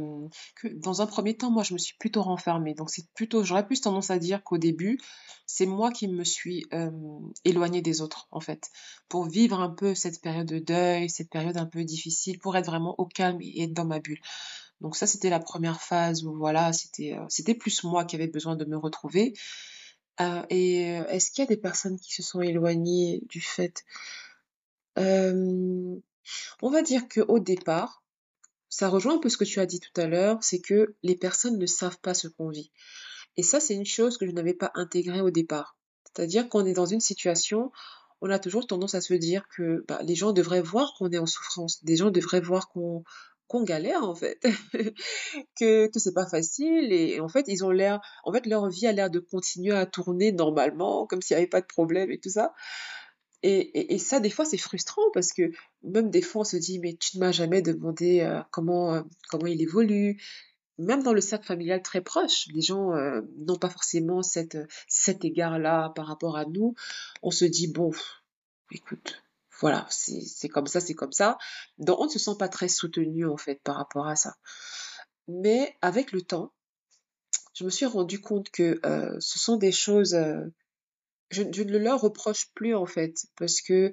que 0.55 0.69
dans 0.69 1.03
un 1.03 1.07
premier 1.07 1.37
temps, 1.37 1.51
moi, 1.51 1.63
je 1.63 1.75
me 1.75 1.79
suis 1.79 1.95
plutôt 1.99 2.23
renfermée. 2.23 2.75
Donc 2.75 2.91
c'est 2.91 3.07
plutôt, 3.15 3.45
j'aurais 3.45 3.67
plus 3.67 3.81
tendance 3.81 4.11
à 4.11 4.19
dire 4.19 4.43
qu'au 4.43 4.59
début, 4.59 4.99
c'est 5.47 5.67
moi 5.67 5.91
qui 5.93 6.09
me 6.09 6.25
suis 6.25 6.65
éloignée 7.45 7.83
des 7.83 8.01
autres, 8.01 8.27
en 8.31 8.41
fait, 8.41 8.71
pour 9.09 9.27
vivre 9.27 9.61
un 9.61 9.71
peu 9.71 9.95
cette 9.95 10.21
période 10.21 10.47
de 10.47 10.59
deuil, 10.59 11.11
cette 11.11 11.31
période 11.31 11.57
un 11.57 11.67
peu 11.67 11.85
difficile, 11.85 12.39
pour 12.39 12.57
être 12.57 12.67
vraiment 12.67 12.95
au 12.99 13.07
calme 13.07 13.39
et 13.41 13.65
être 13.65 13.73
dans 13.75 13.85
ma 13.85 14.01
bulle. 14.01 14.21
Donc 14.81 14.97
ça, 14.97 15.07
c'était 15.07 15.31
la 15.31 15.41
première 15.41 15.81
phase 15.81 16.25
où 16.25 16.35
voilà, 16.37 16.73
c'était 16.73 17.17
c'était 17.29 17.55
plus 17.55 17.85
moi 17.85 18.05
qui 18.05 18.17
avais 18.17 18.29
besoin 18.29 18.57
de 18.57 18.65
me 18.65 18.77
retrouver. 18.77 19.35
et 20.51 20.83
est-ce 21.11 21.31
qu'il 21.31 21.43
y 21.43 21.47
a 21.47 21.49
des 21.49 21.57
personnes 21.57 21.99
qui 21.99 22.13
se 22.15 22.23
sont 22.23 22.41
éloignées 22.41 23.23
du 23.29 23.41
fait 23.41 23.85
on 26.63 26.71
va 26.71 26.83
dire 26.83 27.09
qu'au 27.09 27.39
départ, 27.39 28.03
ça 28.69 28.89
rejoint 28.89 29.17
un 29.17 29.19
peu 29.19 29.29
ce 29.29 29.37
que 29.37 29.45
tu 29.45 29.61
as 29.61 29.67
dit 29.67 29.81
tout 29.81 30.01
à 30.01 30.07
l'heure, 30.07 30.39
c'est 30.43 30.61
que 30.61 30.97
les 31.03 31.17
personnes 31.17 31.59
ne 31.59 31.67
savent 31.67 32.01
pas 32.01 32.15
ce 32.15 32.29
qu'on 32.29 32.49
vit. 32.49 32.71
Et 33.37 33.43
ça, 33.43 33.61
c'est 33.61 33.75
une 33.75 33.87
chose 33.87 34.19
que 34.19 34.27
je 34.27 34.33
n'avais 34.33 34.55
pas 34.55 34.71
intégrée 34.75 35.21
au 35.21 35.31
départ. 35.31 35.77
C'est-à-dire 36.05 36.49
qu'on 36.49 36.65
est 36.65 36.73
dans 36.73 36.87
une 36.87 37.01
situation, 37.01 37.71
on 38.21 38.31
a 38.31 38.39
toujours 38.39 38.67
tendance 38.67 38.95
à 38.95 39.01
se 39.01 39.15
dire 39.15 39.47
que 39.55 39.85
bah, 39.87 40.01
les 40.03 40.15
gens 40.15 40.33
devraient 40.33 40.63
voir 40.63 40.95
qu'on 40.99 41.11
est 41.11 41.19
en 41.19 41.27
souffrance, 41.27 41.85
des 41.85 41.97
gens 41.97 42.11
devraient 42.11 42.41
voir 42.41 42.69
qu'on 42.69 43.05
galère 43.63 44.03
en 44.03 44.15
fait, 44.15 44.41
que 45.59 45.87
que 45.89 45.99
c'est 45.99 46.15
pas 46.15 46.27
facile 46.27 46.93
et 46.93 47.21
en 47.21 47.29
fait 47.29 47.45
ils 47.49 47.65
ont 47.65 47.71
l'air, 47.71 48.01
en 48.25 48.33
fait 48.33 48.47
leur 48.47 48.69
vie 48.69 48.87
a 48.87 48.93
l'air 48.93 49.11
de 49.11 49.19
continuer 49.19 49.75
à 49.75 49.87
tourner 49.87 50.33
normalement 50.33 51.07
comme 51.07 51.23
s'il 51.23 51.37
n'y 51.37 51.43
avait 51.43 51.49
pas 51.49 51.61
de 51.61 51.67
problème 51.67 52.11
et 52.11 52.19
tout 52.19 52.31
ça. 52.31 52.55
Et, 53.43 53.99
ça, 53.99 54.19
des 54.19 54.31
fois, 54.31 54.45
c'est 54.45 54.59
frustrant 54.59 55.03
parce 55.13 55.33
que 55.33 55.53
même 55.83 56.11
des 56.11 56.23
fois, 56.23 56.41
on 56.41 56.45
se 56.45 56.57
dit, 56.57 56.79
mais 56.79 56.95
tu 56.95 57.17
ne 57.17 57.21
m'as 57.21 57.33
jamais 57.33 57.63
demandé 57.63 58.21
euh, 58.21 58.41
comment, 58.51 58.95
euh, 58.95 59.03
comment 59.29 59.47
il 59.47 59.63
évolue. 59.63 60.21
Même 60.79 61.03
dans 61.03 61.13
le 61.13 61.21
cercle 61.21 61.47
familial 61.47 61.83
très 61.83 62.01
proche, 62.01 62.49
les 62.53 62.61
gens 62.61 62.95
euh, 62.95 63.23
n'ont 63.39 63.57
pas 63.57 63.71
forcément 63.71 64.23
cette, 64.23 64.59
cet 64.89 65.25
égard-là 65.25 65.93
par 65.95 66.07
rapport 66.07 66.37
à 66.37 66.45
nous. 66.45 66.75
On 67.23 67.31
se 67.31 67.45
dit, 67.45 67.69
bon, 67.69 67.93
écoute, 68.73 69.23
voilà, 69.61 69.87
c'est 69.91 70.49
comme 70.49 70.67
ça, 70.67 70.81
c'est 70.81 70.95
comme 70.95 71.13
ça. 71.13 71.39
Donc, 71.79 72.01
on 72.01 72.05
ne 72.07 72.11
se 72.11 72.19
sent 72.19 72.37
pas 72.39 72.49
très 72.49 72.69
soutenu, 72.69 73.27
en 73.27 73.37
fait, 73.37 73.61
par 73.63 73.77
rapport 73.77 74.09
à 74.09 74.17
ça. 74.17 74.35
Mais 75.29 75.77
avec 75.83 76.13
le 76.13 76.23
temps, 76.23 76.53
je 77.55 77.65
me 77.65 77.71
suis 77.71 77.87
rendu 77.87 78.21
compte 78.21 78.51
que 78.51 78.81
ce 79.21 79.39
sont 79.39 79.57
des 79.57 79.73
choses 79.73 80.15
je, 81.31 81.43
ne 81.43 81.73
le 81.73 81.79
leur 81.79 82.01
reproche 82.01 82.47
plus 82.55 82.75
en 82.75 82.87
fait, 82.87 83.27
parce 83.37 83.61
que 83.61 83.93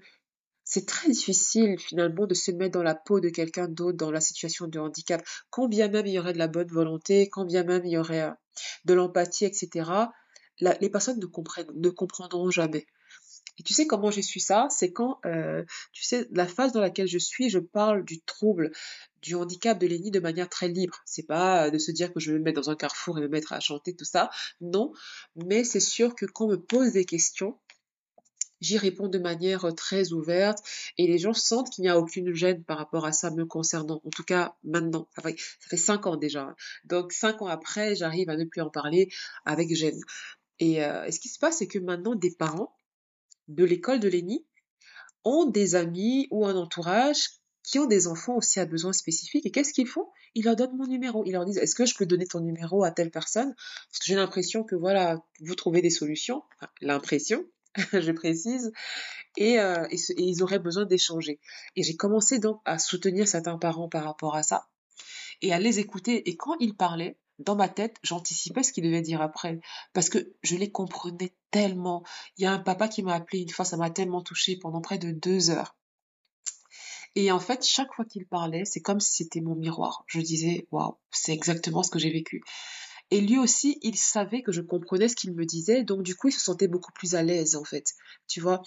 c'est 0.63 0.85
très 0.85 1.09
difficile 1.09 1.77
finalement 1.77 2.25
de 2.25 2.33
se 2.33 2.51
mettre 2.51 2.73
dans 2.73 2.83
la 2.83 2.95
peau 2.95 3.19
de 3.19 3.29
quelqu'un 3.29 3.67
d'autre 3.67 3.97
dans 3.97 4.11
la 4.11 4.21
situation 4.21 4.67
de 4.67 4.79
handicap. 4.79 5.21
Quand 5.49 5.67
bien 5.67 5.89
même 5.89 6.05
il 6.05 6.13
y 6.13 6.19
aurait 6.19 6.33
de 6.33 6.37
la 6.37 6.47
bonne 6.47 6.69
volonté, 6.69 7.29
quand 7.29 7.45
bien 7.45 7.63
même 7.63 7.85
il 7.85 7.91
y 7.91 7.97
aurait 7.97 8.23
euh, 8.23 8.31
de 8.85 8.93
l'empathie, 8.93 9.45
etc., 9.45 9.89
les 10.59 10.89
personnes 10.89 11.19
ne, 11.19 11.25
comprennent, 11.25 11.71
ne 11.73 11.89
comprendront 11.89 12.49
jamais. 12.49 12.85
Et 13.59 13.63
tu 13.63 13.73
sais 13.73 13.85
comment 13.85 14.11
j'ai 14.11 14.21
su 14.21 14.39
ça? 14.39 14.67
C'est 14.69 14.91
quand, 14.91 15.19
euh, 15.25 15.63
tu 15.91 16.03
sais, 16.03 16.27
la 16.31 16.47
phase 16.47 16.71
dans 16.71 16.81
laquelle 16.81 17.07
je 17.07 17.17
suis, 17.17 17.49
je 17.49 17.59
parle 17.59 18.03
du 18.03 18.21
trouble, 18.21 18.71
du 19.23 19.35
handicap 19.35 19.79
de 19.79 19.87
Lénie 19.87 20.11
de 20.11 20.19
manière 20.19 20.49
très 20.49 20.67
libre. 20.67 21.01
C'est 21.05 21.25
pas 21.25 21.71
de 21.71 21.77
se 21.77 21.91
dire 21.91 22.13
que 22.13 22.19
je 22.19 22.31
vais 22.31 22.39
me 22.39 22.43
mettre 22.43 22.61
dans 22.61 22.69
un 22.69 22.75
carrefour 22.75 23.17
et 23.17 23.21
me 23.21 23.27
mettre 23.27 23.53
à 23.53 23.59
chanter 23.59 23.95
tout 23.95 24.05
ça. 24.05 24.29
Non. 24.61 24.93
Mais 25.35 25.63
c'est 25.63 25.79
sûr 25.79 26.13
que 26.13 26.25
quand 26.25 26.45
on 26.45 26.49
me 26.49 26.57
pose 26.57 26.91
des 26.91 27.05
questions, 27.05 27.57
j'y 28.59 28.77
réponds 28.77 29.07
de 29.07 29.19
manière 29.19 29.73
très 29.75 30.11
ouverte 30.11 30.59
et 30.97 31.07
les 31.07 31.17
gens 31.17 31.33
sentent 31.33 31.69
qu'il 31.69 31.83
n'y 31.83 31.89
a 31.89 31.97
aucune 31.97 32.33
gêne 32.33 32.63
par 32.63 32.77
rapport 32.77 33.05
à 33.05 33.13
ça 33.13 33.31
me 33.31 33.45
concernant. 33.45 34.01
En 34.05 34.09
tout 34.09 34.23
cas, 34.23 34.55
maintenant. 34.63 35.07
Ça 35.15 35.21
fait, 35.69 35.77
cinq 35.77 36.05
ans 36.05 36.17
déjà. 36.17 36.53
Donc, 36.83 37.13
cinq 37.13 37.41
ans 37.41 37.47
après, 37.47 37.95
j'arrive 37.95 38.29
à 38.29 38.35
ne 38.35 38.43
plus 38.43 38.61
en 38.61 38.69
parler 38.69 39.09
avec 39.45 39.73
gêne. 39.73 39.99
Et, 40.59 40.83
euh, 40.83 41.09
ce 41.09 41.19
qui 41.19 41.29
se 41.29 41.39
passe, 41.39 41.57
c'est 41.57 41.67
que 41.67 41.79
maintenant, 41.79 42.15
des 42.15 42.31
parents 42.31 42.75
de 43.47 43.63
l'école 43.63 43.99
de 43.99 44.07
Lénie 44.09 44.45
ont 45.25 45.45
des 45.45 45.75
amis 45.75 46.27
ou 46.31 46.45
un 46.45 46.55
entourage 46.55 47.29
qui 47.63 47.79
ont 47.79 47.85
des 47.85 48.07
enfants 48.07 48.35
aussi 48.35 48.59
à 48.59 48.65
besoins 48.65 48.93
spécifiques. 48.93 49.45
Et 49.45 49.51
qu'est-ce 49.51 49.73
qu'ils 49.73 49.87
font? 49.87 50.07
Ils 50.35 50.45
leur 50.45 50.55
donnent 50.55 50.75
mon 50.75 50.85
numéro. 50.85 51.23
Ils 51.25 51.31
leur 51.31 51.45
disent 51.45 51.57
Est-ce 51.57 51.75
que 51.75 51.85
je 51.85 51.95
peux 51.95 52.05
donner 52.05 52.27
ton 52.27 52.41
numéro 52.41 52.83
à 52.83 52.91
telle 52.91 53.09
personne? 53.09 53.55
Parce 53.55 53.99
que 53.99 54.05
j'ai 54.05 54.15
l'impression 54.15 54.63
que 54.63 54.75
voilà, 54.75 55.23
vous 55.39 55.55
trouvez 55.55 55.81
des 55.81 55.89
solutions. 55.89 56.43
l'impression, 56.81 57.45
je 57.93 58.11
précise. 58.11 58.71
Et, 59.37 59.59
euh, 59.59 59.87
et, 59.89 59.97
ils 60.17 60.43
auraient 60.43 60.59
besoin 60.59 60.85
d'échanger. 60.85 61.39
Et 61.75 61.83
j'ai 61.83 61.95
commencé 61.95 62.39
donc 62.39 62.61
à 62.65 62.77
soutenir 62.77 63.27
certains 63.27 63.57
parents 63.57 63.89
par 63.89 64.03
rapport 64.03 64.35
à 64.35 64.43
ça 64.43 64.67
et 65.41 65.53
à 65.53 65.59
les 65.59 65.79
écouter. 65.79 66.29
Et 66.29 66.35
quand 66.35 66.55
ils 66.59 66.75
parlaient, 66.75 67.17
dans 67.39 67.55
ma 67.55 67.67
tête, 67.67 67.97
j'anticipais 68.03 68.61
ce 68.61 68.71
qu'il 68.71 68.83
devait 68.83 69.01
dire 69.01 69.21
après. 69.21 69.59
Parce 69.93 70.09
que 70.09 70.33
je 70.43 70.55
les 70.55 70.71
comprenais 70.71 71.33
tellement. 71.49 72.03
Il 72.37 72.43
y 72.43 72.45
a 72.45 72.51
un 72.51 72.59
papa 72.59 72.87
qui 72.87 73.01
m'a 73.01 73.15
appelé 73.15 73.41
une 73.41 73.49
fois, 73.49 73.65
ça 73.65 73.77
m'a 73.77 73.89
tellement 73.89 74.21
touché 74.21 74.57
pendant 74.57 74.81
près 74.81 74.97
de 74.97 75.11
deux 75.11 75.49
heures. 75.49 75.75
Et 77.15 77.31
en 77.31 77.39
fait, 77.39 77.65
chaque 77.65 77.93
fois 77.93 78.05
qu'il 78.05 78.25
parlait, 78.25 78.65
c'est 78.65 78.81
comme 78.81 78.99
si 78.99 79.23
c'était 79.23 79.41
mon 79.41 79.55
miroir. 79.55 80.03
Je 80.07 80.19
disais, 80.19 80.67
waouh, 80.71 80.97
c'est 81.11 81.33
exactement 81.33 81.83
ce 81.83 81.91
que 81.91 81.99
j'ai 81.99 82.11
vécu. 82.11 82.43
Et 83.13 83.21
lui 83.21 83.37
aussi, 83.37 83.77
il 83.83 83.95
savait 83.95 84.41
que 84.41 84.51
je 84.51 84.61
comprenais 84.61 85.07
ce 85.07 85.15
qu'il 85.15 85.35
me 85.35 85.45
disait, 85.45 85.83
donc 85.83 86.01
du 86.01 86.15
coup, 86.15 86.29
il 86.29 86.31
se 86.31 86.39
sentait 86.39 86.67
beaucoup 86.67 86.91
plus 86.93 87.13
à 87.13 87.21
l'aise, 87.21 87.55
en 87.55 87.63
fait. 87.63 87.93
Tu 88.27 88.41
vois? 88.41 88.63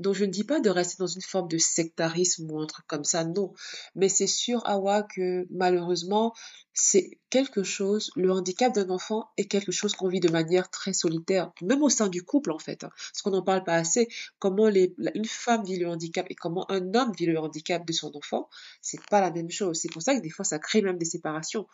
Donc 0.00 0.16
je 0.16 0.24
ne 0.24 0.32
dis 0.32 0.42
pas 0.42 0.58
de 0.58 0.68
rester 0.68 0.96
dans 0.98 1.06
une 1.06 1.22
forme 1.22 1.46
de 1.46 1.58
sectarisme 1.58 2.50
ou 2.50 2.60
un 2.60 2.66
truc 2.66 2.84
comme 2.88 3.04
ça, 3.04 3.24
non. 3.24 3.54
Mais 3.94 4.08
c'est 4.08 4.26
sûr, 4.26 4.66
Awa, 4.66 5.04
que 5.04 5.46
malheureusement, 5.48 6.34
c'est 6.72 7.20
quelque 7.30 7.62
chose, 7.62 8.10
le 8.16 8.32
handicap 8.32 8.74
d'un 8.74 8.90
enfant 8.90 9.28
est 9.36 9.44
quelque 9.44 9.70
chose 9.70 9.94
qu'on 9.94 10.08
vit 10.08 10.18
de 10.18 10.28
manière 10.28 10.70
très 10.70 10.92
solitaire, 10.92 11.52
même 11.62 11.84
au 11.84 11.88
sein 11.88 12.08
du 12.08 12.24
couple, 12.24 12.50
en 12.50 12.58
fait. 12.58 12.82
Hein. 12.82 12.90
Parce 12.96 13.22
qu'on 13.22 13.30
n'en 13.30 13.42
parle 13.42 13.62
pas 13.62 13.76
assez. 13.76 14.08
Comment 14.40 14.66
une 14.66 15.24
femme 15.24 15.62
vit 15.64 15.78
le 15.78 15.88
handicap 15.88 16.26
et 16.30 16.34
comment 16.34 16.68
un 16.68 16.94
homme 16.94 17.12
vit 17.16 17.26
le 17.26 17.38
handicap 17.38 17.86
de 17.86 17.92
son 17.92 18.10
enfant, 18.16 18.48
c'est 18.82 19.00
pas 19.08 19.20
la 19.20 19.30
même 19.30 19.50
chose. 19.50 19.78
C'est 19.80 19.92
pour 19.92 20.02
ça 20.02 20.16
que 20.16 20.20
des 20.20 20.30
fois, 20.30 20.44
ça 20.44 20.58
crée 20.58 20.82
même 20.82 20.98
des 20.98 21.04
séparations 21.04 21.68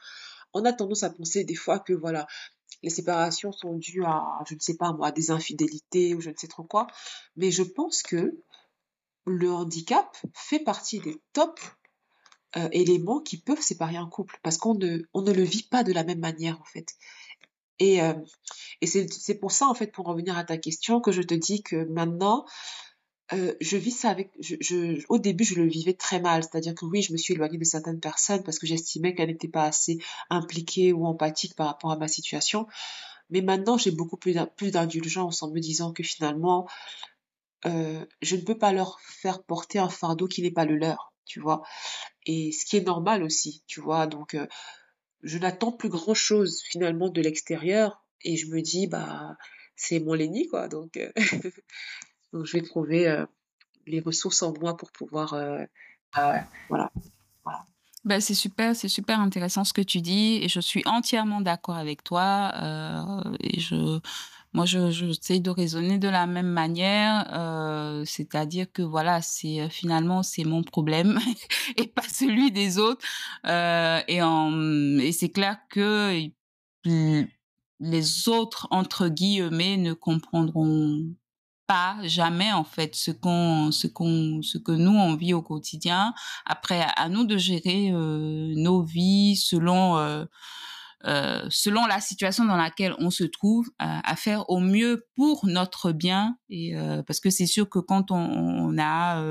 on 0.53 0.65
a 0.65 0.73
tendance 0.73 1.03
à 1.03 1.11
penser 1.11 1.45
des 1.45 1.55
fois 1.55 1.79
que 1.79 1.93
voilà, 1.93 2.27
les 2.83 2.91
séparations 2.91 3.53
sont 3.53 3.75
dues 3.77 4.05
à, 4.05 4.25
je 4.49 4.55
ne 4.55 4.61
sais 4.61 4.77
pas 4.77 4.93
moi, 4.93 5.09
à 5.09 5.13
des 5.13 5.31
infidélités 5.31 6.15
ou 6.15 6.21
je 6.21 6.31
ne 6.31 6.37
sais 6.37 6.49
trop 6.49 6.65
quoi. 6.65 6.87
Mais 7.37 7.51
je 7.51 7.63
pense 7.63 8.03
que 8.03 8.39
le 9.27 9.51
handicap 9.51 10.17
fait 10.35 10.61
partie 10.61 11.01
des 11.01 11.21
top 11.33 11.61
euh, 12.57 12.69
éléments 12.73 13.21
qui 13.21 13.39
peuvent 13.39 13.61
séparer 13.61 13.97
un 13.97 14.09
couple 14.09 14.39
parce 14.43 14.57
qu'on 14.57 14.75
ne, 14.75 15.03
le 15.15 15.43
vit 15.43 15.63
pas 15.63 15.85
de 15.85 15.93
la 15.93 16.05
même 16.05 16.21
manière 16.21 16.61
en 16.61 16.65
fait. 16.65 16.95
Et, 17.79 18.03
euh, 18.03 18.15
et 18.81 18.87
c'est 18.87 19.35
pour 19.39 19.53
ça 19.53 19.67
en 19.67 19.75
fait, 19.75 19.93
pour 19.93 20.07
revenir 20.07 20.37
à 20.37 20.45
ta 20.45 20.59
question, 20.59 21.01
que 21.01 21.13
je 21.13 21.23
te 21.23 21.35
dis 21.35 21.63
que 21.63 21.85
maintenant, 21.85 22.45
euh, 23.33 23.55
je 23.61 23.77
vis 23.77 23.93
ça 23.93 24.11
avec. 24.11 24.31
Je, 24.41 25.03
au 25.09 25.19
début, 25.19 25.45
je 25.45 25.55
le 25.55 25.67
vivais 25.67 25.93
très 25.93 26.21
mal, 26.21 26.43
c'est-à-dire 26.43 26.75
que 26.75 26.85
oui, 26.85 27.03
je 27.03 27.13
me 27.13 27.19
suis 27.19 27.35
éloignée 27.35 27.59
de 27.59 27.65
certaines 27.65 28.01
personnes 28.01 28.43
parce 28.43 28.59
que 28.59 28.67
j'estimais 28.67 29.15
qu'elles 29.15 29.29
n'étaient 29.29 29.49
pas 29.49 29.65
assez 29.65 29.99
impliquées 30.31 30.93
ou 30.93 31.07
empathiques 31.07 31.55
par 31.55 31.67
rapport 31.69 31.93
à 31.93 31.97
ma 31.97 32.09
situation. 32.09 32.67
Mais 33.31 33.43
maintenant, 33.43 33.79
j'ai 33.79 33.93
beaucoup 33.93 34.17
plus 34.17 34.35
d'indulgence 34.73 35.43
en 35.43 35.51
me 35.51 35.61
disant 35.61 35.93
que 35.93 36.03
finalement, 36.03 36.69
euh, 37.67 38.05
je 38.23 38.37
ne 38.37 38.43
peux 38.43 38.59
pas 38.59 38.73
leur 38.73 38.99
faire 39.01 39.43
porter 39.45 39.79
un 39.79 39.89
fardeau 39.89 40.27
qui 40.27 40.43
n'est 40.43 40.51
pas 40.51 40.65
le 40.65 40.77
leur, 40.77 41.13
tu 41.25 41.41
vois. 41.41 41.63
Et 42.27 42.51
ce 42.53 42.65
qui 42.65 42.77
est 42.77 42.87
normal 42.87 43.23
aussi, 43.23 43.63
tu 43.67 43.81
vois. 43.81 44.09
Donc, 44.09 44.35
euh, 44.35 44.47
je 45.23 45.39
n'attends 45.39 45.73
plus 45.73 45.89
grand 45.89 46.15
chose 46.15 46.63
finalement 46.69 47.09
de 47.09 47.21
l'extérieur 47.21 48.05
et 48.23 48.37
je 48.37 48.47
me 48.47 48.61
dis, 48.61 48.89
bah, 48.89 49.37
c'est 49.77 50.01
mon 50.01 50.15
Léni, 50.15 50.49
quoi. 50.49 50.67
Donc, 50.69 50.99
donc, 52.33 52.45
je 52.47 52.57
vais 52.57 52.63
trouver 52.63 53.25
les 53.87 54.01
ressources 54.01 54.43
en 54.43 54.53
moi 54.53 54.77
pour 54.77 54.93
pouvoir, 54.93 55.35
voilà. 56.15 56.47
voilà. 56.69 56.91
Ben, 58.05 58.21
c'est 58.21 58.35
super, 58.35 58.75
c'est 58.75 58.89
super 58.89 59.21
intéressant 59.21 59.65
ce 59.65 59.75
que 59.75 59.83
tu 59.83 60.01
dis 60.01 60.41
et 60.43 60.49
je 60.49 60.61
suis 60.61 60.83
entièrement 60.87 61.43
d'accord 61.43 61.77
avec 61.77 62.03
toi. 62.03 62.53
Euh, 62.57 63.37
et 63.41 63.61
je, 63.61 64.01
moi, 64.55 64.65
je, 64.65 64.91
j'essaie 64.91 65.39
de 65.39 65.51
raisonner 65.51 65.99
de 65.99 66.09
la 66.09 66.27
même 66.27 66.49
manière, 66.49 67.29
euh, 67.35 68.05
c'est-à-dire 68.07 68.73
que 68.73 68.81
voilà, 68.81 69.21
c'est 69.21 69.69
finalement 69.69 70.23
c'est 70.23 70.45
mon 70.45 70.63
problème 70.63 71.21
et 71.77 71.87
pas 71.87 72.09
celui 72.11 72.51
des 72.51 72.79
autres. 72.79 73.05
Euh, 73.47 74.01
et 74.09 74.21
et 75.07 75.13
c'est 75.13 75.31
clair 75.31 75.59
que 75.69 76.31
les 77.81 78.29
autres 78.29 78.67
entre 78.71 79.09
guillemets 79.09 79.77
ne 79.77 79.93
comprendront 79.93 81.05
jamais 82.03 82.53
en 82.53 82.65
fait 82.65 82.95
ce 82.95 83.11
qu'on 83.11 83.71
ce 83.71 83.87
qu'on 83.87 84.43
ce 84.43 84.59
que 84.59 84.73
nous 84.73 84.93
on 84.93 85.15
vit 85.15 85.35
au 85.35 85.43
quotidien 85.43 86.15
après 86.47 86.85
à 86.97 87.09
nous 87.09 87.25
de 87.25 87.37
gérer 87.37 87.91
euh, 87.93 88.53
nos 88.57 88.83
vies 88.83 89.37
selon 89.37 89.99
euh, 89.99 90.25
euh, 91.07 91.47
selon 91.49 91.87
la 91.87 92.01
situation 92.01 92.45
dans 92.45 92.59
laquelle 92.59 92.95
on 92.99 93.09
se 93.11 93.25
trouve, 93.25 93.71
à, 93.79 94.15
faire 94.17 94.51
au 94.51 94.61
mieux 94.61 95.07
pour 95.17 95.47
notre 95.47 95.93
bien. 95.93 96.37
Et 96.51 96.75
parce 97.07 97.21
que 97.21 97.31
c'est 97.31 97.47
sûr 97.47 97.71
que 97.71 97.79
quand 97.79 98.11
on, 98.11 98.77
a 98.79 99.25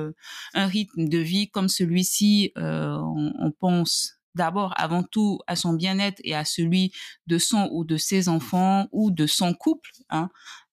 un 0.55 0.65
rythme 0.65 1.07
de 1.07 1.19
vie 1.19 1.51
comme 1.51 1.69
celui-ci, 1.69 2.53
on, 2.55 3.33
on, 3.37 3.51
pense 3.51 4.18
d'abord, 4.39 4.73
avant 4.77 5.03
tout, 5.03 5.39
à 5.47 5.55
son 5.55 5.73
bien-être 5.73 6.19
et 6.23 6.33
à 6.33 6.45
celui 6.45 6.93
de 7.27 7.37
son 7.37 7.69
ou 7.71 7.83
de 7.83 7.97
ses 7.97 8.29
enfants 8.29 8.87
ou 8.91 9.11
de 9.11 9.27
son 9.27 9.53
couple. 9.53 9.91
Hein. 10.09 10.29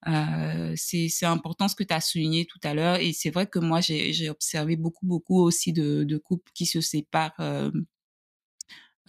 Euh, 0.06 0.72
c'est 0.76 1.26
important 1.26 1.66
ce 1.66 1.74
que 1.74 1.82
tu 1.82 1.92
as 1.92 2.00
souligné 2.00 2.46
tout 2.46 2.60
à 2.62 2.74
l'heure. 2.74 2.96
Et 2.96 3.12
c'est 3.12 3.30
vrai 3.30 3.46
que 3.46 3.58
moi, 3.58 3.80
j'ai 3.80 4.30
observé 4.30 4.76
beaucoup, 4.76 5.04
beaucoup 5.04 5.40
aussi 5.42 5.72
de, 5.72 6.04
de 6.04 6.16
couples 6.16 6.50
qui 6.54 6.64
se 6.64 6.80
séparent 6.80 7.34
euh, 7.40 7.72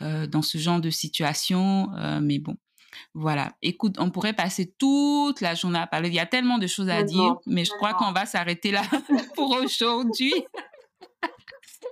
euh, 0.01 0.25
dans 0.25 0.41
ce 0.41 0.57
genre 0.57 0.81
de 0.81 0.89
situation. 0.89 1.89
Mais 2.21 2.39
bon, 2.39 2.57
voilà. 3.13 3.53
Écoute, 3.61 3.97
on 3.99 4.09
pourrait 4.09 4.33
passer 4.33 4.73
toute 4.79 5.39
la 5.39 5.53
journée 5.53 5.79
à 5.79 5.85
parler. 5.85 6.09
Il 6.09 6.15
y 6.15 6.19
a 6.19 6.25
tellement 6.25 6.57
de 6.57 6.67
choses 6.67 6.89
à 6.89 7.03
dire, 7.03 7.35
mais 7.45 7.63
je 7.63 7.71
crois 7.77 7.93
qu'on 7.93 8.11
va 8.11 8.25
s'arrêter 8.25 8.71
là 8.71 8.81
pour 9.35 9.51
aujourd'hui. 9.51 10.33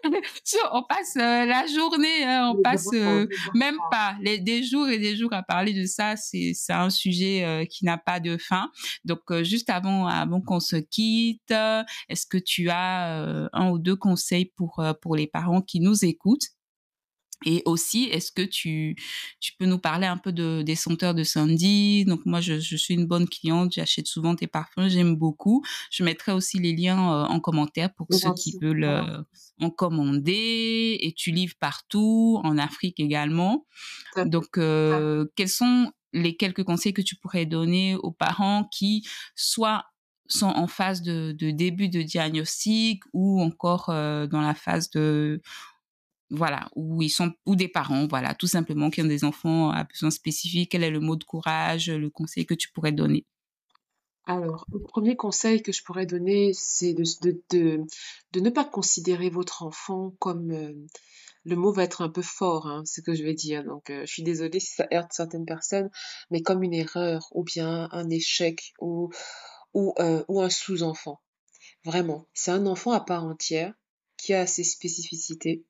on 0.72 0.84
passe 0.84 1.16
euh, 1.18 1.45
la 1.45 1.66
journée, 1.68 2.24
hein, 2.24 2.53
on 2.56 2.62
passe 2.62 2.88
euh, 2.93 3.28
même 3.53 3.78
pas 3.91 4.16
les, 4.22 4.39
des 4.39 4.64
jours 4.64 4.88
et 4.89 4.97
des 4.97 5.16
jours 5.16 5.34
à 5.34 5.43
parler 5.43 5.74
de 5.74 5.86
ça. 5.86 6.16
C'est 6.16 6.53
un 6.70 6.89
sujet 6.89 7.43
euh, 7.43 7.66
qui 7.66 7.86
n'a 7.86 7.97
pas 7.97 8.20
de 8.20 8.38
fin. 8.38 8.70
Donc 9.03 9.22
juste 9.43 9.70
avant 9.70 10.08
avant 10.08 10.41
qu'on 10.41 10.60
se 10.60 10.76
quitte, 10.76 11.51
est-ce 12.10 12.26
que 12.26 12.38
tu 12.38 12.70
as 12.70 13.47
un 13.53 13.70
ou 13.72 13.80
deux 13.80 13.95
conseils 13.95 14.51
pour 14.56 14.84
pour 15.01 15.16
les 15.16 15.28
parents 15.28 15.62
qui 15.62 15.80
nous 15.80 16.06
écoutent? 16.06 16.49
Et 17.46 17.62
aussi, 17.66 18.06
est-ce 18.06 18.32
que 18.32 18.41
tu, 18.41 18.96
tu 19.39 19.54
peux 19.58 19.66
nous 19.66 19.80
parler 19.80 20.08
un 20.08 20.18
peu 20.18 20.32
de, 20.32 20.64
des 20.64 20.76
senteurs 20.76 21.14
de 21.14 21.24
Sandy? 21.24 22.06
Donc 22.06 22.26
moi, 22.26 22.41
je, 22.41 22.60
je 22.60 22.76
suis 22.76 22.96
une 22.96 23.06
bonne 23.06 23.28
cliente, 23.28 23.74
j'achète 23.74 24.08
souvent 24.08 24.36
tes 24.36 24.48
parfums, 24.48 24.88
j'aime 24.88 25.16
beaucoup. 25.16 25.64
Je 25.91 26.04
mettrai 26.04 26.32
aussi 26.32 26.60
les 26.60 26.76
liens 26.76 27.14
euh, 27.14 27.26
en 27.26 27.39
commentaire 27.39 27.93
pour 27.93 28.08
ceux 28.12 28.34
qui 28.34 28.58
veulent 28.62 28.84
euh, 28.84 29.22
en 29.62 29.70
commander. 29.70 30.98
Et 31.02 31.14
tu 31.16 31.32
livres 31.32 31.56
partout, 31.60 32.41
en 32.43 32.58
Afrique 32.58 33.00
également. 33.00 33.66
Donc, 34.26 34.58
euh, 34.58 35.26
quels 35.36 35.50
sont 35.50 35.91
les 36.14 36.36
quelques 36.38 36.64
conseils 36.64 36.93
que 36.93 37.02
tu 37.02 37.16
pourrais 37.16 37.46
donner 37.46 37.96
aux 37.96 38.12
parents 38.12 38.68
qui 38.72 39.06
soit 39.36 39.86
sont 40.28 40.48
en 40.48 40.68
phase 40.68 41.02
de, 41.02 41.36
de 41.38 41.52
début 41.52 41.89
de 41.89 42.02
diagnostic 42.02 43.04
ou 43.14 43.41
encore 43.41 43.89
euh, 43.89 44.26
dans 44.26 44.41
la 44.41 44.56
phase 44.56 44.89
de 44.89 45.41
voilà, 46.30 46.70
où 46.76 47.02
ils 47.02 47.10
sont, 47.10 47.34
ou 47.46 47.56
des 47.56 47.68
parents, 47.68 48.08
voilà, 48.08 48.34
tout 48.34 48.48
simplement, 48.48 48.90
qui 48.90 49.02
ont 49.02 49.06
des 49.08 49.24
enfants 49.24 49.70
à 49.70 49.84
besoin 49.84 50.12
spécifiques. 50.12 50.72
Quel 50.72 50.84
est 50.84 50.90
le 50.90 51.00
mot 51.00 51.16
de 51.16 51.24
courage, 51.24 51.90
le 51.90 52.10
conseil 52.10 52.46
que 52.46 52.54
tu 52.54 52.72
pourrais 52.72 52.92
donner? 52.92 53.26
Alors, 54.28 54.66
le 54.74 54.82
premier 54.82 55.16
conseil 55.16 55.62
que 55.62 55.72
je 55.72 55.84
pourrais 55.84 56.08
donner, 56.08 56.52
c'est 56.54 56.94
de, 56.94 57.04
de, 57.22 57.86
de, 58.32 58.40
ne 58.40 58.50
pas 58.50 58.66
considérer 58.66 59.30
votre 59.30 59.64
enfant 59.64 60.16
comme... 60.20 60.52
Euh, 60.52 60.74
le 61.48 61.56
mot 61.56 61.72
va 61.72 61.84
être 61.84 62.02
un 62.02 62.10
peu 62.10 62.24
fort, 62.24 62.66
hein, 62.66 62.84
ce 62.86 63.02
que 63.02 63.14
je 63.14 63.24
vais 63.24 63.36
dire. 63.36 63.64
Donc, 63.64 63.92
euh, 63.92 64.02
je 64.08 64.12
suis 64.12 64.24
désolée 64.24 64.60
si 64.60 64.74
ça 64.74 64.88
heurte 64.92 65.12
certaines 65.14 65.46
personnes, 65.46 65.92
mais 66.32 66.42
comme 66.42 66.64
une 66.64 66.74
erreur 66.74 67.28
ou 67.32 67.44
bien 67.44 67.88
un 67.92 68.10
échec 68.10 68.74
ou, 68.80 69.12
ou, 69.76 69.94
euh, 70.00 70.24
ou 70.28 70.42
un 70.42 70.50
sous-enfant. 70.50 71.22
Vraiment, 71.84 72.28
c'est 72.34 72.50
un 72.50 72.66
enfant 72.66 72.94
à 72.94 73.00
part 73.00 73.26
entière 73.26 73.76
qui 74.18 74.34
a 74.34 74.48
ses 74.48 74.64
spécificités 74.64 75.64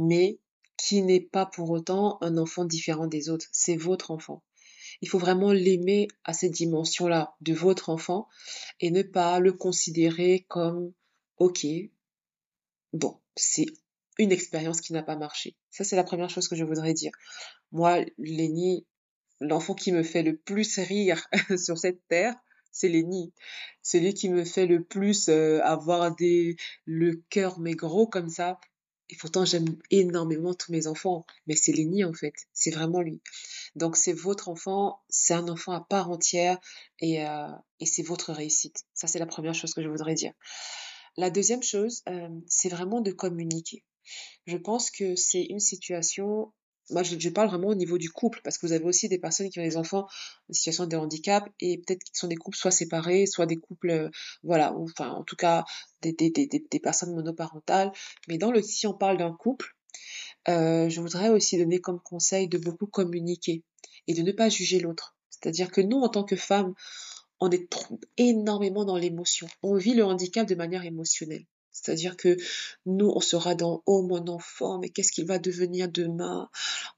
mais 0.00 0.38
qui 0.78 1.02
n'est 1.02 1.20
pas 1.20 1.44
pour 1.44 1.70
autant 1.70 2.16
un 2.22 2.38
enfant 2.38 2.64
différent 2.64 3.06
des 3.06 3.28
autres. 3.28 3.46
C'est 3.52 3.76
votre 3.76 4.10
enfant. 4.10 4.42
Il 5.02 5.08
faut 5.08 5.18
vraiment 5.18 5.52
l'aimer 5.52 6.08
à 6.24 6.32
cette 6.32 6.52
dimension-là 6.52 7.34
de 7.42 7.52
votre 7.52 7.90
enfant 7.90 8.28
et 8.80 8.90
ne 8.90 9.02
pas 9.02 9.38
le 9.40 9.52
considérer 9.52 10.46
comme 10.48 10.92
OK, 11.36 11.66
bon, 12.92 13.18
c'est 13.36 13.66
une 14.18 14.32
expérience 14.32 14.80
qui 14.80 14.92
n'a 14.92 15.02
pas 15.02 15.16
marché. 15.16 15.54
Ça, 15.70 15.84
c'est 15.84 15.96
la 15.96 16.04
première 16.04 16.30
chose 16.30 16.48
que 16.48 16.56
je 16.56 16.64
voudrais 16.64 16.94
dire. 16.94 17.12
Moi, 17.70 18.04
Lénie, 18.18 18.86
l'enfant 19.40 19.74
qui 19.74 19.92
me 19.92 20.02
fait 20.02 20.22
le 20.22 20.36
plus 20.36 20.78
rire 20.78 21.26
sur 21.56 21.78
cette 21.78 22.06
terre, 22.08 22.34
c'est 22.72 22.88
Lénie. 22.88 23.32
Celui 23.82 24.14
qui 24.14 24.28
me 24.28 24.44
fait 24.44 24.66
le 24.66 24.82
plus 24.82 25.28
euh, 25.28 25.60
avoir 25.62 26.14
des 26.14 26.56
le 26.84 27.22
cœur 27.28 27.58
mais 27.58 27.74
gros 27.74 28.06
comme 28.06 28.28
ça, 28.28 28.60
et 29.10 29.16
pourtant, 29.16 29.44
j'aime 29.44 29.76
énormément 29.90 30.54
tous 30.54 30.70
mes 30.70 30.86
enfants, 30.86 31.26
mais 31.46 31.56
c'est 31.56 31.72
Léni 31.72 32.04
en 32.04 32.12
fait, 32.12 32.32
c'est 32.52 32.70
vraiment 32.70 33.00
lui. 33.00 33.20
Donc 33.74 33.96
c'est 33.96 34.12
votre 34.12 34.48
enfant, 34.48 35.00
c'est 35.08 35.34
un 35.34 35.48
enfant 35.48 35.72
à 35.72 35.80
part 35.80 36.10
entière 36.10 36.58
et, 37.00 37.26
euh, 37.26 37.48
et 37.80 37.86
c'est 37.86 38.02
votre 38.02 38.32
réussite. 38.32 38.84
Ça, 38.94 39.08
c'est 39.08 39.18
la 39.18 39.26
première 39.26 39.54
chose 39.54 39.74
que 39.74 39.82
je 39.82 39.88
voudrais 39.88 40.14
dire. 40.14 40.32
La 41.16 41.30
deuxième 41.30 41.62
chose, 41.62 42.02
euh, 42.08 42.28
c'est 42.46 42.68
vraiment 42.68 43.00
de 43.00 43.10
communiquer. 43.10 43.84
Je 44.46 44.56
pense 44.56 44.92
que 44.92 45.16
c'est 45.16 45.42
une 45.42 45.60
situation 45.60 46.52
moi, 46.90 47.02
je, 47.02 47.28
parle 47.28 47.48
vraiment 47.48 47.68
au 47.68 47.74
niveau 47.74 47.98
du 47.98 48.10
couple, 48.10 48.40
parce 48.42 48.58
que 48.58 48.66
vous 48.66 48.72
avez 48.72 48.84
aussi 48.84 49.08
des 49.08 49.18
personnes 49.18 49.50
qui 49.50 49.58
ont 49.60 49.64
des 49.64 49.76
enfants 49.76 50.06
en 50.48 50.52
situation 50.52 50.86
de 50.86 50.96
handicap, 50.96 51.48
et 51.60 51.78
peut-être 51.78 52.02
qu'ils 52.02 52.16
sont 52.16 52.28
des 52.28 52.36
couples 52.36 52.56
soit 52.56 52.70
séparés, 52.70 53.26
soit 53.26 53.46
des 53.46 53.56
couples, 53.56 53.90
euh, 53.90 54.10
voilà, 54.42 54.74
enfin, 54.76 55.10
en 55.10 55.24
tout 55.24 55.36
cas, 55.36 55.64
des, 56.02 56.12
des, 56.12 56.80
personnes 56.80 57.14
monoparentales. 57.14 57.92
Mais 58.28 58.38
dans 58.38 58.50
le, 58.50 58.62
si 58.62 58.86
on 58.86 58.94
parle 58.94 59.18
d'un 59.18 59.32
couple, 59.32 59.76
euh, 60.48 60.88
je 60.88 61.00
voudrais 61.00 61.28
aussi 61.28 61.58
donner 61.58 61.80
comme 61.80 62.00
conseil 62.00 62.48
de 62.48 62.58
beaucoup 62.58 62.86
communiquer 62.86 63.62
et 64.06 64.14
de 64.14 64.22
ne 64.22 64.32
pas 64.32 64.48
juger 64.48 64.80
l'autre. 64.80 65.16
C'est-à-dire 65.28 65.70
que 65.70 65.80
nous, 65.80 65.98
en 65.98 66.08
tant 66.08 66.24
que 66.24 66.36
femmes, 66.36 66.74
on 67.40 67.50
est 67.50 67.68
énormément 68.18 68.84
dans 68.84 68.96
l'émotion. 68.96 69.48
On 69.62 69.74
vit 69.76 69.94
le 69.94 70.04
handicap 70.04 70.46
de 70.46 70.54
manière 70.54 70.84
émotionnelle. 70.84 71.46
C'est-à-dire 71.72 72.16
que 72.16 72.36
nous, 72.86 73.10
on 73.14 73.20
sera 73.20 73.54
dans 73.54 73.82
Oh 73.86 74.02
mon 74.02 74.28
enfant, 74.28 74.78
mais 74.78 74.88
qu'est-ce 74.88 75.12
qu'il 75.12 75.26
va 75.26 75.38
devenir 75.38 75.88
demain? 75.88 76.50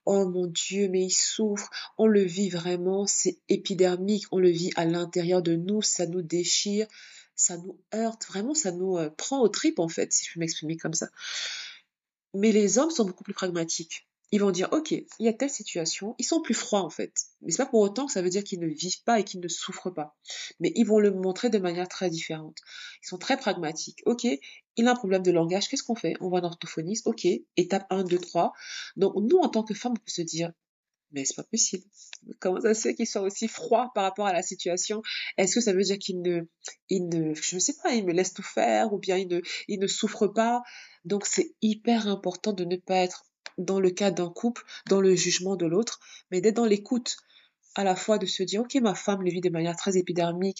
Oh 0.07 0.27
mon 0.27 0.47
Dieu, 0.47 0.89
mais 0.89 1.05
il 1.05 1.11
souffre. 1.11 1.71
On 1.99 2.07
le 2.07 2.23
vit 2.23 2.51
vraiment, 2.51 3.07
c'est 3.07 3.39
épidermique, 3.49 4.25
on 4.33 4.39
le 4.39 4.51
vit 4.51 4.71
à 4.77 4.85
l'intérieur 4.85 5.43
de 5.43 5.55
nous, 5.55 5.83
ça 5.83 6.07
nous 6.07 6.23
déchire, 6.23 6.87
ça 7.37 7.57
nous 7.57 7.79
heurte, 7.95 8.27
vraiment, 8.27 8.55
ça 8.55 8.73
nous 8.73 8.99
euh, 8.99 9.11
prend 9.11 9.41
aux 9.41 9.49
tripes 9.49 9.79
en 9.79 9.89
fait, 9.89 10.13
si 10.13 10.25
je 10.25 10.35
peux 10.35 10.41
m'exprimer 10.41 10.77
comme 10.77 10.95
ça. 10.95 11.09
Mais 12.35 12.53
les 12.53 12.79
hommes 12.79 12.91
sont 12.91 13.05
beaucoup 13.05 13.25
plus 13.25 13.35
pragmatiques. 13.35 14.07
Ils 14.33 14.41
vont 14.41 14.51
dire, 14.51 14.69
OK, 14.73 14.91
il 14.91 15.07
y 15.19 15.29
a 15.29 15.33
telle 15.33 15.51
situation, 15.51 16.15
ils 16.19 16.25
sont 16.25 16.41
plus 16.41 16.55
froids 16.55 16.81
en 16.81 16.91
fait. 16.91 17.13
Mais 17.43 17.53
c'est 17.53 17.63
pas 17.63 17.71
pour 17.71 17.81
autant 17.81 18.07
que 18.07 18.13
ça 18.13 18.23
veut 18.23 18.31
dire 18.31 18.43
qu'ils 18.43 18.61
ne 18.61 18.67
vivent 18.67 19.03
pas 19.05 19.21
et 19.21 19.25
qu'ils 19.25 19.41
ne 19.41 19.49
souffrent 19.49 19.91
pas. 19.91 20.17
Mais 20.59 20.73
ils 20.75 20.87
vont 20.87 20.99
le 20.99 21.11
montrer 21.11 21.51
de 21.51 21.59
manière 21.59 21.87
très 21.87 22.09
différente. 22.09 22.57
Ils 23.03 23.09
sont 23.09 23.19
très 23.19 23.37
pragmatiques. 23.37 24.03
OK, 24.07 24.27
il 24.77 24.89
a 24.89 24.93
un 24.93 24.97
problème 24.97 25.23
de 25.23 25.31
langage, 25.31 25.69
qu'est-ce 25.69 25.83
qu'on 25.83 25.95
fait? 25.95 26.15
On 26.21 26.31
va 26.31 26.39
un 26.39 26.45
orthophoniste, 26.45 27.07
OK, 27.07 27.27
étape 27.57 27.87
1, 27.91 28.05
2, 28.05 28.19
3. 28.19 28.53
Donc 28.97 29.15
nous, 29.17 29.37
en 29.39 29.49
tant 29.49 29.63
que 29.65 29.75
femmes, 29.75 29.93
on 29.93 29.97
peut 29.97 30.03
se 30.07 30.23
dire, 30.23 30.51
mais 31.13 31.27
c'est 31.27 31.37
pas 31.37 31.45
possible. 31.45 31.85
Comment 32.41 32.61
ça 32.61 32.73
se 32.73 32.81
fait 32.81 32.95
qu'ils 32.95 33.07
soient 33.07 33.23
aussi 33.23 33.49
froids 33.49 33.91
par 33.95 34.05
rapport 34.05 34.27
à 34.27 34.33
la 34.33 34.43
situation? 34.43 35.03
Est-ce 35.37 35.57
que 35.57 35.61
ça 35.61 35.75
veut 35.75 35.83
dire 35.83 35.99
qu'ils 35.99 36.23
ne, 36.23 36.43
ils 36.89 37.07
ne, 37.07 37.35
je 37.35 37.57
ne 37.57 37.61
sais 37.61 37.75
pas, 37.83 37.93
ils 37.93 38.05
me 38.05 38.13
laissent 38.13 38.33
tout 38.33 38.43
faire 38.43 38.95
ou 38.95 38.99
bien 38.99 39.19
ils 39.19 39.29
ne, 39.29 39.41
ils 39.69 39.79
ne 39.79 39.87
souffrent 39.87 40.33
pas? 40.33 40.63
Donc 41.05 41.27
c'est 41.27 41.55
hyper 41.61 42.07
important 42.09 42.53
de 42.55 42.65
ne 42.65 42.77
pas 42.77 42.97
être 42.97 43.27
dans 43.59 43.81
le 43.81 43.91
cas 43.91 44.11
d'un 44.11 44.31
couple, 44.31 44.65
dans 44.89 45.01
le 45.01 45.15
jugement 45.15 45.57
de 45.57 45.67
l'autre, 45.67 46.01
mais 46.31 46.41
d'être 46.41 46.57
dans 46.57 46.67
l'écoute 46.67 47.17
à 47.75 47.85
la 47.85 47.97
fois 47.97 48.19
de 48.19 48.27
se 48.27 48.43
dire, 48.43 48.63
ok, 48.63 48.75
ma 48.77 48.95
femme 48.95 49.23
le 49.23 49.31
vit 49.31 49.41
de 49.41 49.51
manière 49.51 49.77
très 49.77 49.97
épidermique, 49.97 50.59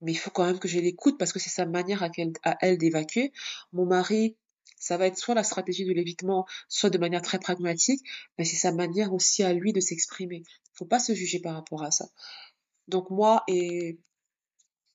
mais 0.00 0.12
il 0.12 0.16
faut 0.16 0.30
quand 0.30 0.44
même 0.44 0.58
que 0.58 0.68
je 0.68 0.78
l'écoute 0.78 1.18
parce 1.18 1.32
que 1.32 1.38
c'est 1.38 1.50
sa 1.50 1.66
manière 1.66 2.02
à, 2.02 2.56
elle, 2.60 2.78
d'évacuer. 2.78 3.32
Mon 3.72 3.86
mari, 3.86 4.36
ça 4.78 4.96
va 4.96 5.06
être 5.06 5.18
soit 5.18 5.34
la 5.34 5.42
stratégie 5.42 5.84
de 5.84 5.92
l'évitement, 5.92 6.46
soit 6.68 6.90
de 6.90 6.98
manière 6.98 7.22
très 7.22 7.38
pragmatique, 7.38 8.00
mais 8.38 8.44
c'est 8.44 8.56
sa 8.56 8.72
manière 8.72 9.12
aussi 9.12 9.42
à 9.42 9.52
lui 9.52 9.72
de 9.72 9.80
s'exprimer. 9.80 10.42
Il 10.46 10.76
faut 10.78 10.86
pas 10.86 10.98
se 10.98 11.14
juger 11.14 11.40
par 11.40 11.54
rapport 11.54 11.82
à 11.82 11.90
ça. 11.90 12.06
Donc 12.88 13.10
moi, 13.10 13.42
et 13.48 13.98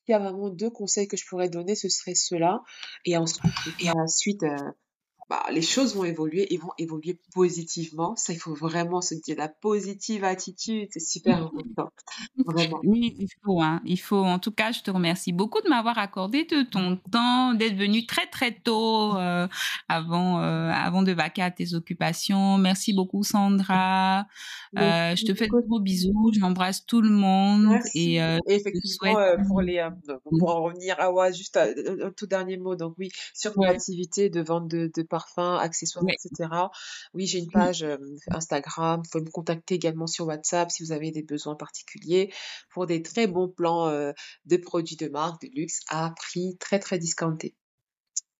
il 0.08 0.10
y 0.10 0.14
a 0.14 0.18
vraiment 0.18 0.50
deux 0.50 0.70
conseils 0.70 1.08
que 1.08 1.16
je 1.16 1.26
pourrais 1.26 1.48
donner, 1.48 1.74
ce 1.74 1.88
serait 1.88 2.14
cela. 2.14 2.62
Et 3.04 3.16
ensuite, 3.16 3.44
et 3.80 3.90
ensuite, 3.90 4.42
euh, 4.42 4.56
bah, 5.28 5.44
les 5.50 5.62
choses 5.62 5.94
vont 5.94 6.04
évoluer 6.04 6.52
et 6.52 6.58
vont 6.58 6.72
évoluer 6.78 7.18
positivement. 7.34 8.16
Ça, 8.16 8.32
il 8.32 8.38
faut 8.38 8.54
vraiment 8.54 9.00
se 9.00 9.14
dire 9.14 9.36
la 9.38 9.48
positive 9.48 10.24
attitude, 10.24 10.88
c'est 10.90 11.00
super 11.00 11.38
important. 11.44 11.90
Vraiment. 12.46 12.80
Oui, 12.84 13.14
il 13.18 13.28
faut, 13.42 13.62
hein. 13.62 13.80
Il 13.84 13.98
faut. 13.98 14.24
En 14.24 14.38
tout 14.38 14.50
cas, 14.50 14.72
je 14.72 14.82
te 14.82 14.90
remercie 14.90 15.32
beaucoup 15.32 15.60
de 15.62 15.68
m'avoir 15.68 15.98
accordé 15.98 16.44
de 16.44 16.62
ton 16.62 16.96
temps, 17.10 17.54
d'être 17.54 17.76
venu 17.76 18.04
très 18.06 18.26
très 18.26 18.52
tôt 18.52 19.16
euh, 19.16 19.46
avant 19.88 20.40
euh, 20.40 20.70
avant 20.70 21.02
de 21.02 21.12
vaquer 21.12 21.42
à 21.42 21.50
tes 21.50 21.74
occupations. 21.74 22.58
Merci 22.58 22.92
beaucoup, 22.92 23.22
Sandra. 23.22 24.26
Euh, 24.78 25.14
je 25.14 25.24
te 25.24 25.34
fais 25.34 25.46
de 25.46 25.66
gros 25.66 25.80
bisous. 25.80 26.32
J'embrasse 26.38 26.84
tout 26.84 27.00
le 27.00 27.10
monde. 27.10 27.66
Merci. 27.66 28.16
Et, 28.16 28.38
effectivement, 28.48 29.14
pour 29.46 29.60
les 29.60 29.86
pour 30.38 30.50
en 30.50 30.62
revenir 30.62 30.96
à 30.98 31.12
ouais, 31.12 31.32
juste 31.32 31.56
un, 31.56 31.68
tout 32.16 32.26
dernier 32.26 32.56
mot. 32.56 32.74
Donc 32.74 32.94
oui, 32.98 33.10
sur 33.34 33.56
mon 33.56 33.64
activité 33.64 34.30
de 34.30 34.40
vente 34.40 34.68
de, 34.68 34.90
de 34.94 35.02
parfums, 35.12 35.58
accessoires, 35.60 36.06
etc. 36.08 36.48
Oui, 37.12 37.26
j'ai 37.26 37.38
une 37.38 37.50
page 37.50 37.86
Instagram. 38.30 39.02
Vous 39.04 39.10
pouvez 39.10 39.24
me 39.24 39.30
contacter 39.30 39.74
également 39.74 40.06
sur 40.06 40.26
WhatsApp 40.26 40.70
si 40.70 40.82
vous 40.82 40.92
avez 40.92 41.10
des 41.10 41.22
besoins 41.22 41.54
particuliers 41.54 42.32
pour 42.70 42.86
des 42.86 43.02
très 43.02 43.26
bons 43.26 43.48
plans 43.48 43.90
de 43.90 44.56
produits 44.56 44.96
de 44.96 45.08
marque, 45.08 45.42
de 45.42 45.48
luxe 45.54 45.80
à 45.88 46.14
prix 46.16 46.56
très 46.58 46.78
très 46.78 46.98
discounté. 46.98 47.54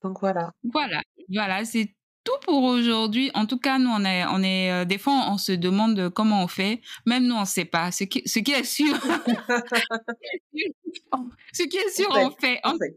Donc 0.02 0.20
voilà. 0.20 0.52
Voilà, 0.64 1.02
voilà, 1.28 1.64
c'est 1.64 1.94
tout 2.24 2.38
pour 2.44 2.62
aujourd'hui. 2.62 3.30
En 3.34 3.46
tout 3.46 3.58
cas, 3.58 3.78
nous, 3.78 3.90
on 3.90 4.04
est, 4.04 4.24
on 4.26 4.42
est, 4.42 4.86
des 4.86 4.98
fois, 4.98 5.26
on 5.28 5.38
se 5.38 5.52
demande 5.52 6.10
comment 6.10 6.42
on 6.44 6.48
fait. 6.48 6.80
Même 7.06 7.26
nous, 7.26 7.34
on 7.34 7.40
ne 7.40 7.46
sait 7.46 7.64
pas. 7.64 7.90
Ce 7.90 8.04
qui, 8.04 8.22
ce 8.26 8.38
qui 8.38 8.52
est 8.52 8.64
sûr, 8.64 8.94
ce 11.52 11.62
qui 11.64 11.76
est 11.76 11.90
sûr, 11.90 12.08
on 12.10 12.30
fait. 12.30 12.60
On 12.64 12.78
fait 12.78 12.94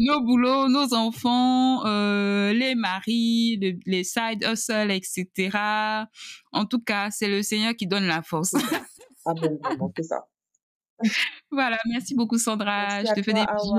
nos 0.00 0.20
boulots, 0.22 0.68
nos 0.68 0.94
enfants, 0.94 1.84
euh, 1.86 2.52
les 2.52 2.74
maris, 2.74 3.60
les 3.86 4.04
side 4.04 4.44
hustles, 4.50 4.90
etc. 4.90 5.50
En 6.52 6.64
tout 6.64 6.80
cas, 6.80 7.10
c'est 7.10 7.28
le 7.28 7.42
Seigneur 7.42 7.74
qui 7.74 7.86
donne 7.86 8.06
la 8.06 8.22
force. 8.22 8.54
ah 9.26 9.34
bon, 9.34 9.92
c'est 9.96 10.04
ça. 10.04 10.26
Voilà, 11.50 11.78
merci 11.86 12.14
beaucoup 12.14 12.38
Sandra. 12.38 13.04
Je 13.04 13.12
te 13.12 13.22
fais 13.22 13.32
des 13.32 13.44
bisous. 13.44 13.74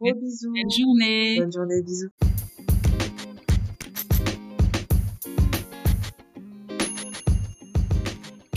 Gros 0.00 0.14
bisous. 0.14 0.52
Bonne 0.52 0.70
journée. 0.70 1.36
Bonne 1.38 1.52
journée, 1.52 1.82
bisous. 1.82 2.10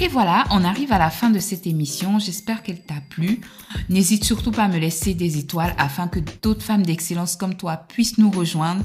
Et 0.01 0.07
voilà, 0.07 0.45
on 0.51 0.63
arrive 0.63 0.93
à 0.93 0.97
la 0.97 1.09
fin 1.09 1.29
de 1.29 1.39
cette 1.39 1.67
émission. 1.67 2.19
J'espère 2.19 2.63
qu'elle 2.63 2.81
t'a 2.81 3.01
plu. 3.09 3.41
N'hésite 3.89 4.23
surtout 4.23 4.51
pas 4.51 4.63
à 4.63 4.67
me 4.69 4.77
laisser 4.77 5.13
des 5.13 5.37
étoiles 5.37 5.75
afin 5.77 6.07
que 6.07 6.21
d'autres 6.41 6.61
femmes 6.61 6.85
d'excellence 6.85 7.35
comme 7.35 7.55
toi 7.55 7.75
puissent 7.75 8.17
nous 8.17 8.31
rejoindre. 8.31 8.83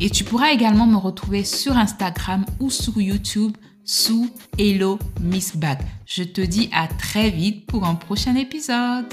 Et 0.00 0.10
tu 0.10 0.24
pourras 0.24 0.50
également 0.50 0.86
me 0.86 0.96
retrouver 0.96 1.44
sur 1.44 1.76
Instagram 1.76 2.44
ou 2.58 2.70
sur 2.70 3.00
YouTube 3.00 3.56
sous 3.84 4.28
Hello 4.58 4.98
Miss 5.20 5.56
Bag. 5.56 5.78
Je 6.04 6.24
te 6.24 6.40
dis 6.40 6.68
à 6.72 6.88
très 6.88 7.30
vite 7.30 7.66
pour 7.66 7.84
un 7.84 7.94
prochain 7.94 8.34
épisode. 8.34 9.06